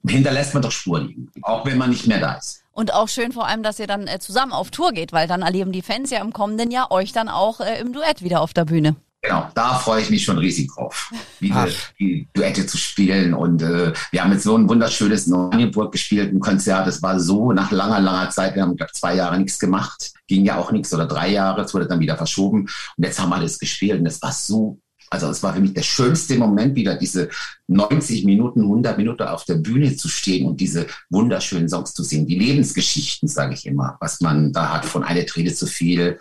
hinterlässt 0.07 0.53
man 0.53 0.63
doch 0.63 0.71
Spur 0.71 1.01
liegen, 1.01 1.29
auch 1.41 1.65
wenn 1.65 1.77
man 1.77 1.89
nicht 1.89 2.07
mehr 2.07 2.19
da 2.19 2.33
ist. 2.33 2.63
Und 2.71 2.93
auch 2.93 3.09
schön 3.09 3.31
vor 3.31 3.47
allem, 3.47 3.63
dass 3.63 3.79
ihr 3.79 3.87
dann 3.87 4.07
äh, 4.07 4.19
zusammen 4.19 4.53
auf 4.53 4.71
Tour 4.71 4.93
geht, 4.93 5.11
weil 5.11 5.27
dann 5.27 5.41
erleben 5.41 5.71
die 5.71 5.81
Fans 5.81 6.11
ja 6.11 6.21
im 6.21 6.31
kommenden 6.31 6.71
Jahr 6.71 6.91
euch 6.91 7.11
dann 7.11 7.27
auch 7.27 7.59
äh, 7.59 7.79
im 7.79 7.91
Duett 7.91 8.23
wieder 8.23 8.41
auf 8.41 8.53
der 8.53 8.65
Bühne. 8.65 8.95
Genau, 9.21 9.49
da 9.53 9.77
freue 9.79 10.01
ich 10.01 10.09
mich 10.09 10.23
schon 10.23 10.37
riesig 10.37 10.71
drauf, 10.73 11.11
wieder 11.41 11.67
die 11.99 12.29
Duette 12.33 12.65
zu 12.65 12.77
spielen. 12.77 13.33
Und 13.33 13.61
äh, 13.61 13.91
wir 14.11 14.23
haben 14.23 14.31
jetzt 14.31 14.43
so 14.43 14.55
ein 14.55 14.69
wunderschönes 14.69 15.27
Neuenburg 15.27 15.91
gespielt, 15.91 16.33
ein 16.33 16.39
Konzert. 16.39 16.87
Es 16.87 17.03
war 17.03 17.19
so 17.19 17.51
nach 17.51 17.69
langer, 17.71 17.99
langer 17.99 18.29
Zeit. 18.29 18.55
Wir 18.55 18.61
haben, 18.61 18.77
glaube 18.77 18.93
zwei 18.93 19.15
Jahre 19.15 19.37
nichts 19.37 19.59
gemacht. 19.59 20.13
Ging 20.27 20.45
ja 20.45 20.57
auch 20.57 20.71
nichts 20.71 20.93
oder 20.93 21.05
drei 21.05 21.31
Jahre. 21.31 21.63
Es 21.63 21.73
wurde 21.73 21.87
dann 21.87 21.99
wieder 21.99 22.15
verschoben. 22.15 22.61
Und 22.61 23.03
jetzt 23.03 23.19
haben 23.19 23.29
wir 23.29 23.41
das 23.41 23.59
gespielt 23.59 23.99
und 23.99 24.05
es 24.05 24.21
war 24.21 24.31
so 24.31 24.79
also 25.09 25.29
es 25.29 25.41
war 25.43 25.53
für 25.53 25.61
mich 25.61 25.73
der 25.73 25.83
schönste 25.83 26.37
Moment, 26.37 26.75
wieder 26.75 26.95
diese 26.95 27.29
90 27.67 28.25
Minuten, 28.25 28.61
100 28.61 28.97
Minuten 28.97 29.23
auf 29.23 29.45
der 29.45 29.55
Bühne 29.55 29.95
zu 29.95 30.07
stehen 30.07 30.47
und 30.47 30.59
diese 30.59 30.87
wunderschönen 31.09 31.69
Songs 31.69 31.93
zu 31.93 32.03
singen. 32.03 32.27
Die 32.27 32.39
Lebensgeschichten, 32.39 33.27
sage 33.27 33.53
ich 33.53 33.65
immer, 33.65 33.97
was 33.99 34.21
man 34.21 34.53
da 34.53 34.73
hat, 34.73 34.85
von 34.85 35.03
eine 35.03 35.25
Träne 35.25 35.53
zu 35.53 35.67
viel 35.67 36.17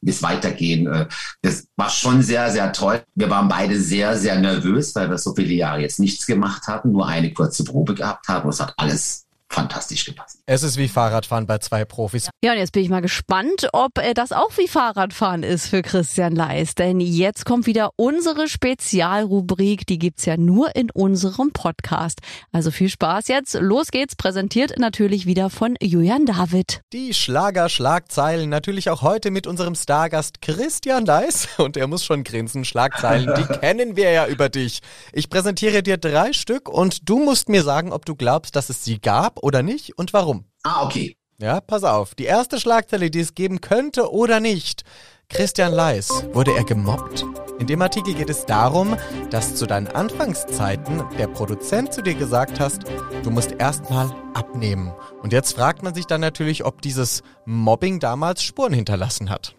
bis 0.00 0.22
weitergehen. 0.22 0.86
Äh, 0.86 1.06
das 1.40 1.66
war 1.76 1.88
schon 1.88 2.22
sehr, 2.22 2.50
sehr 2.50 2.72
toll. 2.72 3.02
Wir 3.14 3.30
waren 3.30 3.48
beide 3.48 3.80
sehr, 3.80 4.16
sehr 4.18 4.38
nervös, 4.38 4.94
weil 4.94 5.08
wir 5.08 5.18
so 5.18 5.34
viele 5.34 5.54
Jahre 5.54 5.80
jetzt 5.80 6.00
nichts 6.00 6.26
gemacht 6.26 6.66
hatten, 6.66 6.92
nur 6.92 7.06
eine 7.06 7.32
kurze 7.32 7.64
Probe 7.64 7.94
gehabt 7.94 8.28
haben. 8.28 8.48
Es 8.48 8.60
hat 8.60 8.74
alles 8.76 9.21
fantastisch 9.52 10.04
gepasst. 10.04 10.38
Es 10.46 10.62
ist 10.62 10.76
wie 10.76 10.88
Fahrradfahren 10.88 11.46
bei 11.46 11.58
zwei 11.58 11.84
Profis. 11.84 12.30
Ja, 12.42 12.52
und 12.52 12.58
jetzt 12.58 12.72
bin 12.72 12.82
ich 12.82 12.88
mal 12.88 13.02
gespannt, 13.02 13.68
ob 13.72 13.98
äh, 13.98 14.14
das 14.14 14.32
auch 14.32 14.56
wie 14.56 14.66
Fahrradfahren 14.66 15.42
ist 15.42 15.68
für 15.68 15.82
Christian 15.82 16.34
Leis. 16.34 16.74
Denn 16.74 17.00
jetzt 17.00 17.44
kommt 17.44 17.66
wieder 17.66 17.90
unsere 17.96 18.48
Spezialrubrik. 18.48 19.86
Die 19.86 19.98
gibt's 19.98 20.24
ja 20.24 20.36
nur 20.36 20.74
in 20.74 20.90
unserem 20.90 21.52
Podcast. 21.52 22.20
Also 22.50 22.70
viel 22.70 22.88
Spaß 22.88 23.28
jetzt. 23.28 23.54
Los 23.60 23.88
geht's. 23.88 24.16
Präsentiert 24.16 24.78
natürlich 24.78 25.26
wieder 25.26 25.50
von 25.50 25.76
Julian 25.80 26.26
David. 26.26 26.80
Die 26.92 27.12
Schlager-Schlagzeilen 27.12 28.48
natürlich 28.48 28.88
auch 28.90 29.02
heute 29.02 29.30
mit 29.30 29.46
unserem 29.46 29.74
Stargast 29.74 30.40
Christian 30.40 31.04
Leis. 31.04 31.48
Und 31.58 31.76
er 31.76 31.86
muss 31.86 32.04
schon 32.04 32.24
grinsen. 32.24 32.64
Schlagzeilen, 32.64 33.32
die 33.36 33.44
kennen 33.60 33.96
wir 33.96 34.10
ja 34.10 34.26
über 34.26 34.48
dich. 34.48 34.80
Ich 35.12 35.28
präsentiere 35.28 35.82
dir 35.82 35.98
drei 35.98 36.32
Stück 36.32 36.68
und 36.68 37.08
du 37.08 37.18
musst 37.18 37.48
mir 37.48 37.62
sagen, 37.62 37.92
ob 37.92 38.06
du 38.06 38.14
glaubst, 38.14 38.56
dass 38.56 38.70
es 38.70 38.84
sie 38.84 38.98
gab 38.98 39.41
oder 39.42 39.62
nicht 39.62 39.98
und 39.98 40.14
warum. 40.14 40.46
Ah, 40.62 40.86
okay. 40.86 41.16
Ja, 41.38 41.60
pass 41.60 41.84
auf. 41.84 42.14
Die 42.14 42.24
erste 42.24 42.60
Schlagzeile, 42.60 43.10
die 43.10 43.20
es 43.20 43.34
geben 43.34 43.60
könnte 43.60 44.10
oder 44.12 44.40
nicht. 44.40 44.84
Christian 45.28 45.72
Leis, 45.72 46.10
wurde 46.32 46.52
er 46.54 46.64
gemobbt? 46.64 47.24
In 47.58 47.66
dem 47.66 47.82
Artikel 47.82 48.14
geht 48.14 48.30
es 48.30 48.44
darum, 48.44 48.96
dass 49.30 49.54
zu 49.54 49.66
deinen 49.66 49.88
Anfangszeiten 49.88 51.02
der 51.18 51.26
Produzent 51.26 51.92
zu 51.92 52.02
dir 52.02 52.14
gesagt 52.14 52.60
hast, 52.60 52.82
du 53.22 53.30
musst 53.30 53.52
erstmal 53.52 54.14
abnehmen. 54.34 54.92
Und 55.22 55.32
jetzt 55.32 55.54
fragt 55.54 55.82
man 55.82 55.94
sich 55.94 56.06
dann 56.06 56.20
natürlich, 56.20 56.64
ob 56.64 56.82
dieses 56.82 57.22
Mobbing 57.44 57.98
damals 57.98 58.42
Spuren 58.42 58.72
hinterlassen 58.72 59.30
hat. 59.30 59.56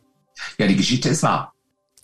Ja, 0.58 0.68
die 0.68 0.76
Geschichte 0.76 1.10
ist 1.10 1.24
wahr. 1.24 1.54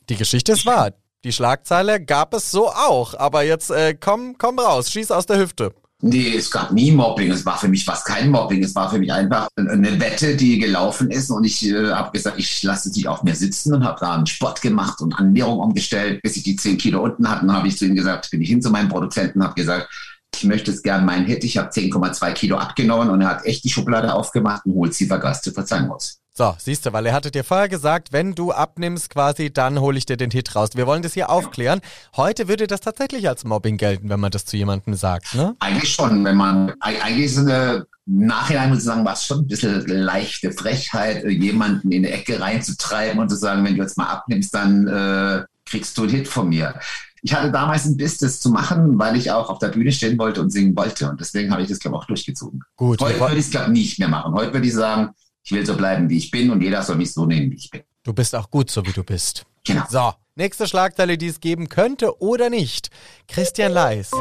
Die 0.09 0.15
Geschichte 0.15 0.53
ist 0.53 0.65
wahr. 0.65 0.91
Die 1.23 1.31
Schlagzeile 1.31 2.03
gab 2.03 2.33
es 2.33 2.49
so 2.49 2.69
auch. 2.69 3.13
Aber 3.13 3.43
jetzt 3.43 3.69
äh, 3.71 3.93
komm, 3.93 4.37
komm 4.37 4.57
raus, 4.57 4.89
schieß 4.89 5.11
aus 5.11 5.25
der 5.25 5.37
Hüfte. 5.37 5.73
Nee, 6.01 6.35
es 6.37 6.49
gab 6.49 6.71
nie 6.71 6.93
Mobbing. 6.93 7.29
Es 7.29 7.45
war 7.45 7.57
für 7.57 7.67
mich 7.67 7.83
fast 7.83 8.05
kein 8.05 8.31
Mobbing. 8.31 8.63
Es 8.63 8.73
war 8.73 8.89
für 8.89 8.99
mich 8.99 9.11
einfach 9.11 9.49
eine 9.57 9.99
Wette, 9.99 10.37
die 10.37 10.57
gelaufen 10.57 11.11
ist. 11.11 11.29
Und 11.29 11.43
ich 11.43 11.67
äh, 11.67 11.91
habe 11.91 12.11
gesagt, 12.11 12.39
ich 12.39 12.63
lasse 12.63 12.89
sie 12.89 13.05
auf 13.05 13.23
mir 13.23 13.35
sitzen 13.35 13.73
und 13.73 13.83
habe 13.83 13.99
da 13.99 14.15
einen 14.15 14.25
Sport 14.25 14.61
gemacht 14.61 15.01
und 15.01 15.19
Ernährung 15.19 15.59
umgestellt, 15.59 16.21
bis 16.21 16.37
ich 16.37 16.43
die 16.43 16.55
10 16.55 16.77
Kilo 16.77 17.03
unten 17.03 17.29
hatte. 17.29 17.43
Und 17.43 17.53
habe 17.53 17.67
ich 17.67 17.77
zu 17.77 17.85
ihm 17.85 17.95
gesagt, 17.95 18.31
bin 18.31 18.41
ich 18.41 18.47
hin 18.47 18.61
zu 18.61 18.69
meinem 18.69 18.87
Produzenten 18.87 19.43
habe 19.43 19.55
gesagt, 19.55 19.89
ich 20.33 20.45
möchte 20.45 20.71
es 20.71 20.81
gern 20.83 21.05
meinen 21.05 21.25
Hit. 21.25 21.43
Ich 21.43 21.57
habe 21.57 21.69
10,2 21.69 22.31
Kilo 22.31 22.57
abgenommen 22.57 23.09
und 23.09 23.19
er 23.19 23.29
hat 23.29 23.45
echt 23.45 23.65
die 23.65 23.69
Schublade 23.69 24.13
aufgemacht 24.13 24.65
und 24.65 24.75
holt 24.75 24.93
sie 24.93 25.05
vergaß 25.05 25.41
zu 25.41 25.51
verzeihen 25.51 25.87
muss. 25.87 26.21
So, 26.39 26.55
siehst 26.57 26.85
du, 26.85 26.93
weil 26.93 27.05
er 27.05 27.11
hatte 27.11 27.31
dir 27.31 27.43
vorher 27.43 27.67
gesagt, 27.67 28.13
wenn 28.13 28.33
du 28.33 28.53
abnimmst 28.53 29.09
quasi, 29.09 29.51
dann 29.51 29.81
hole 29.81 29.97
ich 29.97 30.05
dir 30.05 30.15
den 30.15 30.31
Hit 30.31 30.55
raus. 30.55 30.69
Wir 30.73 30.87
wollen 30.87 31.01
das 31.01 31.13
hier 31.13 31.29
aufklären. 31.29 31.81
Heute 32.15 32.47
würde 32.47 32.65
das 32.65 32.79
tatsächlich 32.79 33.27
als 33.27 33.43
Mobbing 33.43 33.75
gelten, 33.75 34.07
wenn 34.07 34.21
man 34.21 34.31
das 34.31 34.45
zu 34.45 34.55
jemandem 34.55 34.93
sagt, 34.93 35.35
ne? 35.35 35.57
Eigentlich 35.59 35.93
schon, 35.93 36.23
wenn 36.23 36.37
man, 36.37 36.75
eigentlich 36.79 37.25
ist 37.25 37.39
eine, 37.39 37.87
im 38.07 38.27
Nachhinein 38.27 38.69
muss 38.69 38.77
ich 38.77 38.85
sagen, 38.85 39.03
war 39.03 39.15
es 39.15 39.25
schon 39.25 39.39
ein 39.39 39.47
bisschen 39.47 39.85
leichte 39.85 40.53
Frechheit, 40.53 41.25
jemanden 41.25 41.91
in 41.91 42.05
eine 42.05 42.15
Ecke 42.15 42.39
reinzutreiben 42.39 43.19
und 43.19 43.27
zu 43.27 43.35
sagen, 43.35 43.65
wenn 43.65 43.75
du 43.75 43.81
jetzt 43.81 43.97
mal 43.97 44.07
abnimmst, 44.07 44.53
dann 44.53 44.87
äh, 44.87 45.43
kriegst 45.65 45.97
du 45.97 46.03
einen 46.03 46.11
Hit 46.11 46.29
von 46.29 46.47
mir. 46.47 46.73
Ich 47.21 47.33
hatte 47.33 47.51
damals 47.51 47.83
ein 47.83 47.97
Biss, 47.97 48.17
das 48.17 48.39
zu 48.39 48.49
machen, 48.49 48.97
weil 48.97 49.17
ich 49.17 49.29
auch 49.29 49.49
auf 49.49 49.59
der 49.59 49.67
Bühne 49.67 49.91
stehen 49.91 50.17
wollte 50.17 50.39
und 50.39 50.51
singen 50.51 50.73
wollte. 50.77 51.09
Und 51.09 51.19
deswegen 51.19 51.51
habe 51.51 51.63
ich 51.63 51.67
das, 51.67 51.79
glaube 51.79 51.97
ich, 51.97 52.03
auch 52.03 52.07
durchgezogen. 52.07 52.61
Gut. 52.77 53.01
Heute 53.01 53.19
würde 53.19 53.33
ich 53.35 53.47
es, 53.47 53.51
glaube 53.51 53.65
ich, 53.65 53.73
nicht 53.73 53.99
mehr 53.99 54.07
machen. 54.07 54.33
Heute 54.33 54.53
würde 54.53 54.65
ich 54.65 54.73
sagen, 54.73 55.09
ich 55.49 55.55
will 55.55 55.65
so 55.65 55.75
bleiben, 55.75 56.11
wie 56.11 56.17
ich 56.17 56.29
bin 56.29 56.51
und 56.51 56.61
jeder 56.61 56.83
soll 56.83 56.97
mich 56.97 57.11
so 57.11 57.25
nehmen, 57.25 57.49
wie 57.49 57.55
ich 57.55 57.71
bin. 57.71 57.81
Du 58.03 58.13
bist 58.13 58.35
auch 58.35 58.51
gut, 58.51 58.69
so 58.69 58.85
wie 58.85 58.91
du 58.91 59.03
bist. 59.03 59.47
Genau. 59.65 59.83
So, 59.89 60.13
nächste 60.35 60.67
Schlagzeile, 60.67 61.17
die 61.17 61.25
es 61.25 61.39
geben 61.39 61.69
könnte 61.69 62.21
oder 62.21 62.51
nicht. 62.51 62.91
Christian 63.27 63.71
Leis, 63.71 64.11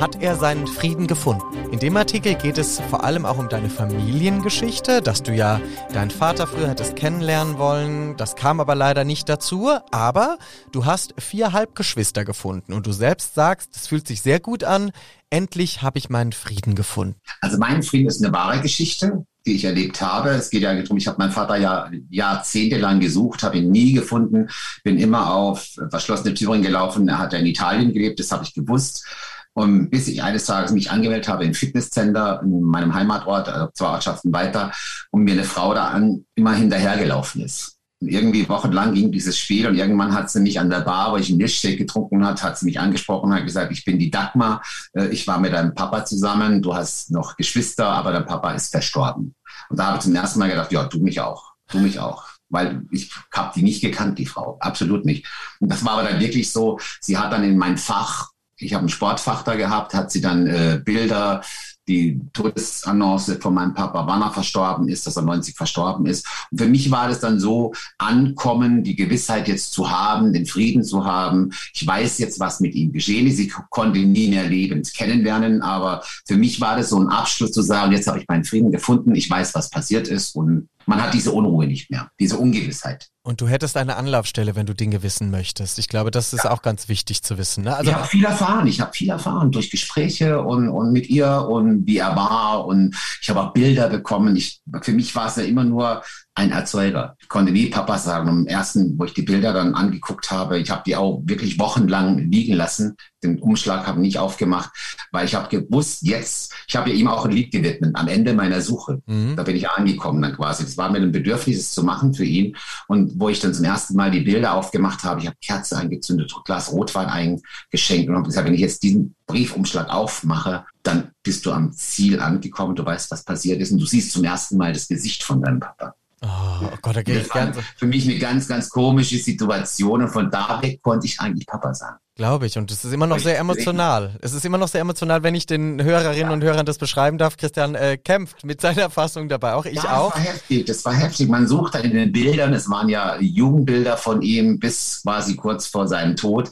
hat 0.00 0.22
er 0.22 0.36
seinen 0.36 0.66
Frieden 0.66 1.06
gefunden? 1.06 1.44
In 1.72 1.78
dem 1.78 1.94
Artikel 1.98 2.36
geht 2.36 2.56
es 2.56 2.80
vor 2.88 3.04
allem 3.04 3.26
auch 3.26 3.36
um 3.36 3.50
deine 3.50 3.68
Familiengeschichte, 3.68 5.02
dass 5.02 5.22
du 5.22 5.34
ja 5.34 5.60
deinen 5.92 6.10
Vater 6.10 6.46
früher 6.46 6.70
hättest 6.70 6.96
kennenlernen 6.96 7.58
wollen. 7.58 8.16
Das 8.16 8.34
kam 8.34 8.58
aber 8.58 8.74
leider 8.74 9.04
nicht 9.04 9.28
dazu. 9.28 9.70
Aber 9.90 10.38
du 10.72 10.86
hast 10.86 11.12
vier 11.18 11.52
Halbgeschwister 11.52 12.24
gefunden 12.24 12.72
und 12.72 12.86
du 12.86 12.92
selbst 12.92 13.34
sagst, 13.34 13.76
es 13.76 13.88
fühlt 13.88 14.08
sich 14.08 14.22
sehr 14.22 14.40
gut 14.40 14.64
an. 14.64 14.92
Endlich 15.28 15.82
habe 15.82 15.98
ich 15.98 16.08
meinen 16.08 16.32
Frieden 16.32 16.74
gefunden. 16.74 17.16
Also 17.42 17.58
mein 17.58 17.82
Frieden 17.82 18.08
ist 18.08 18.24
eine 18.24 18.32
wahre 18.32 18.62
Geschichte 18.62 19.26
die 19.48 19.56
ich 19.56 19.64
erlebt 19.64 20.00
habe. 20.00 20.30
Es 20.30 20.50
geht 20.50 20.62
ja 20.62 20.74
darum, 20.74 20.96
ich 20.96 21.06
habe 21.06 21.18
meinen 21.18 21.32
Vater 21.32 21.56
ja 21.56 21.90
jahrzehntelang 22.10 23.00
gesucht, 23.00 23.42
habe 23.42 23.58
ihn 23.58 23.70
nie 23.70 23.92
gefunden, 23.92 24.48
bin 24.84 24.98
immer 24.98 25.34
auf 25.34 25.66
verschlossene 25.90 26.34
Türen 26.34 26.62
gelaufen. 26.62 27.08
Er 27.08 27.18
hat 27.18 27.32
ja 27.32 27.38
in 27.38 27.46
Italien 27.46 27.92
gelebt, 27.92 28.20
das 28.20 28.30
habe 28.30 28.44
ich 28.44 28.54
gewusst. 28.54 29.06
Und 29.54 29.90
bis 29.90 30.06
ich 30.06 30.22
eines 30.22 30.44
Tages 30.44 30.70
mich 30.70 30.90
angemeldet 30.90 31.28
habe 31.28 31.44
im 31.44 31.54
Fitnesscenter 31.54 32.40
in 32.44 32.60
meinem 32.62 32.94
Heimatort, 32.94 33.48
also 33.48 33.70
zwei 33.72 33.88
Ortschaften 33.88 34.32
weiter, 34.32 34.70
und 35.10 35.24
mir 35.24 35.32
eine 35.32 35.44
Frau 35.44 35.74
da 35.74 35.88
an, 35.88 36.24
immer 36.36 36.54
hinterhergelaufen 36.54 37.42
ist. 37.42 37.78
Und 38.00 38.08
irgendwie 38.08 38.48
wochenlang 38.48 38.94
ging 38.94 39.10
dieses 39.10 39.36
Spiel 39.36 39.66
und 39.66 39.74
irgendwann 39.74 40.14
hat 40.14 40.30
sie 40.30 40.40
mich 40.40 40.60
an 40.60 40.70
der 40.70 40.82
Bar, 40.82 41.12
wo 41.12 41.16
ich 41.16 41.28
einen 41.30 41.38
Milchshake 41.38 41.78
getrunken 41.78 42.24
hat, 42.24 42.44
hat 42.44 42.56
sie 42.56 42.66
mich 42.66 42.78
angesprochen, 42.78 43.34
hat 43.34 43.44
gesagt, 43.44 43.72
ich 43.72 43.84
bin 43.84 43.98
die 43.98 44.10
Dagmar, 44.10 44.62
äh, 44.92 45.08
ich 45.08 45.26
war 45.26 45.40
mit 45.40 45.52
deinem 45.52 45.74
Papa 45.74 46.04
zusammen, 46.04 46.62
du 46.62 46.74
hast 46.74 47.10
noch 47.10 47.36
Geschwister, 47.36 47.86
aber 47.86 48.12
dein 48.12 48.26
Papa 48.26 48.52
ist 48.52 48.70
verstorben. 48.70 49.34
Und 49.68 49.78
da 49.78 49.86
habe 49.86 49.98
ich 49.98 50.04
zum 50.04 50.14
ersten 50.14 50.38
Mal 50.38 50.50
gedacht, 50.50 50.72
ja, 50.72 50.84
du 50.84 50.98
mich 50.98 51.20
auch, 51.20 51.52
du 51.70 51.78
mich 51.78 51.98
auch. 51.98 52.24
Weil 52.50 52.82
ich 52.90 53.12
habe 53.32 53.52
die 53.54 53.62
nicht 53.62 53.82
gekannt, 53.82 54.18
die 54.18 54.26
Frau. 54.26 54.56
Absolut 54.60 55.04
nicht. 55.04 55.26
Und 55.60 55.70
das 55.70 55.84
war 55.84 55.92
aber 55.98 56.08
dann 56.08 56.20
wirklich 56.20 56.50
so, 56.50 56.78
sie 57.00 57.18
hat 57.18 57.32
dann 57.32 57.44
in 57.44 57.58
mein 57.58 57.76
Fach, 57.76 58.30
ich 58.56 58.74
habe 58.74 58.86
ein 58.86 58.88
Sportfach 58.88 59.42
da 59.42 59.54
gehabt, 59.54 59.94
hat 59.94 60.10
sie 60.10 60.20
dann 60.20 60.46
äh, 60.46 60.80
Bilder 60.82 61.42
die 61.88 62.20
Todesannonce 62.32 63.38
von 63.40 63.54
meinem 63.54 63.74
Papa, 63.74 64.06
wann 64.06 64.22
er 64.22 64.30
verstorben 64.30 64.88
ist, 64.88 65.06
dass 65.06 65.16
er 65.16 65.22
90 65.22 65.56
verstorben 65.56 66.06
ist. 66.06 66.26
Und 66.50 66.58
für 66.58 66.68
mich 66.68 66.90
war 66.90 67.08
das 67.08 67.20
dann 67.20 67.40
so, 67.40 67.72
ankommen, 67.98 68.84
die 68.84 68.96
Gewissheit 68.96 69.48
jetzt 69.48 69.72
zu 69.72 69.90
haben, 69.90 70.32
den 70.32 70.46
Frieden 70.46 70.84
zu 70.84 71.04
haben. 71.04 71.50
Ich 71.74 71.86
weiß 71.86 72.18
jetzt, 72.18 72.38
was 72.38 72.60
mit 72.60 72.74
ihm 72.74 72.92
geschehen 72.92 73.26
ist. 73.26 73.38
Ich 73.38 73.52
konnte 73.70 73.98
ihn 73.98 74.12
nie 74.12 74.28
mehr 74.28 74.46
lebend 74.46 74.92
kennenlernen, 74.94 75.62
aber 75.62 76.02
für 76.26 76.36
mich 76.36 76.60
war 76.60 76.76
das 76.76 76.90
so 76.90 76.98
ein 76.98 77.08
Abschluss 77.08 77.52
zu 77.52 77.62
sagen, 77.62 77.92
jetzt 77.92 78.06
habe 78.06 78.20
ich 78.20 78.28
meinen 78.28 78.44
Frieden 78.44 78.70
gefunden, 78.70 79.14
ich 79.14 79.28
weiß, 79.28 79.54
was 79.54 79.70
passiert 79.70 80.08
ist 80.08 80.36
und 80.36 80.68
man 80.88 81.02
hat 81.02 81.12
diese 81.12 81.32
Unruhe 81.32 81.66
nicht 81.66 81.90
mehr, 81.90 82.10
diese 82.18 82.38
Ungewissheit. 82.38 83.08
Und 83.22 83.42
du 83.42 83.46
hättest 83.46 83.76
eine 83.76 83.96
Anlaufstelle, 83.96 84.56
wenn 84.56 84.64
du 84.64 84.72
Dinge 84.72 85.02
wissen 85.02 85.30
möchtest. 85.30 85.78
Ich 85.78 85.86
glaube, 85.86 86.10
das 86.10 86.32
ist 86.32 86.44
ja. 86.44 86.50
auch 86.50 86.62
ganz 86.62 86.88
wichtig 86.88 87.22
zu 87.22 87.36
wissen. 87.36 87.64
Ne? 87.64 87.76
Also 87.76 87.90
ich 87.90 87.94
habe 87.94 88.06
viel 88.06 88.24
erfahren. 88.24 88.66
Ich 88.66 88.80
habe 88.80 88.94
viel 88.94 89.10
erfahren 89.10 89.52
durch 89.52 89.70
Gespräche 89.70 90.40
und, 90.40 90.70
und 90.70 90.92
mit 90.92 91.10
ihr 91.10 91.46
und 91.46 91.86
wie 91.86 91.98
er 91.98 92.16
war. 92.16 92.64
Und 92.64 92.96
ich 93.20 93.28
habe 93.28 93.42
auch 93.42 93.52
Bilder 93.52 93.90
bekommen. 93.90 94.34
Ich, 94.34 94.62
für 94.80 94.92
mich 94.92 95.14
war 95.14 95.26
es 95.26 95.36
ja 95.36 95.42
immer 95.42 95.64
nur 95.64 96.02
ein 96.38 96.52
Erzeuger. 96.52 97.16
Ich 97.18 97.28
konnte 97.28 97.50
nie 97.50 97.66
Papa 97.66 97.98
sagen. 97.98 98.28
Im 98.28 98.46
ersten, 98.46 98.96
wo 98.96 99.04
ich 99.04 99.12
die 99.12 99.22
Bilder 99.22 99.52
dann 99.52 99.74
angeguckt 99.74 100.30
habe, 100.30 100.58
ich 100.58 100.70
habe 100.70 100.84
die 100.86 100.94
auch 100.94 101.20
wirklich 101.24 101.58
wochenlang 101.58 102.30
liegen 102.30 102.54
lassen. 102.54 102.96
Den 103.24 103.40
Umschlag 103.40 103.88
habe 103.88 103.98
ich 103.98 104.02
nicht 104.06 104.18
aufgemacht, 104.18 104.70
weil 105.10 105.26
ich 105.26 105.34
habe 105.34 105.48
gewusst, 105.48 106.02
jetzt, 106.02 106.54
ich 106.68 106.76
habe 106.76 106.90
ja 106.90 106.94
ihm 106.94 107.08
auch 107.08 107.24
ein 107.24 107.32
Lied 107.32 107.50
gewidmet, 107.50 107.90
am 107.94 108.06
Ende 108.06 108.34
meiner 108.34 108.60
Suche. 108.60 109.02
Mhm. 109.06 109.34
Da 109.34 109.42
bin 109.42 109.56
ich 109.56 109.68
angekommen 109.68 110.22
dann 110.22 110.36
quasi. 110.36 110.62
Das 110.62 110.76
war 110.76 110.92
mir 110.92 110.98
ein 110.98 111.10
Bedürfnis, 111.10 111.58
es 111.58 111.72
zu 111.72 111.82
machen 111.82 112.14
für 112.14 112.24
ihn. 112.24 112.56
Und 112.86 113.18
wo 113.18 113.28
ich 113.28 113.40
dann 113.40 113.52
zum 113.52 113.64
ersten 113.64 113.96
Mal 113.96 114.12
die 114.12 114.20
Bilder 114.20 114.54
aufgemacht 114.54 115.02
habe, 115.02 115.20
ich 115.20 115.26
habe 115.26 115.36
Kerze 115.44 115.76
eingezündet, 115.76 116.32
Glas 116.44 116.70
Rotwein 116.70 117.08
eingeschenkt 117.08 118.08
und 118.08 118.14
habe 118.14 118.26
gesagt, 118.26 118.46
wenn 118.46 118.54
ich 118.54 118.60
jetzt 118.60 118.84
diesen 118.84 119.16
Briefumschlag 119.26 119.90
aufmache, 119.90 120.64
dann 120.84 121.10
bist 121.24 121.44
du 121.44 121.50
am 121.50 121.72
Ziel 121.72 122.20
angekommen, 122.20 122.76
du 122.76 122.84
weißt, 122.84 123.10
was 123.10 123.24
passiert 123.24 123.60
ist 123.60 123.72
und 123.72 123.80
du 123.80 123.86
siehst 123.86 124.12
zum 124.12 124.22
ersten 124.22 124.56
Mal 124.56 124.72
das 124.72 124.86
Gesicht 124.86 125.24
von 125.24 125.42
deinem 125.42 125.58
Papa. 125.58 125.94
Oh, 126.20 126.68
Gott, 126.82 126.96
da 126.96 127.02
gehe 127.02 127.20
ich 127.20 127.28
ganz. 127.28 127.56
Für 127.76 127.86
mich 127.86 128.08
eine 128.08 128.18
ganz, 128.18 128.48
ganz 128.48 128.68
komische 128.68 129.18
Situation 129.18 130.02
und 130.02 130.08
von 130.08 130.30
da 130.30 130.60
weg 130.62 130.82
konnte 130.82 131.06
ich 131.06 131.20
eigentlich 131.20 131.46
Papa 131.46 131.72
sagen. 131.74 131.98
Glaube 132.18 132.46
ich. 132.46 132.58
Und 132.58 132.72
es 132.72 132.84
ist 132.84 132.92
immer 132.92 133.06
noch 133.06 133.20
sehr 133.20 133.38
emotional. 133.38 134.18
Es 134.20 134.32
ist 134.32 134.44
immer 134.44 134.58
noch 134.58 134.66
sehr 134.66 134.80
emotional, 134.80 135.22
wenn 135.22 135.36
ich 135.36 135.46
den 135.46 135.80
Hörerinnen 135.80 136.26
ja. 136.26 136.32
und 136.32 136.42
Hörern 136.42 136.66
das 136.66 136.76
beschreiben 136.76 137.16
darf. 137.16 137.36
Christian 137.36 137.76
äh, 137.76 137.96
kämpft 137.96 138.44
mit 138.44 138.60
seiner 138.60 138.90
Fassung 138.90 139.28
dabei. 139.28 139.54
Auch 139.54 139.64
ich 139.64 139.76
ja, 139.76 139.96
auch. 139.96 140.12
Das 140.12 140.24
war 140.24 140.32
heftig. 140.32 140.66
Das 140.66 140.84
war 140.84 140.94
heftig. 140.94 141.28
Man 141.28 141.46
sucht 141.46 141.76
dann 141.76 141.84
in 141.84 141.94
den 141.94 142.10
Bildern, 142.10 142.52
es 142.54 142.68
waren 142.68 142.88
ja 142.88 143.20
Jugendbilder 143.20 143.96
von 143.96 144.20
ihm 144.22 144.58
bis 144.58 145.02
quasi 145.04 145.36
kurz 145.36 145.68
vor 145.68 145.86
seinem 145.86 146.16
Tod. 146.16 146.50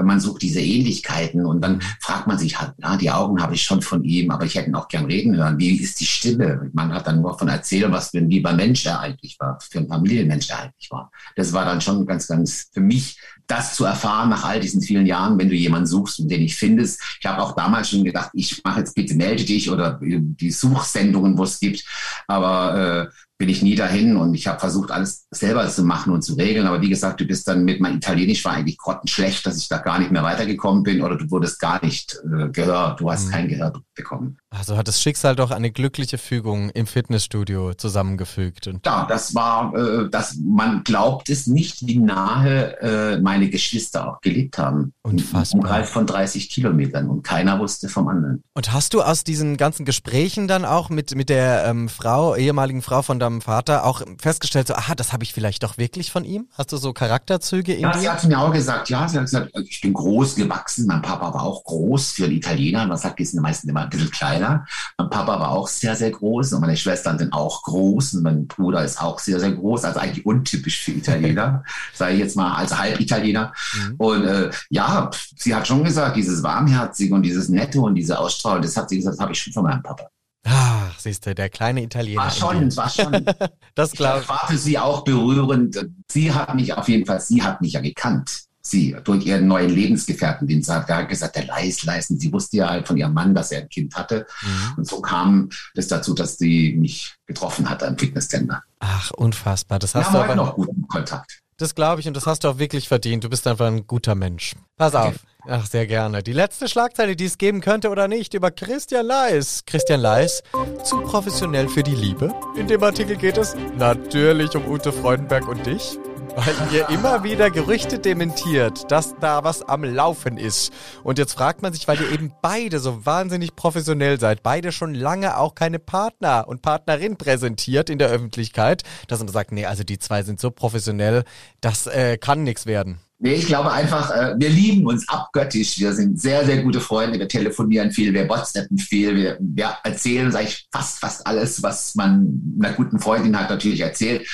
Man 0.00 0.20
sucht 0.20 0.42
diese 0.42 0.60
Ähnlichkeiten 0.60 1.44
und 1.44 1.62
dann 1.62 1.82
fragt 2.00 2.28
man 2.28 2.38
sich, 2.38 2.56
na, 2.76 2.96
die 2.96 3.10
Augen 3.10 3.42
habe 3.42 3.56
ich 3.56 3.64
schon 3.64 3.82
von 3.82 4.04
ihm, 4.04 4.30
aber 4.30 4.44
ich 4.44 4.54
hätte 4.54 4.68
ihn 4.68 4.76
auch 4.76 4.86
gern 4.86 5.06
reden 5.06 5.36
hören. 5.36 5.58
Wie 5.58 5.82
ist 5.82 5.98
die 5.98 6.06
Stimme? 6.06 6.70
Man 6.72 6.94
hat 6.94 7.08
dann 7.08 7.22
nur 7.22 7.36
von 7.36 7.48
erzählen, 7.48 7.90
was 7.90 8.10
für 8.10 8.18
ein 8.18 8.30
lieber 8.30 8.52
Mensch 8.52 8.86
er 8.86 9.00
eigentlich 9.00 9.36
war, 9.40 9.58
für 9.68 9.80
ein 9.80 9.88
Familienmensch 9.88 10.48
er 10.50 10.60
eigentlich 10.60 10.92
war. 10.92 11.10
Das 11.34 11.52
war 11.52 11.64
dann 11.64 11.80
schon 11.80 12.06
ganz, 12.06 12.28
ganz 12.28 12.68
für 12.72 12.80
mich 12.80 13.18
das 13.48 13.74
zu 13.74 13.84
erfahren 13.84 14.28
nach 14.28 14.44
all 14.44 14.60
diesen 14.60 14.82
vielen 14.82 15.06
Jahren, 15.06 15.38
wenn 15.38 15.48
du 15.48 15.54
jemanden 15.54 15.86
suchst 15.86 16.20
und 16.20 16.28
den 16.28 16.42
nicht 16.42 16.56
findest. 16.56 17.00
Ich 17.18 17.26
habe 17.26 17.42
auch 17.42 17.56
damals 17.56 17.90
schon 17.90 18.04
gedacht, 18.04 18.30
ich 18.34 18.62
mache 18.62 18.80
jetzt 18.80 18.94
bitte 18.94 19.14
melde 19.14 19.44
dich 19.44 19.70
oder 19.70 19.98
die 20.02 20.50
Suchsendungen, 20.50 21.36
wo 21.36 21.44
es 21.44 21.58
gibt. 21.58 21.84
Aber 22.26 23.08
äh, 23.08 23.14
bin 23.38 23.48
ich 23.48 23.62
nie 23.62 23.76
dahin 23.76 24.16
und 24.16 24.34
ich 24.34 24.48
habe 24.48 24.58
versucht, 24.58 24.90
alles 24.90 25.26
selber 25.30 25.66
zu 25.68 25.84
machen 25.84 26.12
und 26.12 26.22
zu 26.22 26.34
regeln. 26.34 26.66
Aber 26.66 26.82
wie 26.82 26.88
gesagt, 26.88 27.20
du 27.20 27.24
bist 27.24 27.46
dann 27.46 27.64
mit 27.64 27.80
meinem 27.80 27.98
Italienisch 27.98 28.44
war 28.44 28.52
eigentlich 28.52 28.78
grottenschlecht, 28.78 29.46
dass 29.46 29.58
ich 29.58 29.68
da 29.68 29.78
gar 29.78 30.00
nicht 30.00 30.10
mehr 30.10 30.24
weitergekommen 30.24 30.82
bin 30.82 31.02
oder 31.02 31.16
du 31.16 31.30
wurdest 31.30 31.60
gar 31.60 31.82
nicht 31.84 32.20
äh, 32.24 32.48
gehört. 32.48 33.00
Du 33.00 33.10
hast 33.10 33.28
mhm. 33.28 33.30
kein 33.30 33.48
Gehör 33.48 33.72
bekommen. 33.94 34.38
Also 34.50 34.78
hat 34.78 34.88
das 34.88 35.02
Schicksal 35.02 35.36
doch 35.36 35.50
eine 35.50 35.70
glückliche 35.70 36.16
Fügung 36.16 36.70
im 36.70 36.86
Fitnessstudio 36.86 37.74
zusammengefügt. 37.74 38.66
Und 38.66 38.84
ja, 38.86 39.04
das 39.06 39.34
war, 39.34 39.74
äh, 39.74 40.08
das, 40.10 40.38
man 40.42 40.84
glaubt 40.84 41.28
es 41.28 41.46
nicht, 41.46 41.86
wie 41.86 41.98
nahe 41.98 42.80
äh, 42.80 43.20
meine 43.20 43.50
Geschwister 43.50 44.08
auch 44.08 44.20
gelebt 44.22 44.56
haben. 44.56 44.94
Unfassbar. 45.02 45.52
Im 45.52 45.58
Umkreis 45.60 45.90
von 45.90 46.06
30 46.06 46.48
Kilometern 46.48 47.10
und 47.10 47.22
keiner 47.22 47.58
wusste 47.58 47.90
vom 47.90 48.08
anderen. 48.08 48.42
Und 48.54 48.72
hast 48.72 48.94
du 48.94 49.02
aus 49.02 49.22
diesen 49.22 49.58
ganzen 49.58 49.84
Gesprächen 49.84 50.48
dann 50.48 50.64
auch 50.64 50.88
mit, 50.88 51.14
mit 51.14 51.28
der 51.28 51.66
ähm, 51.66 51.90
Frau, 51.90 52.34
ehemaligen 52.34 52.80
Frau 52.80 53.02
von 53.02 53.18
deinem 53.18 53.42
Vater 53.42 53.84
auch 53.84 54.00
festgestellt, 54.18 54.68
so, 54.68 54.74
aha, 54.74 54.94
das 54.94 55.12
habe 55.12 55.24
ich 55.24 55.34
vielleicht 55.34 55.62
doch 55.62 55.76
wirklich 55.76 56.10
von 56.10 56.24
ihm? 56.24 56.48
Hast 56.56 56.72
du 56.72 56.78
so 56.78 56.94
Charakterzüge 56.94 57.74
in 57.74 57.82
ja, 57.82 57.92
dir? 57.92 58.00
sie 58.00 58.08
hat 58.08 58.24
mir 58.24 58.38
auch 58.38 58.52
gesagt, 58.52 58.88
ja, 58.88 59.06
sie 59.08 59.18
hat 59.18 59.24
gesagt, 59.24 59.50
ich 59.66 59.80
bin 59.82 59.92
groß 59.92 60.36
gewachsen, 60.36 60.86
mein 60.86 61.02
Papa 61.02 61.34
war 61.34 61.42
auch 61.42 61.64
groß 61.64 62.12
für 62.12 62.24
einen 62.24 62.34
Italiener, 62.34 62.86
man 62.86 62.96
sagt, 62.96 63.18
die 63.18 63.26
sind 63.26 63.42
meistens 63.42 63.68
immer 63.68 63.82
ein 63.82 63.90
bisschen 63.90 64.10
kleiner. 64.38 64.66
Mein 64.96 65.10
Papa 65.10 65.40
war 65.40 65.50
auch 65.50 65.68
sehr, 65.68 65.96
sehr 65.96 66.10
groß 66.10 66.52
und 66.52 66.60
meine 66.60 66.76
Schwestern 66.76 67.18
sind 67.18 67.32
auch 67.32 67.62
groß 67.62 68.14
und 68.14 68.22
mein 68.22 68.46
Bruder 68.46 68.84
ist 68.84 69.00
auch 69.00 69.18
sehr, 69.18 69.40
sehr 69.40 69.52
groß, 69.52 69.84
also 69.84 70.00
eigentlich 70.00 70.26
untypisch 70.26 70.82
für 70.82 70.92
Italiener, 70.92 71.64
sage 71.92 72.14
ich 72.14 72.20
jetzt 72.20 72.36
mal, 72.36 72.54
als 72.54 72.76
Halbitaliener. 72.76 73.52
Mhm. 73.74 73.94
Und 73.98 74.24
äh, 74.24 74.50
ja, 74.70 75.10
sie 75.36 75.54
hat 75.54 75.66
schon 75.66 75.84
gesagt, 75.84 76.16
dieses 76.16 76.42
Warmherzige 76.42 77.14
und 77.14 77.22
dieses 77.22 77.48
Nette 77.48 77.80
und 77.80 77.94
diese 77.94 78.18
Ausstrahlung, 78.18 78.62
das 78.62 78.76
hat 78.76 78.88
sie 78.88 78.96
gesagt, 78.96 79.14
das 79.14 79.20
habe 79.20 79.32
ich 79.32 79.40
schon 79.40 79.52
von 79.52 79.64
meinem 79.64 79.82
Papa. 79.82 80.08
Ach, 80.44 80.98
siehst 80.98 81.26
du, 81.26 81.34
der 81.34 81.50
kleine 81.50 81.82
Italiener. 81.82 82.22
War 82.22 82.30
schon, 82.30 82.74
war 82.76 82.88
schon. 82.88 83.26
das 83.74 83.92
glaube 83.92 84.20
ich. 84.22 84.28
war 84.28 84.46
für 84.46 84.56
sie 84.56 84.78
auch 84.78 85.04
berührend. 85.04 85.86
Sie 86.10 86.32
hat 86.32 86.54
mich 86.54 86.72
auf 86.72 86.88
jeden 86.88 87.04
Fall, 87.04 87.20
sie 87.20 87.42
hat 87.42 87.60
mich 87.60 87.72
ja 87.72 87.80
gekannt. 87.80 88.47
Sie, 88.68 88.96
durch 89.04 89.26
ihren 89.26 89.46
neuen 89.46 89.70
Lebensgefährten, 89.70 90.46
den 90.46 90.62
sie 90.62 90.72
hat 90.72 91.08
gesagt, 91.08 91.36
der 91.36 91.46
Leis 91.46 91.84
leisten. 91.84 92.18
Sie 92.18 92.32
wusste 92.32 92.58
ja 92.58 92.68
halt 92.68 92.86
von 92.86 92.96
ihrem 92.96 93.14
Mann, 93.14 93.34
dass 93.34 93.52
er 93.52 93.62
ein 93.62 93.68
Kind 93.68 93.94
hatte. 93.94 94.26
Mhm. 94.42 94.78
Und 94.78 94.86
so 94.86 95.00
kam 95.00 95.48
es 95.74 95.88
dazu, 95.88 96.14
dass 96.14 96.38
sie 96.38 96.74
mich 96.74 97.16
getroffen 97.26 97.68
hat 97.68 97.82
am 97.82 97.96
Fitnesscenter. 97.96 98.62
Ach, 98.80 99.10
unfassbar. 99.12 99.78
Das 99.78 99.94
hast 99.94 100.08
Wir 100.08 100.12
du 100.12 100.18
haben 100.18 100.30
aber 100.30 100.34
noch 100.34 100.54
guten 100.54 100.86
Kontakt. 100.88 101.40
Das 101.56 101.74
glaube 101.74 102.00
ich 102.00 102.06
und 102.06 102.16
das 102.16 102.24
hast 102.24 102.44
du 102.44 102.48
auch 102.48 102.58
wirklich 102.58 102.86
verdient. 102.86 103.24
Du 103.24 103.28
bist 103.28 103.44
einfach 103.48 103.66
ein 103.66 103.84
guter 103.86 104.14
Mensch. 104.14 104.54
Pass 104.76 104.94
auf. 104.94 105.16
Ach, 105.48 105.66
sehr 105.66 105.88
gerne. 105.88 106.22
Die 106.22 106.32
letzte 106.32 106.68
Schlagzeile, 106.68 107.16
die 107.16 107.24
es 107.24 107.36
geben 107.36 107.60
könnte 107.60 107.90
oder 107.90 108.06
nicht, 108.06 108.34
über 108.34 108.52
Christian 108.52 109.06
Leis. 109.06 109.64
Christian 109.66 110.00
Leis, 110.00 110.44
zu 110.84 111.00
professionell 111.00 111.68
für 111.68 111.82
die 111.82 111.96
Liebe. 111.96 112.32
In 112.56 112.68
dem 112.68 112.82
Artikel 112.82 113.16
geht 113.16 113.38
es 113.38 113.56
natürlich 113.76 114.54
um 114.54 114.68
Ute 114.68 114.92
Freudenberg 114.92 115.48
und 115.48 115.66
dich 115.66 115.98
weil 116.38 116.72
ihr 116.72 116.88
immer 116.88 117.24
wieder 117.24 117.50
Gerüchte 117.50 117.98
dementiert, 117.98 118.90
dass 118.92 119.16
da 119.18 119.42
was 119.42 119.62
am 119.62 119.82
Laufen 119.82 120.36
ist. 120.36 120.72
Und 121.02 121.18
jetzt 121.18 121.32
fragt 121.32 121.62
man 121.62 121.72
sich, 121.72 121.88
weil 121.88 122.00
ihr 122.00 122.12
eben 122.12 122.32
beide 122.40 122.78
so 122.78 123.04
wahnsinnig 123.04 123.56
professionell 123.56 124.20
seid, 124.20 124.44
beide 124.44 124.70
schon 124.70 124.94
lange 124.94 125.36
auch 125.36 125.56
keine 125.56 125.80
Partner 125.80 126.46
und 126.46 126.62
Partnerin 126.62 127.16
präsentiert 127.16 127.90
in 127.90 127.98
der 127.98 128.10
Öffentlichkeit, 128.10 128.84
dass 129.08 129.18
man 129.18 129.26
sagt, 129.28 129.50
nee, 129.50 129.66
also 129.66 129.82
die 129.82 129.98
zwei 129.98 130.22
sind 130.22 130.38
so 130.38 130.52
professionell, 130.52 131.24
das 131.60 131.88
äh, 131.88 132.18
kann 132.18 132.44
nichts 132.44 132.66
werden. 132.66 133.00
Nee, 133.20 133.34
ich 133.34 133.46
glaube 133.46 133.72
einfach, 133.72 134.10
äh, 134.12 134.34
wir 134.38 134.48
lieben 134.48 134.86
uns 134.86 135.08
abgöttisch. 135.08 135.78
Wir 135.78 135.92
sind 135.92 136.20
sehr, 136.20 136.44
sehr 136.46 136.62
gute 136.62 136.80
Freunde. 136.80 137.18
Wir 137.18 137.26
telefonieren 137.26 137.90
viel, 137.90 138.14
wir 138.14 138.28
WhatsAppen 138.28 138.78
viel. 138.78 139.16
Wir, 139.16 139.36
wir 139.40 139.76
erzählen 139.82 140.26
uns 140.26 140.36
eigentlich 140.36 140.68
fast, 140.70 141.00
fast 141.00 141.26
alles, 141.26 141.60
was 141.62 141.96
man 141.96 142.40
einer 142.60 142.74
guten 142.74 143.00
Freundin 143.00 143.36
hat, 143.36 143.50
natürlich 143.50 143.80
erzählt. 143.80 144.28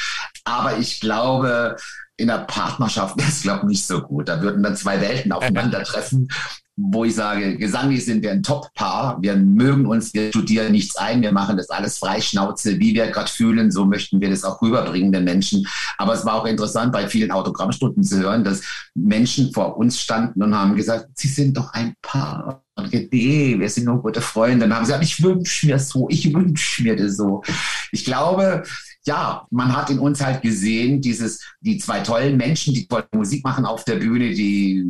Aber 0.45 0.77
ich 0.77 1.01
glaube, 1.01 1.77
in 2.19 2.29
der 2.29 2.45
Partnerschaft 2.45 3.17
wäre 3.19 3.29
es, 3.29 3.43
glaube 3.43 3.61
ich, 3.63 3.69
nicht 3.69 3.87
so 3.87 4.03
gut. 4.03 4.29
Da 4.29 4.43
würden 4.43 4.63
dann 4.63 4.77
zwei 4.77 5.01
Welten 5.01 5.33
aufeinandertreffen 5.33 6.29
wo 6.77 7.05
ich 7.05 7.15
sage, 7.15 7.57
gesanglich 7.57 8.05
sind 8.05 8.23
wir 8.23 8.33
ein 8.33 8.43
Top-Paar. 8.43 9.19
Wir 9.23 9.37
mögen 9.37 9.87
uns, 9.87 10.13
wir 10.13 10.31
studieren 10.31 10.73
nichts 10.73 10.97
ein, 10.97 11.23
wir 11.23 11.31
machen 11.33 11.57
das 11.57 11.71
alles 11.71 11.99
freischnauze, 11.99 12.81
wie 12.81 12.95
wir 12.95 13.07
gerade 13.09 13.31
fühlen, 13.31 13.71
so 13.71 13.85
möchten 13.85 14.21
wir 14.21 14.31
das 14.31 14.43
auch 14.43 14.61
rüberbringen 14.61 15.13
den 15.13 15.25
Menschen. 15.25 15.67
Aber 15.99 16.15
es 16.15 16.25
war 16.25 16.35
auch 16.35 16.47
interessant, 16.47 16.93
bei 16.93 17.09
vielen 17.09 17.31
Autogrammstunden 17.31 18.03
zu 18.03 18.19
hören, 18.19 18.43
dass 18.43 18.63
Menschen 18.95 19.53
vor 19.53 19.77
uns 19.77 20.01
standen 20.01 20.43
und 20.43 20.55
haben 20.55 20.75
gesagt, 20.75 21.09
sie 21.15 21.29
sind 21.29 21.57
doch 21.57 21.73
ein 21.73 21.95
Paar. 22.03 22.65
Und 22.77 22.93
nee, 22.93 23.57
wir 23.57 23.71
sind 23.71 23.85
nur 23.85 24.03
gute 24.03 24.21
Freunde. 24.21 24.67
Dann 24.67 24.75
haben 24.75 24.85
sie 24.85 24.91
gesagt, 24.91 25.05
ich 25.05 25.23
wünsche 25.23 25.67
mir 25.67 25.79
so, 25.79 26.09
ich 26.11 26.35
wünsche 26.35 26.83
mir 26.83 26.97
das 26.97 27.17
so. 27.17 27.43
Ich 27.93 28.05
glaube, 28.05 28.65
ja, 29.07 29.47
man 29.51 29.77
hat 29.77 29.91
in 29.91 29.99
uns 29.99 30.25
halt 30.25 30.43
gesehen, 30.43 31.01
dieses, 31.01 31.41
die 31.61 31.79
zwei 31.79 32.01
tollen 32.01 32.37
Menschen, 32.37 32.73
die 32.73 32.87
tolle 32.87 33.07
Musik 33.13 33.45
machen 33.45 33.67
auf 33.67 33.85
der 33.85 33.97
Bühne, 33.97 34.31
die 34.31 34.85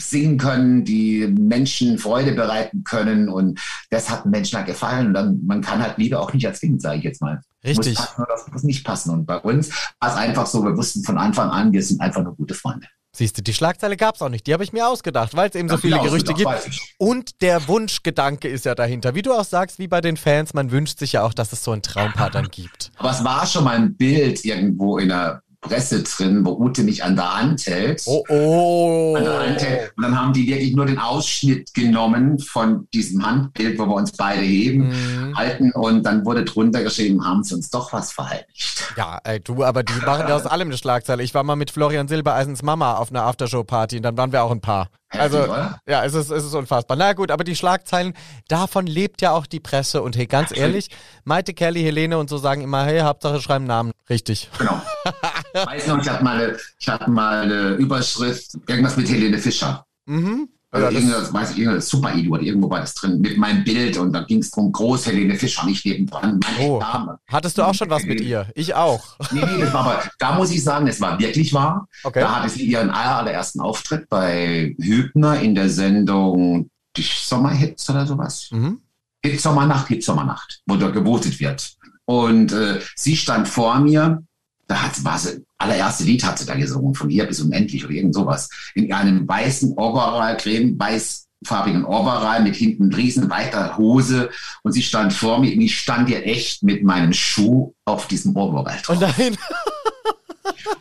singen 0.00 0.38
können, 0.38 0.84
die 0.84 1.26
Menschen 1.38 1.98
Freude 1.98 2.32
bereiten 2.32 2.82
können 2.84 3.28
und 3.28 3.60
das 3.90 4.10
hat 4.10 4.26
Menschen 4.26 4.56
halt 4.56 4.66
gefallen 4.66 5.08
und 5.08 5.14
dann, 5.14 5.40
man 5.46 5.60
kann 5.60 5.82
halt 5.82 5.98
Liebe 5.98 6.18
auch 6.18 6.32
nicht 6.32 6.44
erzwingen, 6.44 6.80
sage 6.80 6.98
ich 6.98 7.04
jetzt 7.04 7.20
mal. 7.20 7.40
Richtig. 7.64 7.96
Muss 7.98 8.06
passen 8.06 8.22
oder 8.22 8.32
das 8.32 8.48
muss 8.52 8.62
nicht 8.62 8.84
passen 8.84 9.10
und 9.10 9.26
bei 9.26 9.38
uns 9.38 9.70
war 10.00 10.10
es 10.10 10.16
einfach 10.16 10.46
so, 10.46 10.64
wir 10.64 10.76
wussten 10.76 11.04
von 11.04 11.18
Anfang 11.18 11.50
an, 11.50 11.72
wir 11.72 11.82
sind 11.82 12.00
einfach 12.00 12.24
nur 12.24 12.34
gute 12.34 12.54
Freunde. 12.54 12.86
Siehst 13.12 13.36
du, 13.36 13.42
die 13.42 13.52
Schlagzeile 13.52 13.96
gab 13.96 14.14
es 14.14 14.22
auch 14.22 14.28
nicht. 14.28 14.46
Die 14.46 14.52
habe 14.52 14.62
ich 14.62 14.72
mir 14.72 14.86
ausgedacht, 14.86 15.36
weil 15.36 15.48
es 15.48 15.56
eben 15.56 15.68
so 15.68 15.76
viele 15.76 15.98
Gerüchte 15.98 16.32
gibt. 16.32 16.48
Und 16.96 17.42
der 17.42 17.66
Wunschgedanke 17.66 18.48
ist 18.48 18.64
ja 18.64 18.76
dahinter. 18.76 19.14
Wie 19.16 19.22
du 19.22 19.32
auch 19.32 19.44
sagst, 19.44 19.80
wie 19.80 19.88
bei 19.88 20.00
den 20.00 20.16
Fans, 20.16 20.54
man 20.54 20.70
wünscht 20.70 21.00
sich 21.00 21.14
ja 21.14 21.24
auch, 21.24 21.34
dass 21.34 21.52
es 21.52 21.64
so 21.64 21.72
ein 21.72 21.82
Traumpaar 21.82 22.30
dann 22.30 22.48
gibt. 22.50 22.92
Aber 22.96 23.10
es 23.10 23.24
war 23.24 23.46
schon 23.46 23.64
mal 23.64 23.76
ein 23.76 23.96
Bild 23.96 24.44
irgendwo 24.44 24.98
in 24.98 25.08
der 25.08 25.42
Presse 25.60 26.02
drin, 26.02 26.44
wo 26.44 26.52
Ute 26.52 26.82
mich 26.82 27.04
an 27.04 27.16
der 27.16 27.34
Hand 27.34 27.66
hält. 27.66 28.02
Oh, 28.06 28.24
oh. 28.28 29.14
An 29.16 29.24
der 29.24 29.40
Hand 29.40 29.62
hält. 29.62 29.92
Und 29.96 30.02
dann 30.02 30.18
haben 30.18 30.32
die 30.32 30.46
wirklich 30.46 30.74
nur 30.74 30.86
den 30.86 30.98
Ausschnitt 30.98 31.74
genommen 31.74 32.38
von 32.38 32.88
diesem 32.94 33.24
Handbild, 33.24 33.78
wo 33.78 33.86
wir 33.86 33.94
uns 33.94 34.12
beide 34.12 34.40
heben, 34.40 34.88
mhm. 34.88 35.36
halten 35.36 35.72
und 35.72 36.02
dann 36.04 36.24
wurde 36.24 36.44
drunter 36.44 36.82
geschrieben, 36.82 37.24
haben 37.24 37.44
sie 37.44 37.54
uns 37.54 37.68
doch 37.70 37.92
was 37.92 38.12
verheimlicht. 38.12 38.94
Ja, 38.96 39.18
ey, 39.24 39.40
du, 39.40 39.62
aber 39.62 39.82
die 39.82 39.92
machen 40.04 40.28
ja 40.28 40.36
aus 40.36 40.46
allem 40.46 40.68
eine 40.68 40.78
Schlagzeile. 40.78 41.22
Ich 41.22 41.34
war 41.34 41.42
mal 41.42 41.56
mit 41.56 41.70
Florian 41.70 42.08
Silbereisens 42.08 42.62
Mama 42.62 42.94
auf 42.94 43.10
einer 43.10 43.24
Aftershow-Party 43.24 43.96
und 43.98 44.02
dann 44.02 44.16
waren 44.16 44.32
wir 44.32 44.42
auch 44.42 44.50
ein 44.50 44.60
Paar. 44.60 44.88
Also, 45.10 45.38
ja, 45.86 46.04
es 46.04 46.14
ist, 46.14 46.30
es 46.30 46.44
ist 46.44 46.54
unfassbar. 46.54 46.96
Na 46.96 47.12
gut, 47.14 47.30
aber 47.30 47.42
die 47.42 47.56
Schlagzeilen, 47.56 48.14
davon 48.48 48.86
lebt 48.86 49.22
ja 49.22 49.32
auch 49.32 49.46
die 49.46 49.58
Presse. 49.58 50.02
Und 50.02 50.16
hey, 50.16 50.26
ganz 50.26 50.56
ehrlich, 50.56 50.88
Maite, 51.24 51.52
Kelly, 51.52 51.82
Helene 51.82 52.16
und 52.18 52.30
so 52.30 52.38
sagen 52.38 52.62
immer, 52.62 52.84
hey, 52.84 53.00
Hauptsache 53.00 53.40
schreiben 53.40 53.64
Namen. 53.64 53.92
Richtig. 54.08 54.48
Genau. 54.58 54.80
weiß 55.52 55.88
noch, 55.88 56.00
ich 56.00 56.08
hatte 56.08 56.24
mal 56.24 56.56
ich 56.78 56.88
hatte 56.88 57.10
mal 57.10 57.42
eine 57.42 57.70
Überschrift, 57.74 58.52
irgendwas 58.68 58.96
mit 58.96 59.08
Helene 59.08 59.38
Fischer. 59.38 59.84
Mhm. 60.06 60.48
Also 60.72 60.88
irgendwas, 60.96 61.32
weiß 61.32 61.50
ich, 61.50 61.58
irgendein 61.58 61.80
Super-Idiot, 61.80 62.42
irgendwo 62.42 62.70
war 62.70 62.80
das 62.80 62.94
drin, 62.94 63.20
mit 63.20 63.36
meinem 63.36 63.64
Bild 63.64 63.96
und 63.96 64.12
da 64.12 64.22
ging 64.22 64.38
es 64.38 64.52
drum, 64.52 64.70
groß 64.70 65.06
Helene 65.06 65.34
Fischer, 65.34 65.66
nicht 65.66 65.84
nebendran. 65.84 66.38
Oh, 66.60 66.78
Dame. 66.78 67.18
hattest 67.26 67.58
du 67.58 67.62
auch 67.62 67.74
schon 67.74 67.90
was 67.90 68.04
mit 68.04 68.20
ihr? 68.20 68.46
Ich 68.54 68.72
auch. 68.74 69.16
Nee, 69.32 69.44
nee, 69.44 69.60
das 69.62 69.72
war 69.72 69.80
aber, 69.80 70.02
da 70.20 70.34
muss 70.36 70.52
ich 70.52 70.62
sagen, 70.62 70.86
es 70.86 71.00
war 71.00 71.18
wirklich 71.18 71.52
wahr. 71.52 71.88
Okay. 72.04 72.20
Da 72.20 72.36
hatte 72.36 72.48
sie 72.50 72.64
ihren 72.64 72.90
allerersten 72.90 73.60
Auftritt 73.60 74.08
bei 74.08 74.76
Hübner 74.78 75.40
in 75.40 75.54
der 75.56 75.68
Sendung 75.68 76.70
Die 76.96 77.02
Sommerhits 77.02 77.90
oder 77.90 78.06
sowas. 78.06 78.48
Mhm. 78.52 78.80
Hit 79.24 79.40
Sommernacht, 79.40 79.88
Hit 79.88 80.04
Sommernacht, 80.04 80.62
wo 80.66 80.76
da 80.76 80.88
gewotet 80.90 81.38
wird. 81.40 81.72
Und 82.04 82.52
äh, 82.52 82.80
sie 82.96 83.16
stand 83.16 83.48
vor 83.48 83.78
mir 83.80 84.22
da 84.70 84.82
hat, 84.82 85.04
war 85.04 85.18
sie, 85.18 85.44
allererste 85.58 86.04
Lied 86.04 86.22
hat 86.24 86.38
sie 86.38 86.46
da 86.46 86.54
gesungen, 86.54 86.94
von 86.94 87.10
hier 87.10 87.26
bis 87.26 87.40
unendlich 87.40 87.84
oder 87.84 87.92
irgend 87.92 88.14
sowas. 88.14 88.48
In 88.76 88.92
einem 88.92 89.26
weißen 89.26 89.76
Overall, 89.76 90.36
creme, 90.36 90.78
weißfarbigen 90.78 91.84
Overall 91.84 92.40
mit 92.44 92.54
hinten 92.54 92.94
riesen 92.94 93.28
weiter 93.28 93.76
Hose 93.76 94.30
und 94.62 94.70
sie 94.70 94.82
stand 94.82 95.12
vor 95.12 95.40
mir 95.40 95.52
und 95.52 95.60
ich 95.60 95.76
stand 95.76 96.08
ihr 96.08 96.24
echt 96.24 96.62
mit 96.62 96.84
meinem 96.84 97.12
Schuh 97.12 97.74
auf 97.84 98.06
diesem 98.06 98.36
Overall 98.36 98.78
drauf. 98.80 98.98
Oh 99.02 99.06
nein. 99.18 99.36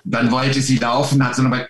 Dann 0.03 0.29
wollte 0.29 0.61
sie 0.61 0.77
laufen, 0.77 1.23
hat 1.23 1.35
so 1.35 1.41
nochmal 1.41 1.67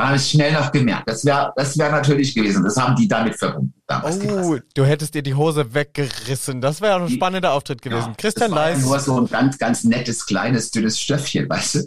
da 0.00 0.06
habe 0.06 0.16
ich 0.16 0.30
schnell 0.30 0.52
noch 0.52 0.72
gemerkt. 0.72 1.10
Das 1.10 1.26
wäre 1.26 1.52
das 1.56 1.76
wär 1.76 1.90
natürlich 1.90 2.34
gewesen. 2.34 2.64
Das 2.64 2.74
haben 2.78 2.96
die 2.96 3.06
damit 3.06 3.36
verbunden. 3.36 3.74
Damals 3.86 4.18
oh, 4.24 4.56
du 4.72 4.84
hättest 4.86 5.14
dir 5.14 5.22
die 5.22 5.34
Hose 5.34 5.74
weggerissen. 5.74 6.62
Das 6.62 6.80
wäre 6.80 7.02
ein 7.02 7.10
spannender 7.10 7.52
Auftritt 7.52 7.82
gewesen. 7.82 8.08
Ja, 8.08 8.14
Christian 8.16 8.50
Leis. 8.50 8.80
Nur 8.80 8.98
so 8.98 9.20
ein 9.20 9.28
ganz, 9.28 9.58
ganz 9.58 9.84
nettes, 9.84 10.24
kleines, 10.24 10.70
dünnes 10.70 10.98
Stöffchen, 10.98 11.46
weißt 11.50 11.74
du? 11.74 11.80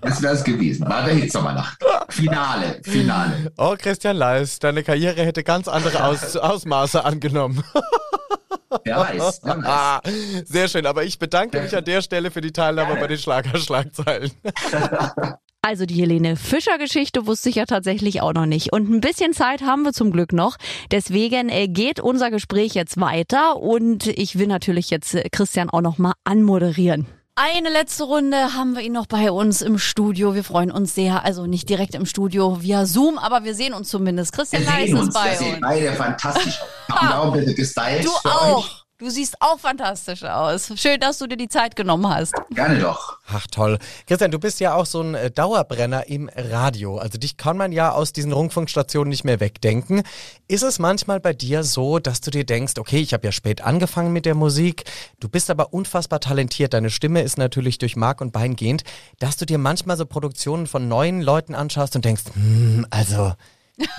Das 0.00 0.22
wäre 0.22 0.34
es 0.34 0.44
gewesen. 0.44 0.88
War 0.88 1.04
der 1.04 1.14
Hitzommernacht. 1.14 1.84
Finale, 2.10 2.80
Finale. 2.84 3.52
Oh, 3.58 3.74
Christian 3.76 4.16
Leis, 4.16 4.60
deine 4.60 4.84
Karriere 4.84 5.24
hätte 5.24 5.42
ganz 5.42 5.66
andere 5.66 6.04
Aus 6.04 6.36
Ausmaße 6.36 7.04
angenommen. 7.04 7.64
Wer 8.84 8.96
weiß, 8.98 9.40
wer 9.44 9.62
weiß. 9.62 10.48
Sehr 10.48 10.68
schön, 10.68 10.84
aber 10.84 11.04
ich 11.04 11.18
bedanke 11.18 11.60
mich 11.60 11.76
an 11.76 11.84
der 11.84 12.02
Stelle 12.02 12.32
für 12.32 12.40
die 12.40 12.50
Teilnahme 12.50 12.96
bei 12.96 13.06
den 13.06 13.18
Schlagerschlagzeilen. 13.18 14.32
Also 15.66 15.86
die 15.86 15.94
Helene 15.94 16.36
Fischer 16.36 16.76
Geschichte 16.76 17.26
wusste 17.26 17.48
ich 17.48 17.54
ja 17.54 17.64
tatsächlich 17.64 18.20
auch 18.20 18.34
noch 18.34 18.44
nicht. 18.44 18.74
Und 18.74 18.90
ein 18.90 19.00
bisschen 19.00 19.32
Zeit 19.32 19.62
haben 19.62 19.82
wir 19.82 19.94
zum 19.94 20.12
Glück 20.12 20.34
noch. 20.34 20.58
Deswegen 20.90 21.48
äh, 21.48 21.68
geht 21.68 22.00
unser 22.00 22.30
Gespräch 22.30 22.74
jetzt 22.74 23.00
weiter 23.00 23.56
und 23.56 24.06
ich 24.06 24.38
will 24.38 24.46
natürlich 24.46 24.90
jetzt 24.90 25.14
äh, 25.14 25.26
Christian 25.30 25.70
auch 25.70 25.80
noch 25.80 25.96
mal 25.96 26.12
anmoderieren. 26.22 27.06
Eine 27.36 27.70
letzte 27.70 28.04
Runde 28.04 28.36
haben 28.52 28.74
wir 28.76 28.82
ihn 28.82 28.92
noch 28.92 29.06
bei 29.06 29.32
uns 29.32 29.62
im 29.62 29.78
Studio. 29.78 30.34
Wir 30.34 30.44
freuen 30.44 30.70
uns 30.70 30.94
sehr. 30.94 31.24
Also 31.24 31.46
nicht 31.46 31.66
direkt 31.70 31.94
im 31.94 32.04
Studio 32.04 32.60
via 32.60 32.84
Zoom, 32.84 33.16
aber 33.16 33.44
wir 33.44 33.54
sehen 33.54 33.72
uns 33.72 33.88
zumindest. 33.88 34.34
Christian 34.34 34.66
Leis 34.66 34.90
ist 34.90 34.94
bei 34.94 35.00
uns. 35.00 35.14
Wir 35.14 35.36
sehen 35.38 35.58
beide 35.62 35.92
fantastisch. 35.94 36.60
Haben 36.90 37.12
auch 37.30 37.32
bitte 37.32 37.54
gestylt. 37.54 38.04
Du 38.04 38.10
auch. 38.28 38.58
Euch. 38.58 38.83
Du 39.04 39.10
siehst 39.10 39.36
auch 39.40 39.60
fantastisch 39.60 40.22
aus. 40.22 40.72
Schön, 40.76 40.98
dass 40.98 41.18
du 41.18 41.26
dir 41.26 41.36
die 41.36 41.50
Zeit 41.50 41.76
genommen 41.76 42.08
hast. 42.08 42.32
Gerne 42.52 42.78
doch. 42.78 43.18
Ach 43.26 43.46
toll. 43.46 43.78
Christian, 44.06 44.30
du 44.30 44.38
bist 44.38 44.60
ja 44.60 44.74
auch 44.74 44.86
so 44.86 45.02
ein 45.02 45.14
äh, 45.14 45.30
Dauerbrenner 45.30 46.08
im 46.08 46.30
Radio. 46.34 46.96
Also 46.96 47.18
dich 47.18 47.36
kann 47.36 47.58
man 47.58 47.70
ja 47.70 47.92
aus 47.92 48.14
diesen 48.14 48.32
Rundfunkstationen 48.32 49.10
nicht 49.10 49.22
mehr 49.22 49.40
wegdenken. 49.40 50.04
Ist 50.48 50.62
es 50.62 50.78
manchmal 50.78 51.20
bei 51.20 51.34
dir 51.34 51.64
so, 51.64 51.98
dass 51.98 52.22
du 52.22 52.30
dir 52.30 52.46
denkst, 52.46 52.78
okay, 52.78 52.96
ich 53.00 53.12
habe 53.12 53.26
ja 53.26 53.32
spät 53.32 53.60
angefangen 53.60 54.10
mit 54.14 54.24
der 54.24 54.34
Musik, 54.34 54.84
du 55.20 55.28
bist 55.28 55.50
aber 55.50 55.74
unfassbar 55.74 56.20
talentiert, 56.20 56.72
deine 56.72 56.88
Stimme 56.88 57.20
ist 57.20 57.36
natürlich 57.36 57.76
durch 57.76 57.96
Mark 57.96 58.22
und 58.22 58.32
Bein 58.32 58.56
gehend, 58.56 58.84
dass 59.18 59.36
du 59.36 59.44
dir 59.44 59.58
manchmal 59.58 59.98
so 59.98 60.06
Produktionen 60.06 60.66
von 60.66 60.88
neuen 60.88 61.20
Leuten 61.20 61.54
anschaust 61.54 61.94
und 61.94 62.06
denkst, 62.06 62.22
hm, 62.32 62.86
also 62.88 63.34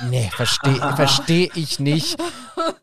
Nee, 0.09 0.30
verstehe 0.34 0.76
versteh 0.95 1.51
ich 1.55 1.80
nicht. 1.80 2.17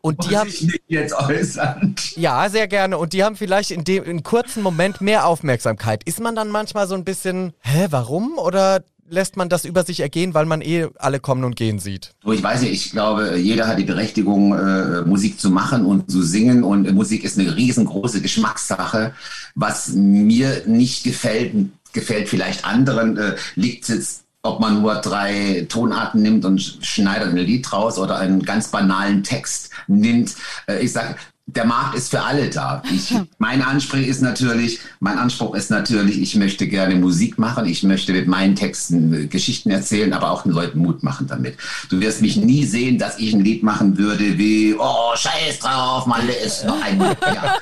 Und 0.01 0.23
die 0.23 0.29
Muss 0.29 0.37
haben 0.37 0.49
ich 0.49 0.81
jetzt 0.87 1.13
äußern. 1.13 1.95
Ja, 2.15 2.49
sehr 2.49 2.67
gerne. 2.67 2.97
Und 2.97 3.13
die 3.13 3.23
haben 3.23 3.35
vielleicht 3.35 3.71
in 3.71 3.83
dem 3.83 4.03
in 4.03 4.23
kurzen 4.23 4.61
Moment 4.61 5.01
mehr 5.01 5.25
Aufmerksamkeit. 5.25 6.03
Ist 6.03 6.19
man 6.19 6.35
dann 6.35 6.49
manchmal 6.49 6.87
so 6.87 6.95
ein 6.95 7.03
bisschen, 7.03 7.53
hä, 7.61 7.87
warum? 7.89 8.37
Oder 8.37 8.83
lässt 9.09 9.37
man 9.37 9.49
das 9.49 9.65
über 9.65 9.83
sich 9.83 9.99
ergehen, 9.99 10.33
weil 10.33 10.45
man 10.45 10.61
eh 10.61 10.87
alle 10.97 11.19
kommen 11.19 11.43
und 11.43 11.55
gehen 11.55 11.79
sieht? 11.79 12.13
Ich 12.25 12.43
weiß 12.43 12.61
nicht, 12.61 12.73
ich 12.73 12.91
glaube, 12.91 13.37
jeder 13.37 13.67
hat 13.67 13.79
die 13.79 13.83
Berechtigung, 13.83 14.53
äh, 14.53 15.01
Musik 15.01 15.39
zu 15.39 15.49
machen 15.49 15.85
und 15.85 16.09
zu 16.09 16.21
singen. 16.21 16.63
Und 16.63 16.91
Musik 16.93 17.23
ist 17.23 17.39
eine 17.39 17.55
riesengroße 17.55 18.21
Geschmackssache. 18.21 19.13
Was 19.55 19.89
mir 19.89 20.63
nicht 20.67 21.03
gefällt, 21.03 21.53
gefällt 21.91 22.29
vielleicht 22.29 22.65
anderen, 22.65 23.17
äh, 23.17 23.35
liegt 23.55 23.89
jetzt 23.89 24.22
ob 24.43 24.59
man 24.59 24.81
nur 24.81 24.95
drei 24.95 25.65
Tonarten 25.69 26.21
nimmt 26.21 26.43
und 26.43 26.59
schneidet 26.81 27.29
ein 27.29 27.37
Lied 27.37 27.65
draus 27.69 27.97
oder 27.97 28.17
einen 28.17 28.43
ganz 28.43 28.67
banalen 28.67 29.23
Text 29.23 29.69
nimmt. 29.87 30.35
Äh, 30.67 30.83
ich 30.83 30.91
sage, 30.91 31.15
der 31.45 31.65
Markt 31.65 31.95
ist 31.95 32.09
für 32.09 32.21
alle 32.21 32.49
da. 32.49 32.83
Ich, 32.93 33.15
mein 33.37 33.61
Anspruch 33.61 33.99
ist 33.99 34.21
natürlich, 34.21 34.79
mein 34.99 35.17
Anspruch 35.17 35.55
ist 35.55 35.71
natürlich, 35.71 36.21
ich 36.21 36.35
möchte 36.35 36.67
gerne 36.67 36.95
Musik 36.95 37.39
machen, 37.39 37.65
ich 37.65 37.83
möchte 37.83 38.11
mit 38.11 38.27
meinen 38.27 38.55
Texten 38.55 39.13
äh, 39.13 39.27
Geschichten 39.27 39.69
erzählen, 39.69 40.11
aber 40.11 40.31
auch 40.31 40.43
den 40.43 40.51
Leuten 40.51 40.79
Mut 40.79 41.03
machen 41.03 41.27
damit. 41.27 41.55
Du 41.89 42.01
wirst 42.01 42.21
mich 42.21 42.35
nie 42.35 42.65
sehen, 42.65 42.97
dass 42.97 43.19
ich 43.19 43.33
ein 43.33 43.45
Lied 43.45 43.63
machen 43.63 43.97
würde 43.97 44.37
wie, 44.37 44.75
oh, 44.77 45.15
scheiß 45.15 45.59
drauf, 45.59 46.05
Malle 46.05 46.33
ist 46.33 46.65
noch 46.65 46.81
ein 46.81 46.99
ja. 47.33 47.55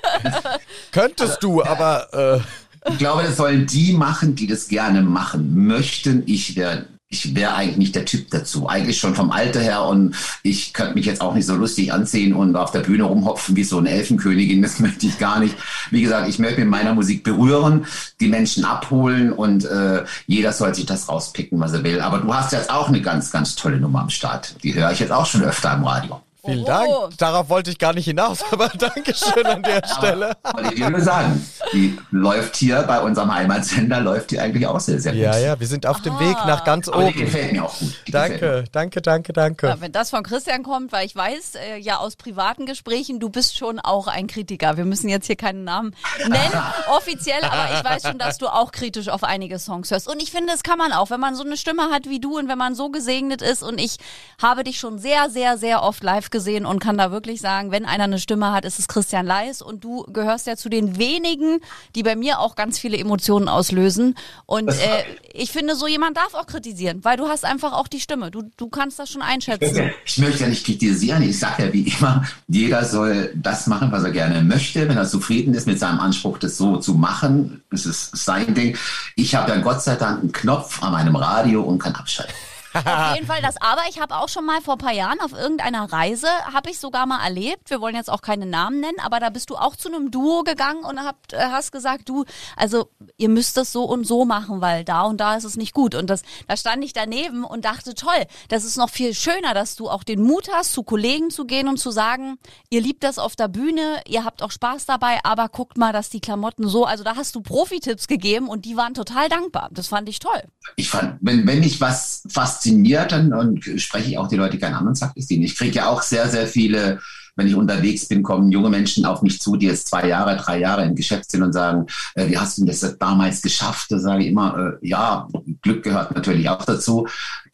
Könntest 0.91 1.43
du, 1.43 1.63
aber 1.63 2.39
äh 2.39 2.61
ich 2.89 2.97
glaube, 2.97 3.23
das 3.23 3.37
sollen 3.37 3.67
die 3.67 3.93
machen, 3.93 4.35
die 4.35 4.47
das 4.47 4.67
gerne 4.67 5.01
machen 5.01 5.67
möchten. 5.67 6.23
Ich 6.25 6.55
wäre 6.55 6.85
ich 7.11 7.35
wäre 7.35 7.53
eigentlich 7.55 7.77
nicht 7.77 7.95
der 7.95 8.05
Typ 8.05 8.31
dazu. 8.31 8.69
Eigentlich 8.69 8.97
schon 8.97 9.15
vom 9.15 9.31
Alter 9.31 9.59
her 9.59 9.83
und 9.83 10.15
ich 10.43 10.73
könnte 10.73 10.95
mich 10.95 11.05
jetzt 11.05 11.19
auch 11.19 11.35
nicht 11.35 11.45
so 11.45 11.55
lustig 11.55 11.91
anziehen 11.91 12.33
und 12.33 12.55
auf 12.55 12.71
der 12.71 12.79
Bühne 12.79 13.03
rumhopfen 13.03 13.57
wie 13.57 13.65
so 13.65 13.79
eine 13.79 13.89
Elfenkönigin. 13.89 14.61
Das 14.61 14.79
möchte 14.79 15.05
ich 15.05 15.19
gar 15.19 15.39
nicht. 15.39 15.55
Wie 15.91 16.01
gesagt, 16.01 16.29
ich 16.29 16.39
möchte 16.39 16.61
mit 16.61 16.69
meiner 16.69 16.95
Musik 16.95 17.23
berühren, 17.25 17.85
die 18.21 18.29
Menschen 18.29 18.63
abholen 18.63 19.33
und 19.33 19.65
äh, 19.65 20.05
jeder 20.25 20.53
soll 20.53 20.73
sich 20.73 20.85
das 20.85 21.09
rauspicken, 21.09 21.59
was 21.59 21.73
er 21.73 21.83
will. 21.83 21.99
Aber 21.99 22.19
du 22.19 22.33
hast 22.33 22.53
jetzt 22.53 22.71
auch 22.71 22.87
eine 22.87 23.01
ganz, 23.01 23.29
ganz 23.29 23.55
tolle 23.55 23.77
Nummer 23.77 23.99
am 23.99 24.09
Start. 24.09 24.55
Die 24.63 24.73
höre 24.73 24.91
ich 24.91 24.99
jetzt 24.99 25.11
auch 25.11 25.25
schon 25.25 25.43
öfter 25.43 25.73
im 25.73 25.83
Radio. 25.83 26.21
Vielen 26.43 26.65
Dank. 26.65 26.89
Darauf 27.17 27.49
wollte 27.49 27.69
ich 27.69 27.77
gar 27.77 27.93
nicht 27.93 28.05
hinaus, 28.05 28.43
aber 28.51 28.69
Dankeschön 28.69 29.45
an 29.45 29.61
der 29.61 29.85
Stelle. 29.85 30.31
Aber 30.41 30.73
ich 30.73 30.79
will 30.79 30.89
nur 30.89 31.01
sagen, 31.01 31.47
die 31.71 31.95
läuft 32.09 32.55
hier 32.55 32.81
bei 32.81 32.99
unserem 32.99 33.31
Heimatsender, 33.31 33.99
läuft 33.99 34.31
die 34.31 34.39
eigentlich 34.39 34.65
auch 34.65 34.79
sehr, 34.79 34.99
sehr 34.99 35.11
gut. 35.11 35.21
Ja, 35.21 35.37
ja, 35.37 35.59
wir 35.59 35.67
sind 35.67 35.85
auf 35.85 36.01
dem 36.01 36.19
Weg 36.19 36.35
nach 36.47 36.63
ganz 36.63 36.89
aber 36.89 37.03
oben. 37.03 37.13
Die 37.13 37.19
gefällt 37.25 37.51
mir 37.51 37.63
auch 37.63 37.77
gut. 37.77 37.93
Die 38.07 38.11
danke, 38.11 38.63
danke, 38.71 39.03
danke, 39.03 39.33
danke. 39.33 39.67
Ja, 39.67 39.81
wenn 39.81 39.91
das 39.91 40.09
von 40.09 40.23
Christian 40.23 40.63
kommt, 40.63 40.91
weil 40.91 41.05
ich 41.05 41.15
weiß 41.15 41.55
äh, 41.55 41.77
ja 41.77 41.97
aus 41.97 42.15
privaten 42.15 42.65
Gesprächen, 42.65 43.19
du 43.19 43.29
bist 43.29 43.55
schon 43.55 43.79
auch 43.79 44.07
ein 44.07 44.25
Kritiker. 44.25 44.77
Wir 44.77 44.85
müssen 44.85 45.09
jetzt 45.09 45.27
hier 45.27 45.35
keinen 45.35 45.63
Namen 45.63 45.95
nennen, 46.27 46.63
offiziell, 46.89 47.43
aber 47.43 47.75
ich 47.75 47.85
weiß 47.85 48.01
schon, 48.01 48.17
dass 48.17 48.39
du 48.39 48.47
auch 48.47 48.71
kritisch 48.71 49.09
auf 49.09 49.23
einige 49.23 49.59
Songs 49.59 49.91
hörst. 49.91 50.07
Und 50.07 50.19
ich 50.19 50.31
finde, 50.31 50.51
das 50.51 50.63
kann 50.63 50.79
man 50.79 50.91
auch, 50.91 51.11
wenn 51.11 51.19
man 51.19 51.35
so 51.35 51.43
eine 51.43 51.55
Stimme 51.55 51.91
hat 51.91 52.09
wie 52.09 52.19
du 52.19 52.39
und 52.39 52.49
wenn 52.49 52.57
man 52.57 52.73
so 52.73 52.89
gesegnet 52.89 53.43
ist. 53.43 53.61
Und 53.61 53.79
ich 53.79 53.97
habe 54.41 54.63
dich 54.63 54.79
schon 54.79 54.97
sehr, 54.97 55.29
sehr, 55.29 55.59
sehr 55.59 55.83
oft 55.83 56.01
live 56.01 56.30
gesehen 56.31 56.65
und 56.65 56.79
kann 56.79 56.97
da 56.97 57.11
wirklich 57.11 57.41
sagen, 57.41 57.71
wenn 57.71 57.85
einer 57.85 58.05
eine 58.05 58.19
Stimme 58.19 58.51
hat, 58.51 58.65
ist 58.65 58.79
es 58.79 58.87
Christian 58.87 59.25
Leis 59.25 59.61
und 59.61 59.83
du 59.83 60.03
gehörst 60.11 60.47
ja 60.47 60.55
zu 60.55 60.69
den 60.69 60.97
wenigen, 60.97 61.59
die 61.95 62.03
bei 62.03 62.15
mir 62.15 62.39
auch 62.39 62.55
ganz 62.55 62.79
viele 62.79 62.97
Emotionen 62.97 63.47
auslösen. 63.47 64.15
Und 64.45 64.69
äh, 64.69 65.03
ich 65.33 65.51
finde, 65.51 65.75
so 65.75 65.87
jemand 65.87 66.17
darf 66.17 66.33
auch 66.33 66.47
kritisieren, 66.47 67.03
weil 67.03 67.17
du 67.17 67.27
hast 67.27 67.45
einfach 67.45 67.73
auch 67.73 67.87
die 67.87 67.99
Stimme. 67.99 68.31
Du, 68.31 68.43
du 68.57 68.69
kannst 68.69 68.99
das 68.99 69.09
schon 69.09 69.21
einschätzen. 69.21 69.91
Ich 70.05 70.17
möchte 70.17 70.43
ja 70.43 70.49
nicht 70.49 70.65
kritisieren. 70.65 71.21
Ich 71.23 71.39
sage 71.39 71.65
ja 71.65 71.73
wie 71.73 71.87
immer, 71.87 72.25
jeder 72.47 72.83
soll 72.83 73.31
das 73.35 73.67
machen, 73.67 73.91
was 73.91 74.03
er 74.03 74.11
gerne 74.11 74.41
möchte. 74.41 74.87
Wenn 74.89 74.97
er 74.97 75.07
zufrieden 75.07 75.53
ist 75.53 75.67
mit 75.67 75.79
seinem 75.79 75.99
Anspruch, 75.99 76.37
das 76.37 76.57
so 76.57 76.77
zu 76.77 76.95
machen, 76.95 77.61
ist 77.71 77.85
es 77.85 78.09
sein 78.13 78.53
Ding. 78.53 78.77
Ich 79.15 79.35
habe 79.35 79.51
ja 79.51 79.57
Gott 79.57 79.81
sei 79.81 79.95
Dank 79.95 80.21
einen 80.21 80.31
Knopf 80.31 80.81
an 80.83 80.91
meinem 80.91 81.15
Radio 81.15 81.61
und 81.61 81.79
kann 81.79 81.95
abschalten. 81.95 82.35
Auf 82.73 82.85
jeden 83.15 83.27
Fall 83.27 83.41
das. 83.41 83.57
Aber 83.61 83.81
ich 83.89 83.99
habe 83.99 84.15
auch 84.15 84.29
schon 84.29 84.45
mal 84.45 84.61
vor 84.61 84.75
ein 84.75 84.79
paar 84.79 84.93
Jahren 84.93 85.19
auf 85.19 85.33
irgendeiner 85.33 85.91
Reise, 85.91 86.27
habe 86.51 86.69
ich 86.69 86.79
sogar 86.79 87.05
mal 87.05 87.23
erlebt, 87.23 87.69
wir 87.69 87.81
wollen 87.81 87.95
jetzt 87.95 88.09
auch 88.09 88.21
keine 88.21 88.45
Namen 88.45 88.79
nennen, 88.79 88.99
aber 89.01 89.19
da 89.19 89.29
bist 89.29 89.49
du 89.49 89.55
auch 89.55 89.75
zu 89.75 89.89
einem 89.89 90.11
Duo 90.11 90.43
gegangen 90.43 90.83
und 90.83 90.99
habt, 90.99 91.33
äh, 91.33 91.37
hast 91.37 91.71
gesagt, 91.71 92.09
du, 92.09 92.25
also 92.55 92.89
ihr 93.17 93.29
müsst 93.29 93.57
das 93.57 93.71
so 93.71 93.83
und 93.83 94.05
so 94.05 94.25
machen, 94.25 94.61
weil 94.61 94.83
da 94.83 95.03
und 95.03 95.17
da 95.17 95.35
ist 95.35 95.43
es 95.43 95.57
nicht 95.57 95.73
gut. 95.73 95.95
Und 95.95 96.09
das, 96.09 96.23
da 96.47 96.57
stand 96.57 96.83
ich 96.83 96.93
daneben 96.93 97.43
und 97.43 97.65
dachte, 97.65 97.95
toll, 97.95 98.25
das 98.49 98.63
ist 98.63 98.77
noch 98.77 98.89
viel 98.89 99.13
schöner, 99.13 99.53
dass 99.53 99.75
du 99.75 99.89
auch 99.89 100.03
den 100.03 100.21
Mut 100.21 100.49
hast, 100.53 100.73
zu 100.73 100.83
Kollegen 100.83 101.29
zu 101.29 101.45
gehen 101.45 101.67
und 101.67 101.77
zu 101.77 101.91
sagen, 101.91 102.37
ihr 102.69 102.81
liebt 102.81 103.03
das 103.03 103.19
auf 103.19 103.35
der 103.35 103.47
Bühne, 103.47 104.01
ihr 104.07 104.23
habt 104.23 104.43
auch 104.43 104.51
Spaß 104.51 104.85
dabei, 104.85 105.19
aber 105.23 105.49
guckt 105.49 105.77
mal, 105.77 105.93
dass 105.93 106.09
die 106.09 106.21
Klamotten 106.21 106.67
so, 106.67 106.85
also 106.85 107.03
da 107.03 107.15
hast 107.15 107.35
du 107.35 107.41
Profi-Tipps 107.41 108.07
gegeben 108.07 108.47
und 108.47 108.65
die 108.65 108.77
waren 108.77 108.93
total 108.93 109.29
dankbar. 109.29 109.69
Das 109.71 109.87
fand 109.87 110.07
ich 110.09 110.19
toll. 110.19 110.43
Ich 110.75 110.89
fand, 110.89 111.17
wenn, 111.21 111.45
wenn 111.47 111.63
ich 111.63 111.81
was 111.81 112.23
fast 112.29 112.60
fasziniert 112.61 113.13
und, 113.13 113.33
und 113.33 113.63
spreche 113.81 114.11
ich 114.11 114.17
auch 114.17 114.27
die 114.27 114.35
Leute 114.35 114.57
gerne 114.57 114.77
an 114.77 114.87
und 114.87 114.97
sage 114.97 115.13
es 115.15 115.29
ihnen. 115.29 115.43
Ich 115.43 115.57
kriege 115.57 115.75
ja 115.75 115.87
auch 115.87 116.01
sehr, 116.01 116.27
sehr 116.29 116.47
viele 116.47 116.99
wenn 117.35 117.47
ich 117.47 117.55
unterwegs 117.55 118.07
bin, 118.07 118.23
kommen 118.23 118.51
junge 118.51 118.69
Menschen 118.69 119.05
auf 119.05 119.21
mich 119.21 119.39
zu, 119.39 119.55
die 119.55 119.67
jetzt 119.67 119.87
zwei 119.87 120.07
Jahre, 120.07 120.35
drei 120.35 120.59
Jahre 120.59 120.83
im 120.83 120.95
Geschäft 120.95 121.31
sind 121.31 121.41
und 121.41 121.53
sagen, 121.53 121.85
äh, 122.15 122.27
wie 122.27 122.37
hast 122.37 122.57
du 122.57 122.65
das 122.65 122.97
damals 122.99 123.41
geschafft? 123.41 123.87
Da 123.89 123.99
sage 123.99 124.23
ich 124.23 124.29
immer, 124.29 124.77
äh, 124.81 124.87
ja, 124.87 125.27
Glück 125.61 125.83
gehört 125.83 126.13
natürlich 126.13 126.49
auch 126.49 126.63
dazu, 126.65 127.07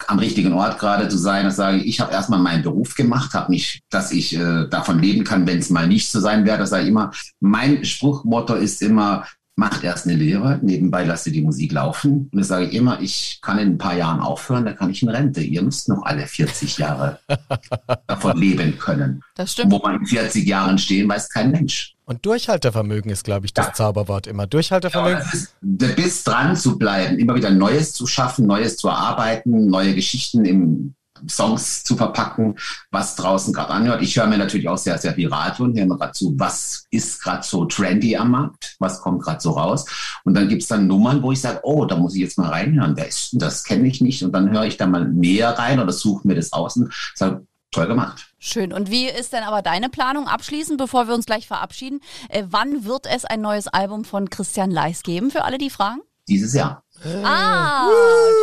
am 0.07 0.19
richtigen 0.19 0.53
Ort 0.53 0.79
gerade 0.79 1.07
zu 1.09 1.17
sein. 1.17 1.45
Da 1.45 1.51
sage 1.51 1.77
ich, 1.77 1.85
ich 1.85 1.99
habe 1.99 2.11
erstmal 2.11 2.39
meinen 2.39 2.63
Beruf 2.63 2.95
gemacht, 2.95 3.33
habe 3.33 3.51
mich, 3.51 3.81
dass 3.89 4.11
ich 4.11 4.35
äh, 4.35 4.67
davon 4.67 4.99
leben 4.99 5.23
kann, 5.23 5.47
wenn 5.47 5.59
es 5.59 5.69
mal 5.69 5.87
nicht 5.87 6.09
so 6.09 6.19
sein 6.19 6.45
werde. 6.45 6.61
Das 6.61 6.71
sage 6.71 6.83
ich 6.83 6.89
immer, 6.89 7.11
mein 7.39 7.85
Spruchmotto 7.85 8.55
ist 8.55 8.81
immer, 8.81 9.25
macht 9.57 9.83
erst 9.83 10.05
eine 10.05 10.15
Lehre, 10.15 10.59
nebenbei 10.61 11.03
lasst 11.03 11.25
ihr 11.25 11.33
die 11.33 11.41
Musik 11.41 11.71
laufen. 11.71 12.29
Und 12.31 12.39
das 12.39 12.47
sage 12.47 12.67
ich 12.67 12.73
immer, 12.73 13.01
ich 13.01 13.39
kann 13.41 13.57
in 13.57 13.69
ein 13.69 13.77
paar 13.79 13.95
Jahren 13.95 14.19
aufhören, 14.19 14.65
da 14.65 14.73
kann 14.73 14.91
ich 14.91 15.01
in 15.01 15.09
Rente. 15.09 15.41
Ihr 15.41 15.63
müsst 15.63 15.89
noch 15.89 16.03
alle 16.03 16.27
40 16.27 16.77
Jahre 16.77 17.19
davon 18.07 18.37
leben 18.37 18.77
können. 18.77 19.23
Das 19.33 19.53
stimmt. 19.53 19.71
Wo 19.71 19.79
man 19.79 19.95
in 19.95 20.05
40 20.05 20.47
Jahren 20.47 20.77
stehen, 20.77 21.09
weiß 21.09 21.29
kein 21.29 21.49
Mensch. 21.49 21.95
Und 22.05 22.23
Durchhaltevermögen 22.25 23.11
ist, 23.11 23.23
glaube 23.23 23.47
ich, 23.47 23.53
das 23.53 23.67
ja. 23.67 23.73
Zauberwort 23.73 24.27
immer. 24.27 24.45
Durchhaltevermögen. 24.45 25.23
Ja, 25.23 25.33
ist, 25.33 25.95
bis 25.95 26.23
dran 26.23 26.55
zu 26.55 26.77
bleiben, 26.77 27.17
immer 27.17 27.33
wieder 27.35 27.49
Neues 27.49 27.93
zu 27.93 28.05
schaffen, 28.05 28.45
Neues 28.45 28.77
zu 28.77 28.89
erarbeiten, 28.89 29.67
neue 29.67 29.95
Geschichten 29.95 30.45
im 30.45 30.93
Songs 31.29 31.83
zu 31.83 31.95
verpacken, 31.95 32.55
was 32.91 33.15
draußen 33.15 33.53
gerade 33.53 33.71
anhört. 33.71 34.01
Ich 34.01 34.17
höre 34.17 34.27
mir 34.27 34.37
natürlich 34.37 34.67
auch 34.67 34.77
sehr, 34.77 34.97
sehr 34.97 35.13
viel 35.13 35.27
Radio 35.27 35.65
und 35.65 35.77
höre 35.77 35.85
mir 35.85 35.97
gerade 35.97 36.13
zu, 36.13 36.33
was 36.37 36.85
ist 36.91 37.21
gerade 37.21 37.43
so 37.43 37.65
trendy 37.65 38.15
am 38.15 38.31
Markt, 38.31 38.75
was 38.79 39.01
kommt 39.01 39.23
gerade 39.23 39.41
so 39.41 39.51
raus. 39.51 39.85
Und 40.23 40.33
dann 40.35 40.47
gibt 40.47 40.61
es 40.61 40.67
dann 40.67 40.87
Nummern, 40.87 41.21
wo 41.21 41.31
ich 41.31 41.41
sage, 41.41 41.59
oh, 41.63 41.85
da 41.85 41.95
muss 41.95 42.15
ich 42.15 42.21
jetzt 42.21 42.37
mal 42.37 42.49
reinhören. 42.49 42.95
Wer 42.95 43.07
ist 43.07 43.33
denn 43.33 43.39
das? 43.39 43.63
Kenne 43.63 43.87
ich 43.87 44.01
nicht. 44.01 44.23
Und 44.23 44.31
dann 44.31 44.51
höre 44.51 44.65
ich 44.65 44.77
da 44.77 44.87
mal 44.87 45.07
näher 45.07 45.57
rein 45.57 45.79
oder 45.79 45.91
suche 45.91 46.27
mir 46.27 46.35
das 46.35 46.53
aus 46.53 46.77
und 46.77 46.93
sage, 47.15 47.45
toll 47.71 47.87
gemacht. 47.87 48.33
Schön. 48.39 48.73
Und 48.73 48.91
wie 48.91 49.07
ist 49.07 49.33
denn 49.33 49.43
aber 49.43 49.61
deine 49.61 49.89
Planung 49.89 50.27
abschließend, 50.27 50.77
bevor 50.77 51.07
wir 51.07 51.15
uns 51.15 51.25
gleich 51.25 51.47
verabschieden? 51.47 52.01
Äh, 52.29 52.43
wann 52.49 52.85
wird 52.85 53.05
es 53.05 53.25
ein 53.25 53.41
neues 53.41 53.67
Album 53.67 54.05
von 54.05 54.29
Christian 54.29 54.71
Leis 54.71 55.03
geben, 55.03 55.31
für 55.31 55.43
alle, 55.43 55.57
die 55.57 55.69
fragen? 55.69 56.01
Dieses 56.27 56.53
Jahr. 56.53 56.83
Ah, 57.23 57.87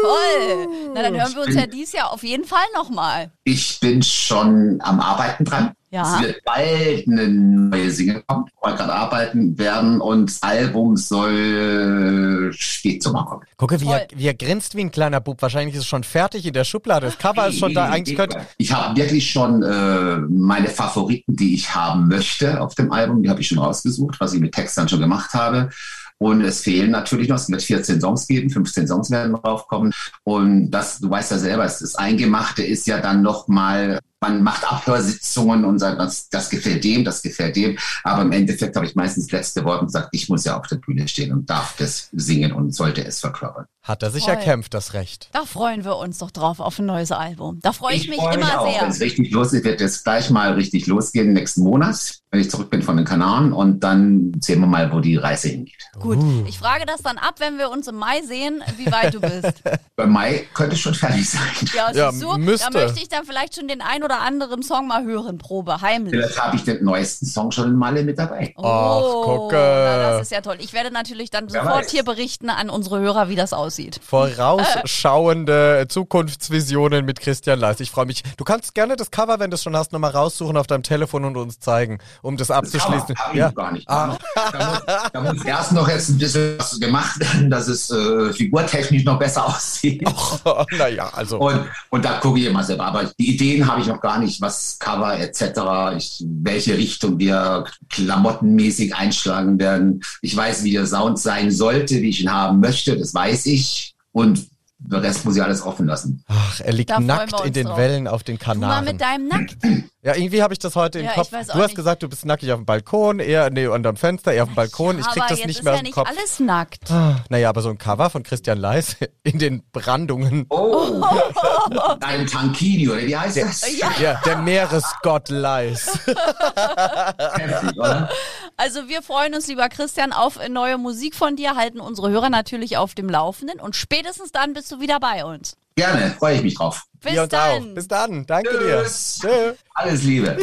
toll. 0.02 0.68
Na, 0.94 1.02
dann 1.02 1.14
hören 1.14 1.34
wir 1.34 1.42
uns 1.42 1.54
ja 1.54 1.66
dieses 1.66 1.92
Jahr 1.92 2.12
auf 2.12 2.22
jeden 2.22 2.44
Fall 2.44 2.64
nochmal. 2.74 3.30
Ich 3.44 3.78
bin 3.80 4.02
schon 4.02 4.78
am 4.80 5.00
Arbeiten 5.00 5.44
dran. 5.44 5.72
Ja. 5.94 6.16
Es 6.16 6.22
wird 6.22 6.44
bald 6.44 7.06
eine 7.06 7.28
neue 7.28 7.88
Single 7.88 8.24
kommen, 8.26 8.46
wo 8.60 8.68
wir 8.68 8.74
gerade 8.74 8.92
arbeiten 8.92 9.56
werden 9.56 10.00
und 10.00 10.28
das 10.28 10.42
Album 10.42 10.96
soll 10.96 12.50
Spätsommer 12.52 13.24
kommen. 13.24 13.42
Gucke, 13.56 13.80
wie 13.80 13.86
er, 13.86 14.08
wie 14.12 14.26
er 14.26 14.34
grinst 14.34 14.74
wie 14.74 14.80
ein 14.80 14.90
kleiner 14.90 15.20
Bub. 15.20 15.40
Wahrscheinlich 15.40 15.76
ist 15.76 15.82
es 15.82 15.86
schon 15.86 16.02
fertig 16.02 16.46
in 16.46 16.52
der 16.52 16.64
Schublade. 16.64 17.06
Das 17.06 17.16
Cover 17.16 17.46
ist 17.46 17.60
schon 17.60 17.74
da. 17.74 17.90
Eigentlich 17.90 18.16
könnte 18.16 18.44
ich 18.58 18.72
habe 18.72 18.96
wirklich 18.96 19.30
schon 19.30 19.62
äh, 19.62 20.16
meine 20.28 20.66
Favoriten, 20.66 21.36
die 21.36 21.54
ich 21.54 21.72
haben 21.72 22.08
möchte 22.08 22.60
auf 22.60 22.74
dem 22.74 22.90
Album. 22.90 23.22
Die 23.22 23.30
habe 23.30 23.40
ich 23.40 23.46
schon 23.46 23.58
rausgesucht, 23.58 24.18
was 24.18 24.34
ich 24.34 24.40
mit 24.40 24.52
Text 24.52 24.76
dann 24.76 24.88
schon 24.88 24.98
gemacht 24.98 25.32
habe. 25.32 25.70
Und 26.18 26.42
es 26.42 26.60
fehlen 26.60 26.90
natürlich 26.90 27.28
noch, 27.28 27.36
es 27.36 27.50
wird 27.50 27.62
14 27.62 28.00
Songs 28.00 28.26
geben, 28.26 28.48
15 28.48 28.86
Songs 28.86 29.10
werden 29.10 29.34
draufkommen. 29.34 29.92
Und 30.22 30.70
das, 30.70 31.00
du 31.00 31.10
weißt 31.10 31.32
ja 31.32 31.38
selber, 31.38 31.64
das 31.64 31.94
Eingemachte 31.96 32.62
ist 32.62 32.86
ja 32.86 33.00
dann 33.00 33.22
nochmal 33.22 34.00
man 34.24 34.42
macht 34.42 34.64
Abhörsitzungen 34.70 35.64
und 35.64 35.78
sagt, 35.78 36.00
das, 36.00 36.28
das 36.30 36.48
gefällt 36.48 36.82
dem, 36.82 37.04
das 37.04 37.20
gefällt 37.22 37.56
dem. 37.56 37.78
Aber 38.04 38.22
im 38.22 38.32
Endeffekt 38.32 38.74
habe 38.76 38.86
ich 38.86 38.94
meistens 38.94 39.30
letzte 39.30 39.64
Worte 39.64 39.80
und 39.80 39.86
gesagt, 39.86 40.08
ich 40.12 40.28
muss 40.28 40.44
ja 40.44 40.58
auf 40.58 40.66
der 40.66 40.76
Bühne 40.76 41.06
stehen 41.08 41.32
und 41.32 41.50
darf 41.50 41.76
das 41.76 42.08
singen 42.12 42.52
und 42.52 42.74
sollte 42.74 43.04
es 43.04 43.20
verkörpern. 43.20 43.66
Hat 43.84 44.02
er 44.02 44.10
sich 44.10 44.24
Voll. 44.24 44.32
erkämpft, 44.32 44.72
das 44.72 44.94
Recht. 44.94 45.28
Da 45.32 45.44
freuen 45.44 45.84
wir 45.84 45.96
uns 45.98 46.16
doch 46.16 46.30
drauf 46.30 46.58
auf 46.58 46.78
ein 46.78 46.86
neues 46.86 47.12
Album. 47.12 47.58
Da 47.60 47.74
freue 47.74 47.94
ich, 47.94 48.04
ich, 48.04 48.08
mich 48.08 48.18
freu 48.18 48.32
immer 48.32 48.60
auch. 48.60 48.72
sehr. 48.72 48.80
Wenn 48.80 48.90
es 48.90 49.00
richtig 49.00 49.30
losgeht, 49.30 49.64
wird 49.64 49.82
es 49.82 50.02
gleich 50.02 50.30
mal 50.30 50.54
richtig 50.54 50.86
losgehen 50.86 51.34
nächsten 51.34 51.64
Monat, 51.64 52.20
wenn 52.30 52.40
ich 52.40 52.50
zurück 52.50 52.70
bin 52.70 52.80
von 52.80 52.96
den 52.96 53.04
Kanaren 53.04 53.52
und 53.52 53.80
dann 53.80 54.32
sehen 54.40 54.60
wir 54.60 54.66
mal, 54.66 54.90
wo 54.90 55.00
die 55.00 55.16
Reise 55.16 55.48
hingeht. 55.48 55.76
Gut, 56.00 56.16
uh. 56.16 56.44
ich 56.48 56.58
frage 56.58 56.86
das 56.86 57.02
dann 57.02 57.18
ab, 57.18 57.34
wenn 57.40 57.58
wir 57.58 57.70
uns 57.70 57.86
im 57.86 57.96
Mai 57.96 58.22
sehen, 58.22 58.62
wie 58.78 58.90
weit 58.90 59.12
du 59.12 59.20
bist. 59.20 59.62
Bei 59.96 60.06
Mai 60.06 60.46
könnte 60.54 60.76
es 60.76 60.80
schon 60.80 60.94
fertig 60.94 61.28
sein. 61.28 61.42
Ja, 61.74 61.92
ja 61.92 62.10
so, 62.10 62.38
müsste. 62.38 62.70
Da 62.72 62.78
möchte 62.78 63.00
ich 63.00 63.08
dann 63.08 63.26
vielleicht 63.26 63.54
schon 63.54 63.68
den 63.68 63.82
ein 63.82 64.02
oder 64.02 64.13
anderen 64.20 64.62
Song 64.62 64.88
mal 64.88 65.04
hören, 65.04 65.38
Probe, 65.38 65.80
heimlich. 65.80 66.14
Vielleicht 66.14 66.40
habe 66.40 66.56
ich 66.56 66.64
den 66.64 66.84
neuesten 66.84 67.26
Song 67.26 67.50
schon 67.50 67.68
in 67.68 67.76
Malle 67.76 68.02
mit 68.02 68.18
dabei. 68.18 68.54
Oh, 68.56 68.62
Ach, 68.64 69.24
gucke. 69.24 69.56
Na, 69.56 70.10
das 70.10 70.22
ist 70.22 70.32
ja 70.32 70.40
toll. 70.40 70.56
Ich 70.58 70.72
werde 70.72 70.90
natürlich 70.90 71.30
dann 71.30 71.48
sofort 71.48 71.90
hier 71.90 72.04
berichten 72.04 72.50
an 72.50 72.70
unsere 72.70 73.00
Hörer, 73.00 73.28
wie 73.28 73.36
das 73.36 73.52
aussieht. 73.52 74.00
Voraus 74.04 74.54
vorausschauende 74.64 75.86
Zukunftsvisionen 75.88 77.04
mit 77.04 77.20
Christian 77.20 77.58
Leist. 77.58 77.80
Ich 77.80 77.90
freue 77.90 78.06
mich. 78.06 78.22
Du 78.36 78.44
kannst 78.44 78.74
gerne 78.74 78.96
das 78.96 79.10
Cover, 79.10 79.38
wenn 79.38 79.50
du 79.50 79.54
es 79.54 79.62
schon 79.62 79.76
hast, 79.76 79.92
nochmal 79.92 80.10
raussuchen 80.10 80.56
auf 80.56 80.66
deinem 80.66 80.82
Telefon 80.82 81.24
und 81.24 81.36
uns 81.36 81.58
zeigen, 81.58 81.98
um 82.22 82.36
das 82.36 82.50
abzuschließen. 82.50 83.14
Das 83.14 83.34
ja. 83.34 83.50
gar 83.50 83.72
nicht. 83.72 83.88
Ah. 83.88 84.16
Da, 84.34 84.70
muss, 84.70 85.12
da 85.12 85.20
muss 85.20 85.44
erst 85.44 85.72
noch 85.72 85.88
jetzt 85.88 86.08
ein 86.10 86.18
bisschen 86.18 86.58
was 86.58 86.78
gemacht 86.78 87.20
werden, 87.20 87.50
dass 87.50 87.68
es 87.68 87.90
äh, 87.90 88.32
figurtechnisch 88.32 89.04
noch 89.04 89.18
besser 89.18 89.46
aussieht. 89.48 90.04
Oh, 90.44 90.64
naja, 90.76 91.10
also. 91.12 91.38
Und, 91.38 91.66
und 91.90 92.04
da 92.04 92.18
gucke 92.18 92.38
ich 92.38 92.46
immer 92.46 92.62
selber. 92.62 92.86
Aber 92.86 93.04
die 93.18 93.34
Ideen 93.34 93.66
habe 93.66 93.80
ich 93.80 93.86
noch 93.86 94.00
gar 94.04 94.18
nicht, 94.18 94.42
was 94.42 94.78
Cover 94.78 95.18
etc., 95.18 95.96
ich, 95.96 96.22
welche 96.28 96.76
Richtung 96.76 97.18
wir 97.18 97.64
klamottenmäßig 97.88 98.94
einschlagen 98.94 99.58
werden. 99.58 100.02
Ich 100.20 100.36
weiß, 100.36 100.62
wie 100.62 100.72
der 100.72 100.86
Sound 100.86 101.18
sein 101.18 101.50
sollte, 101.50 102.02
wie 102.02 102.10
ich 102.10 102.20
ihn 102.20 102.30
haben 102.30 102.60
möchte, 102.60 102.98
das 102.98 103.14
weiß 103.14 103.46
ich. 103.46 103.94
Und 104.12 104.46
der 104.86 105.02
Rest 105.02 105.24
muss 105.24 105.36
ich 105.36 105.42
alles 105.42 105.62
offen 105.62 105.86
lassen. 105.86 106.22
Ach, 106.28 106.60
er 106.60 106.72
liegt 106.72 106.90
da 106.90 107.00
nackt 107.00 107.40
in 107.44 107.52
den 107.52 107.66
drauf. 107.66 107.78
Wellen 107.78 108.06
auf 108.06 108.22
den 108.22 108.38
Kanaren. 108.38 108.84
Du 108.84 108.84
mal 108.84 108.92
mit 108.92 109.00
deinem 109.00 109.28
Nackt. 109.28 109.56
Ja, 110.02 110.14
irgendwie 110.14 110.42
habe 110.42 110.52
ich 110.52 110.58
das 110.58 110.76
heute 110.76 110.98
im 110.98 111.06
ja, 111.06 111.12
Kopf. 111.12 111.30
Du 111.30 111.36
hast 111.36 111.54
nicht. 111.54 111.74
gesagt, 111.74 112.02
du 112.02 112.08
bist 112.10 112.26
nackig 112.26 112.52
auf 112.52 112.58
dem 112.58 112.66
Balkon, 112.66 113.20
eher 113.20 113.48
nee, 113.48 113.66
unterm 113.66 113.96
Fenster, 113.96 114.34
eher 114.34 114.42
auf 114.42 114.50
dem 114.50 114.54
Balkon. 114.54 114.98
Ich 114.98 115.06
krieg 115.06 115.22
das 115.26 115.46
nicht 115.46 115.64
mehr 115.64 115.72
aus 115.72 115.78
dem 115.78 115.86
ja 115.86 115.92
Kopf. 115.92 116.08
alles 116.08 116.40
nackt. 116.40 116.90
Ah, 116.90 117.24
naja, 117.30 117.48
aber 117.48 117.62
so 117.62 117.70
ein 117.70 117.78
Cover 117.78 118.10
von 118.10 118.22
Christian 118.22 118.58
Leis 118.58 118.96
in 119.22 119.38
den 119.38 119.62
Brandungen. 119.72 120.44
Oh, 120.50 121.02
ein 122.00 122.26
Tankini, 122.26 122.86
oder 122.86 123.00
wie 123.00 123.16
heißt 123.16 123.36
der, 123.36 123.46
das? 123.46 123.78
Ja, 123.78 123.90
ja 123.98 124.20
der 124.26 124.36
Meeresgott 124.36 125.30
Leis. 125.30 125.98
Heftig, 126.06 127.78
oder? 127.78 128.10
Also 128.56 128.88
wir 128.88 129.02
freuen 129.02 129.34
uns, 129.34 129.48
lieber 129.48 129.68
Christian, 129.68 130.12
auf 130.12 130.38
neue 130.48 130.78
Musik 130.78 131.14
von 131.14 131.36
dir, 131.36 131.56
halten 131.56 131.80
unsere 131.80 132.10
Hörer 132.10 132.30
natürlich 132.30 132.76
auf 132.76 132.94
dem 132.94 133.08
Laufenden 133.08 133.60
und 133.60 133.74
spätestens 133.74 134.30
dann 134.30 134.52
bist 134.52 134.70
du 134.70 134.80
wieder 134.80 135.00
bei 135.00 135.24
uns. 135.24 135.56
Gerne, 135.76 136.14
freue 136.18 136.36
ich 136.36 136.42
mich 136.42 136.54
drauf. 136.54 136.84
Bis 137.02 137.28
dann. 137.28 137.70
Auch. 137.70 137.74
Bis 137.74 137.88
dann. 137.88 138.26
Danke 138.26 138.50
Tschüss. 138.50 139.18
dir. 139.20 139.28
Tschüss. 139.28 139.58
Alles 139.74 140.02
Liebe. 140.04 140.38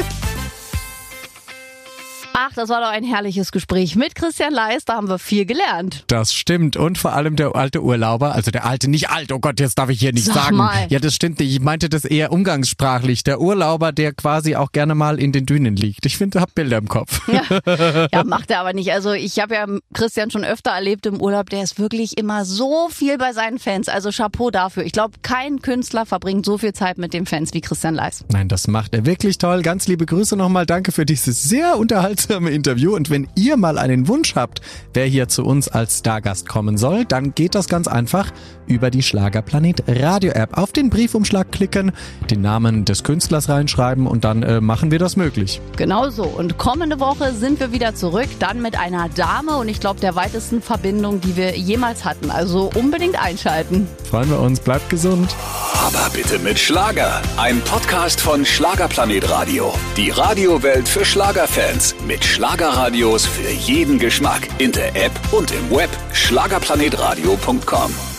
Ach, 2.34 2.54
das 2.54 2.70
war 2.70 2.82
doch 2.82 2.90
ein 2.90 3.04
herrliches 3.04 3.52
Gespräch 3.52 3.96
mit 3.96 4.16
Christian 4.16 4.54
Leis. 4.54 4.86
Da 4.86 4.96
haben 4.96 5.10
wir 5.10 5.20
viel 5.20 5.46
gelernt. 5.46 6.06
Das 6.08 6.34
stimmt. 6.34 6.78
Und 6.78 6.98
vor 6.98 7.14
allem 7.14 7.36
der 7.36 7.56
alte 7.56 7.84
Urlauber, 7.84 8.34
also 8.34 8.52
der 8.52 8.66
alte, 8.66 8.90
nicht 8.90 9.10
alt, 9.10 9.32
oh 9.32 9.40
Gott, 9.40 9.60
jetzt 9.60 9.78
darf 9.78 9.90
ich 9.90 10.00
hier 10.00 10.14
nicht 10.14 10.26
Sag 10.26 10.36
sagen. 10.36 10.58
Mal. 10.58 10.88
Ja, 10.90 11.00
das 11.00 11.14
stimmt 11.14 11.40
nicht. 11.40 11.52
Ich 11.52 11.60
meinte 11.60 11.90
das 11.90 12.06
eher 12.06 12.32
umgangssprachlich. 12.32 13.24
Der 13.24 13.42
Urlauber, 13.42 13.92
der 13.92 14.14
quasi 14.14 14.56
auch 14.56 14.72
gerne 14.72 14.96
mal 14.96 15.20
in 15.20 15.32
den 15.32 15.46
Dünen 15.46 15.76
liegt. 15.76 16.06
Ich 16.06 16.18
finde, 16.18 16.40
hab 16.40 16.56
Bilder 16.56 16.78
im 16.78 16.88
Kopf. 16.88 17.22
Ja, 17.28 18.08
ja 18.12 18.24
macht 18.24 18.50
er 18.50 18.62
aber 18.62 18.74
nicht. 18.74 18.92
Also 18.92 19.12
ich 19.12 19.40
habe 19.40 19.56
ja 19.56 19.66
Christian 19.94 20.32
schon 20.32 20.46
öfter 20.46 20.72
erlebt 20.72 21.06
im 21.06 21.22
Urlaub. 21.22 21.50
Der 21.50 21.64
ist 21.64 21.80
wirklich 21.80 22.18
immer 22.18 22.46
so 22.46 22.88
viel 22.90 23.18
bei 23.18 23.34
seinen 23.34 23.60
Fans. 23.60 23.90
Also 23.90 24.10
Chapeau 24.10 24.52
dafür. 24.52 24.84
Ich 24.84 24.94
glaube, 24.94 25.16
kein 25.22 25.62
Künstler 25.62 26.06
verbringt 26.06 26.46
so 26.46 26.58
viel 26.58 26.74
Zeit 26.74 26.98
mit 26.98 27.14
den 27.14 27.26
Fans 27.26 27.54
wie 27.54 27.62
Christian 27.62 27.96
Leis. 27.96 28.24
Nein, 28.30 28.48
das 28.48 28.68
macht 28.68 28.94
er 28.94 29.06
wirklich 29.06 29.38
toll. 29.38 29.62
Ganz 29.62 29.88
liebe 29.88 30.06
Grüße 30.06 30.36
nochmal. 30.36 30.66
Danke 30.66 30.92
für 30.92 31.06
dieses 31.06 31.44
sehr 31.44 31.78
unterhaltsame 31.78 32.31
unterhaltsame 32.32 32.52
Interview. 32.52 32.96
Und 32.96 33.10
wenn 33.10 33.28
ihr 33.36 33.58
mal 33.58 33.78
einen 33.78 34.08
Wunsch 34.08 34.36
habt, 34.36 34.62
wer 34.94 35.06
hier 35.06 35.28
zu 35.28 35.44
uns 35.44 35.68
als 35.68 36.00
Stargast 36.00 36.48
kommen 36.48 36.78
soll, 36.78 37.06
dann 37.06 37.36
geht 37.36 37.56
das 37.56 37.68
ganz 37.68 37.88
einfach 37.88 38.32
über 38.68 38.90
die 38.90 39.04
Schlagerplanet 39.04 39.84
Radio 39.88 40.32
App. 40.32 40.58
Auf 40.58 40.72
den 40.72 40.90
Briefumschlag 40.90 41.52
klicken, 41.52 41.92
den 42.30 42.42
Namen 42.42 42.86
des 42.86 43.04
Künstlers 43.04 43.50
reinschreiben 43.50 44.08
und 44.08 44.24
dann 44.24 44.44
äh, 44.44 44.62
machen 44.62 44.92
wir 44.92 45.00
das 45.00 45.18
möglich. 45.18 45.60
Genau 45.78 46.10
so. 46.10 46.24
Und 46.24 46.58
kommende 46.58 47.00
Woche 47.00 47.34
sind 47.34 47.60
wir 47.60 47.72
wieder 47.72 47.96
zurück, 47.96 48.30
dann 48.40 48.62
mit 48.62 48.80
einer 48.80 49.10
Dame 49.10 49.58
und 49.58 49.68
ich 49.68 49.80
glaube 49.80 50.00
der 50.00 50.16
weitesten 50.16 50.62
Verbindung, 50.62 51.20
die 51.20 51.36
wir 51.36 51.58
jemals 51.58 52.06
hatten. 52.06 52.32
Also 52.32 52.70
unbedingt 52.76 53.22
einschalten. 53.22 53.88
Freuen 54.10 54.30
wir 54.30 54.40
uns. 54.40 54.62
Bleibt 54.62 54.90
gesund. 54.90 55.36
Aber 55.74 56.10
bitte 56.14 56.40
mit 56.40 56.60
Schlager. 56.60 57.22
Ein 57.38 57.60
Podcast 57.62 58.22
von 58.22 58.46
Schlagerplanet 58.46 59.30
Radio. 59.30 59.74
Die 59.98 60.12
Radiowelt 60.12 60.88
für 60.88 61.04
Schlagerfans. 61.04 61.96
Mit 62.12 62.26
Schlagerradios 62.26 63.26
für 63.26 63.50
jeden 63.50 63.98
Geschmack. 63.98 64.46
In 64.58 64.74
der 64.74 64.94
App 64.98 65.14
und 65.32 65.50
im 65.52 65.72
Web. 65.72 65.90
Schlagerplanetradio.com. 66.12 68.11